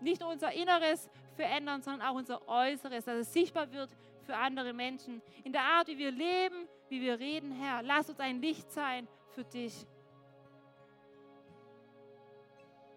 nicht 0.00 0.22
unser 0.22 0.52
Inneres 0.52 1.08
verändern, 1.36 1.82
sondern 1.82 2.08
auch 2.08 2.14
unser 2.14 2.48
Äußeres, 2.48 3.04
dass 3.04 3.16
es 3.16 3.32
sichtbar 3.32 3.70
wird 3.72 3.90
für 4.24 4.34
andere 4.34 4.72
Menschen. 4.72 5.22
In 5.44 5.52
der 5.52 5.62
Art, 5.62 5.88
wie 5.88 5.98
wir 5.98 6.10
leben, 6.10 6.68
wie 6.88 7.00
wir 7.00 7.18
reden, 7.18 7.52
Herr. 7.52 7.82
Lass 7.82 8.08
uns 8.08 8.18
ein 8.20 8.40
Licht 8.40 8.70
sein 8.72 9.06
für 9.34 9.44
dich. 9.44 9.86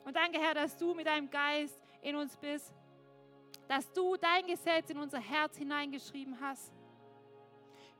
Und 0.05 0.15
danke, 0.15 0.39
Herr, 0.39 0.53
dass 0.53 0.75
du 0.77 0.93
mit 0.93 1.07
deinem 1.07 1.29
Geist 1.29 1.79
in 2.01 2.15
uns 2.15 2.35
bist, 2.37 2.73
dass 3.67 3.91
du 3.93 4.17
dein 4.17 4.45
Gesetz 4.45 4.89
in 4.89 4.97
unser 4.97 5.19
Herz 5.19 5.57
hineingeschrieben 5.57 6.39
hast. 6.41 6.73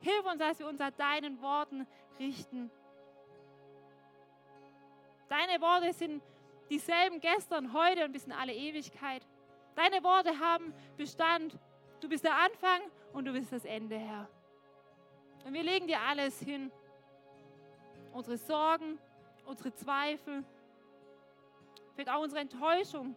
Hilf 0.00 0.24
uns, 0.26 0.38
dass 0.38 0.58
wir 0.58 0.68
uns 0.68 0.80
an 0.80 0.92
deinen 0.96 1.40
Worten 1.40 1.86
richten. 2.18 2.70
Deine 5.28 5.60
Worte 5.60 5.92
sind 5.94 6.22
dieselben 6.68 7.20
gestern, 7.20 7.72
heute 7.72 8.04
und 8.04 8.12
bis 8.12 8.24
in 8.24 8.32
alle 8.32 8.52
Ewigkeit. 8.52 9.26
Deine 9.74 10.02
Worte 10.04 10.38
haben 10.38 10.74
Bestand. 10.96 11.58
Du 12.00 12.08
bist 12.08 12.24
der 12.24 12.36
Anfang 12.36 12.82
und 13.12 13.24
du 13.24 13.32
bist 13.32 13.50
das 13.50 13.64
Ende, 13.64 13.98
Herr. 13.98 14.28
Und 15.44 15.54
wir 15.54 15.62
legen 15.62 15.86
dir 15.86 16.00
alles 16.00 16.38
hin. 16.40 16.70
Unsere 18.12 18.36
Sorgen, 18.36 18.98
unsere 19.46 19.74
Zweifel, 19.74 20.44
vielleicht 21.94 22.10
auch 22.10 22.22
unsere 22.22 22.40
Enttäuschung, 22.40 23.14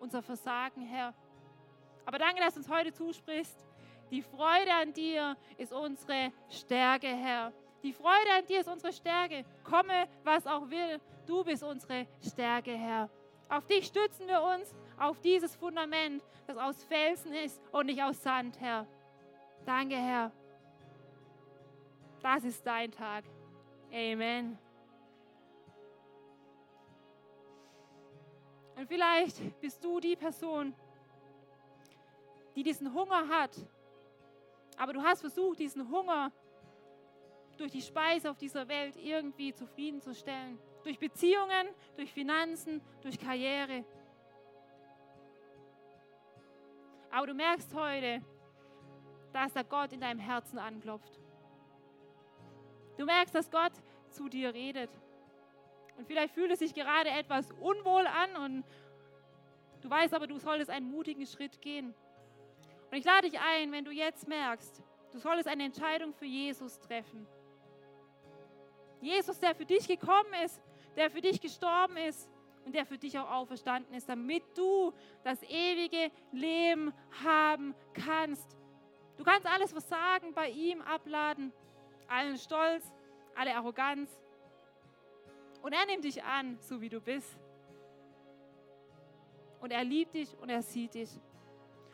unser 0.00 0.22
Versagen, 0.22 0.82
Herr. 0.82 1.14
Aber 2.04 2.18
danke, 2.18 2.40
dass 2.40 2.54
du 2.54 2.60
uns 2.60 2.68
heute 2.68 2.92
zusprichst. 2.92 3.64
Die 4.10 4.22
Freude 4.22 4.72
an 4.74 4.92
dir 4.92 5.36
ist 5.56 5.72
unsere 5.72 6.32
Stärke, 6.50 7.06
Herr. 7.06 7.52
Die 7.82 7.92
Freude 7.92 8.32
an 8.38 8.46
dir 8.46 8.60
ist 8.60 8.68
unsere 8.68 8.92
Stärke. 8.92 9.44
Komme, 9.64 10.06
was 10.22 10.46
auch 10.46 10.68
will. 10.68 11.00
Du 11.26 11.42
bist 11.44 11.62
unsere 11.62 12.06
Stärke, 12.20 12.72
Herr. 12.72 13.08
Auf 13.48 13.66
dich 13.66 13.86
stützen 13.86 14.26
wir 14.26 14.42
uns, 14.42 14.74
auf 14.98 15.20
dieses 15.20 15.54
Fundament, 15.56 16.22
das 16.46 16.56
aus 16.56 16.84
Felsen 16.84 17.32
ist 17.32 17.60
und 17.70 17.86
nicht 17.86 18.02
aus 18.02 18.22
Sand, 18.22 18.60
Herr. 18.60 18.86
Danke, 19.64 19.96
Herr. 19.96 20.32
Das 22.22 22.44
ist 22.44 22.66
dein 22.66 22.90
Tag. 22.90 23.24
Amen. 23.92 24.58
Und 28.82 28.88
vielleicht 28.88 29.60
bist 29.60 29.84
du 29.84 30.00
die 30.00 30.16
Person, 30.16 30.74
die 32.56 32.64
diesen 32.64 32.92
Hunger 32.92 33.28
hat. 33.28 33.56
Aber 34.76 34.92
du 34.92 35.00
hast 35.00 35.20
versucht, 35.20 35.60
diesen 35.60 35.88
Hunger 35.88 36.32
durch 37.56 37.70
die 37.70 37.80
Speise 37.80 38.28
auf 38.28 38.38
dieser 38.38 38.66
Welt 38.66 38.96
irgendwie 38.96 39.54
zufriedenzustellen. 39.54 40.58
Durch 40.82 40.98
Beziehungen, 40.98 41.68
durch 41.94 42.12
Finanzen, 42.12 42.82
durch 43.02 43.20
Karriere. 43.20 43.84
Aber 47.12 47.28
du 47.28 47.34
merkst 47.34 47.72
heute, 47.74 48.20
dass 49.32 49.52
der 49.52 49.62
Gott 49.62 49.92
in 49.92 50.00
deinem 50.00 50.18
Herzen 50.18 50.58
anklopft. 50.58 51.20
Du 52.98 53.04
merkst, 53.04 53.32
dass 53.32 53.48
Gott 53.48 53.74
zu 54.08 54.28
dir 54.28 54.52
redet. 54.52 54.90
Und 56.02 56.08
vielleicht 56.08 56.34
fühlt 56.34 56.50
es 56.50 56.58
sich 56.58 56.74
gerade 56.74 57.10
etwas 57.10 57.52
unwohl 57.60 58.04
an 58.08 58.34
und 58.44 58.64
du 59.82 59.88
weißt 59.88 60.12
aber, 60.14 60.26
du 60.26 60.36
solltest 60.36 60.68
einen 60.68 60.90
mutigen 60.90 61.24
Schritt 61.26 61.62
gehen. 61.62 61.94
Und 62.90 62.98
ich 62.98 63.04
lade 63.04 63.30
dich 63.30 63.38
ein, 63.38 63.70
wenn 63.70 63.84
du 63.84 63.92
jetzt 63.92 64.26
merkst, 64.26 64.82
du 65.12 65.18
solltest 65.20 65.46
eine 65.46 65.62
Entscheidung 65.62 66.12
für 66.12 66.24
Jesus 66.24 66.80
treffen. 66.80 67.24
Jesus, 69.00 69.38
der 69.38 69.54
für 69.54 69.64
dich 69.64 69.86
gekommen 69.86 70.32
ist, 70.44 70.60
der 70.96 71.08
für 71.08 71.20
dich 71.20 71.40
gestorben 71.40 71.96
ist 71.96 72.28
und 72.64 72.74
der 72.74 72.84
für 72.84 72.98
dich 72.98 73.16
auch 73.16 73.30
auferstanden 73.30 73.94
ist, 73.94 74.08
damit 74.08 74.42
du 74.58 74.92
das 75.22 75.40
ewige 75.44 76.10
Leben 76.32 76.92
haben 77.24 77.76
kannst. 77.94 78.56
Du 79.18 79.22
kannst 79.22 79.46
alles 79.46 79.70
Versagen 79.70 80.34
bei 80.34 80.50
ihm 80.50 80.82
abladen, 80.82 81.52
allen 82.08 82.38
Stolz, 82.38 82.92
alle 83.36 83.54
Arroganz. 83.54 84.10
Und 85.62 85.72
er 85.72 85.86
nimmt 85.86 86.04
dich 86.04 86.22
an, 86.22 86.58
so 86.60 86.80
wie 86.80 86.88
du 86.88 87.00
bist. 87.00 87.38
Und 89.60 89.70
er 89.70 89.84
liebt 89.84 90.14
dich 90.14 90.36
und 90.38 90.50
er 90.50 90.60
sieht 90.60 90.94
dich. 90.94 91.10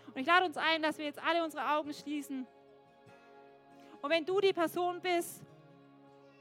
Und 0.07 0.17
ich 0.17 0.27
lade 0.27 0.47
uns 0.47 0.57
ein, 0.57 0.83
dass 0.83 0.97
wir 0.97 1.05
jetzt 1.05 1.23
alle 1.23 1.45
unsere 1.45 1.71
Augen 1.71 1.93
schließen. 1.93 2.47
Und 4.01 4.11
wenn 4.11 4.25
du 4.25 4.41
die 4.41 4.55
Person 4.55 5.01
bist, 5.03 5.43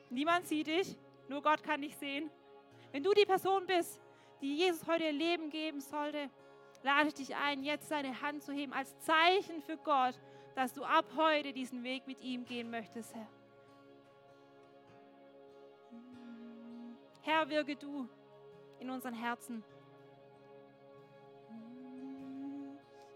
niemand 0.09 0.47
sieht 0.47 0.67
dich, 0.67 0.97
nur 1.27 1.41
Gott 1.41 1.61
kann 1.61 1.81
dich 1.81 1.97
sehen. 1.97 2.31
Wenn 2.93 3.03
du 3.03 3.13
die 3.13 3.25
Person 3.25 3.67
bist, 3.67 3.99
die 4.41 4.55
Jesus 4.55 4.87
heute 4.87 5.03
ihr 5.03 5.11
Leben 5.11 5.49
geben 5.49 5.81
sollte, 5.81 6.29
lade 6.83 7.09
ich 7.09 7.13
dich 7.15 7.35
ein, 7.35 7.63
jetzt 7.63 7.89
seine 7.89 8.21
Hand 8.21 8.43
zu 8.43 8.53
heben 8.53 8.71
als 8.71 8.97
Zeichen 8.99 9.61
für 9.61 9.77
Gott, 9.77 10.17
dass 10.55 10.73
du 10.73 10.83
ab 10.83 11.05
heute 11.17 11.51
diesen 11.51 11.83
Weg 11.83 12.07
mit 12.07 12.21
ihm 12.21 12.45
gehen 12.45 12.71
möchtest, 12.71 13.13
Herr. 13.13 13.27
Herr, 17.27 17.49
wirke 17.49 17.75
du 17.75 18.07
in 18.79 18.89
unseren 18.89 19.13
Herzen. 19.13 19.61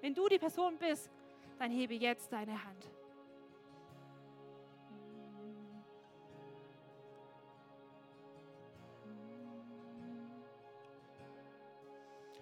Wenn 0.02 0.14
du 0.14 0.28
die 0.28 0.38
Person 0.38 0.78
bist, 0.78 1.10
dann 1.58 1.72
hebe 1.72 1.94
jetzt 1.94 2.30
deine 2.30 2.62
Hand. 2.62 2.90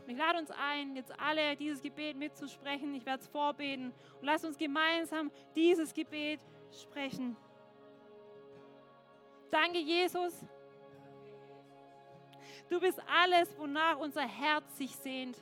Und 0.02 0.10
ich 0.10 0.18
lade 0.18 0.40
uns 0.40 0.50
ein, 0.50 0.96
jetzt 0.96 1.14
alle 1.20 1.56
dieses 1.56 1.84
Gebet 1.84 2.18
mitzusprechen. 2.18 2.96
Ich 2.96 3.06
werde 3.06 3.22
es 3.22 3.28
vorbeten. 3.28 3.94
Und 4.20 4.24
lass 4.24 4.44
uns 4.44 4.58
gemeinsam 4.58 5.30
dieses 5.56 5.94
Gebet 5.94 6.40
sprechen. 6.72 7.38
Danke, 9.52 9.78
Jesus. 9.78 10.44
Du 12.70 12.80
bist 12.80 13.02
alles, 13.08 13.58
wonach 13.58 13.98
unser 13.98 14.28
Herz 14.28 14.78
sich 14.78 14.96
sehnt. 14.96 15.38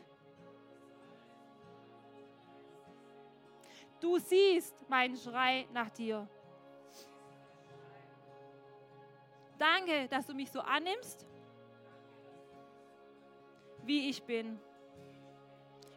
Du 4.00 4.18
siehst 4.18 4.88
meinen 4.90 5.18
Schrei 5.18 5.68
nach 5.74 5.90
dir. 5.90 6.28
Danke, 9.58 10.08
dass 10.08 10.28
du 10.28 10.34
mich 10.34 10.52
so 10.52 10.62
annimmst 10.62 11.26
wie 13.84 14.10
ich 14.10 14.22
bin. 14.24 14.60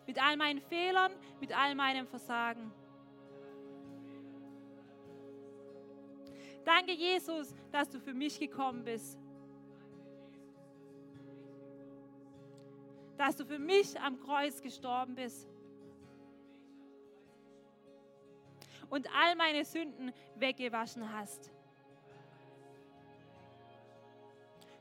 Mit 0.06 0.20
all 0.20 0.36
meinen 0.36 0.60
Fehlern, 0.60 1.12
mit 1.40 1.56
all 1.56 1.74
meinem 1.74 2.06
Versagen. 2.06 2.72
Danke, 6.64 6.92
Jesus, 6.92 7.54
dass 7.70 7.88
du 7.88 8.00
für 8.00 8.14
mich 8.14 8.38
gekommen 8.38 8.84
bist. 8.84 9.19
Dass 13.20 13.36
du 13.36 13.44
für 13.44 13.58
mich 13.58 14.00
am 14.00 14.18
Kreuz 14.18 14.62
gestorben 14.62 15.14
bist. 15.14 15.46
Und 18.88 19.06
all 19.14 19.36
meine 19.36 19.62
Sünden 19.62 20.10
weggewaschen 20.36 21.12
hast. 21.12 21.52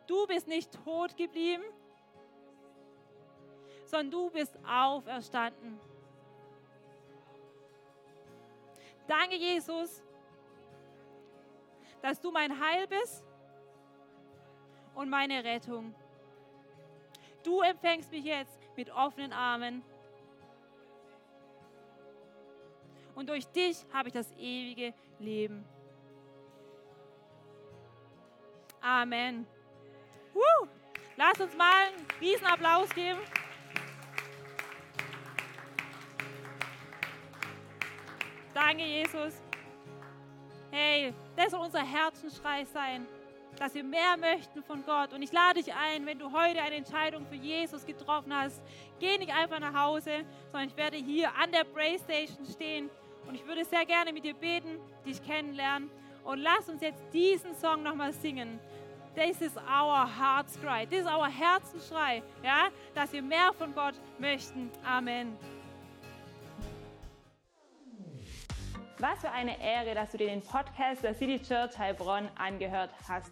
Du 0.07 0.25
bist 0.25 0.47
nicht 0.47 0.71
tot 0.85 1.17
geblieben, 1.17 1.65
sondern 3.83 4.09
du 4.09 4.29
bist 4.29 4.57
auferstanden. 4.65 5.77
Danke, 9.05 9.35
Jesus, 9.35 10.01
dass 12.01 12.21
du 12.21 12.31
mein 12.31 12.57
Heil 12.57 12.87
bist 12.87 13.25
und 14.95 15.09
meine 15.09 15.43
Rettung. 15.43 15.93
Du 17.43 17.61
empfängst 17.61 18.11
mich 18.11 18.25
jetzt 18.25 18.59
mit 18.75 18.89
offenen 18.91 19.33
Armen. 19.33 19.83
Und 23.15 23.29
durch 23.29 23.47
dich 23.47 23.85
habe 23.93 24.09
ich 24.09 24.13
das 24.13 24.31
ewige 24.37 24.93
Leben. 25.19 25.65
Amen. 28.81 29.45
Woo! 30.33 30.67
Lass 31.17 31.39
uns 31.41 31.55
mal 31.57 31.87
einen 31.87 32.07
Riesenapplaus 32.21 32.89
geben. 32.91 33.19
Danke, 38.53 38.83
Jesus. 38.83 39.41
Hey, 40.71 41.13
das 41.35 41.51
soll 41.51 41.61
unser 41.61 41.83
Herzensschrei 41.83 42.63
sein, 42.65 43.05
dass 43.59 43.75
wir 43.75 43.83
mehr 43.83 44.17
möchten 44.17 44.63
von 44.63 44.83
Gott. 44.85 45.13
Und 45.13 45.21
ich 45.21 45.31
lade 45.31 45.61
dich 45.61 45.73
ein, 45.73 46.05
wenn 46.05 46.17
du 46.17 46.31
heute 46.31 46.61
eine 46.61 46.75
Entscheidung 46.75 47.25
für 47.27 47.35
Jesus 47.35 47.85
getroffen 47.85 48.33
hast, 48.33 48.61
geh 48.99 49.17
nicht 49.17 49.33
einfach 49.33 49.59
nach 49.59 49.73
Hause, 49.73 50.23
sondern 50.51 50.69
ich 50.69 50.77
werde 50.77 50.97
hier 50.97 51.29
an 51.35 51.51
der 51.51 51.65
Playstation 51.65 52.45
stehen 52.45 52.89
und 53.27 53.35
ich 53.35 53.45
würde 53.45 53.65
sehr 53.65 53.85
gerne 53.85 54.13
mit 54.13 54.23
dir 54.23 54.33
beten, 54.33 54.79
dich 55.05 55.21
kennenlernen. 55.23 55.89
Und 56.23 56.39
lass 56.39 56.69
uns 56.69 56.81
jetzt 56.81 57.01
diesen 57.13 57.55
Song 57.55 57.83
nochmal 57.83 58.13
singen. 58.13 58.59
This 59.15 59.41
is 59.41 59.57
our 59.57 60.07
heart's 60.07 60.59
cry. 60.61 60.85
This 60.85 61.01
is 61.01 61.07
our 61.07 61.27
Herzensschrei, 61.27 62.23
ja, 62.43 62.69
dass 62.93 63.11
wir 63.11 63.21
mehr 63.21 63.51
von 63.57 63.73
Gott 63.73 63.95
möchten. 64.19 64.71
Amen. 64.85 65.35
Was 68.99 69.19
für 69.21 69.31
eine 69.31 69.61
Ehre, 69.61 69.95
dass 69.95 70.11
du 70.11 70.17
dir 70.17 70.27
den 70.27 70.41
Podcast 70.41 71.03
der 71.03 71.13
City 71.13 71.41
Church 71.41 71.77
Heilbronn 71.77 72.29
angehört 72.35 72.91
hast. 73.07 73.31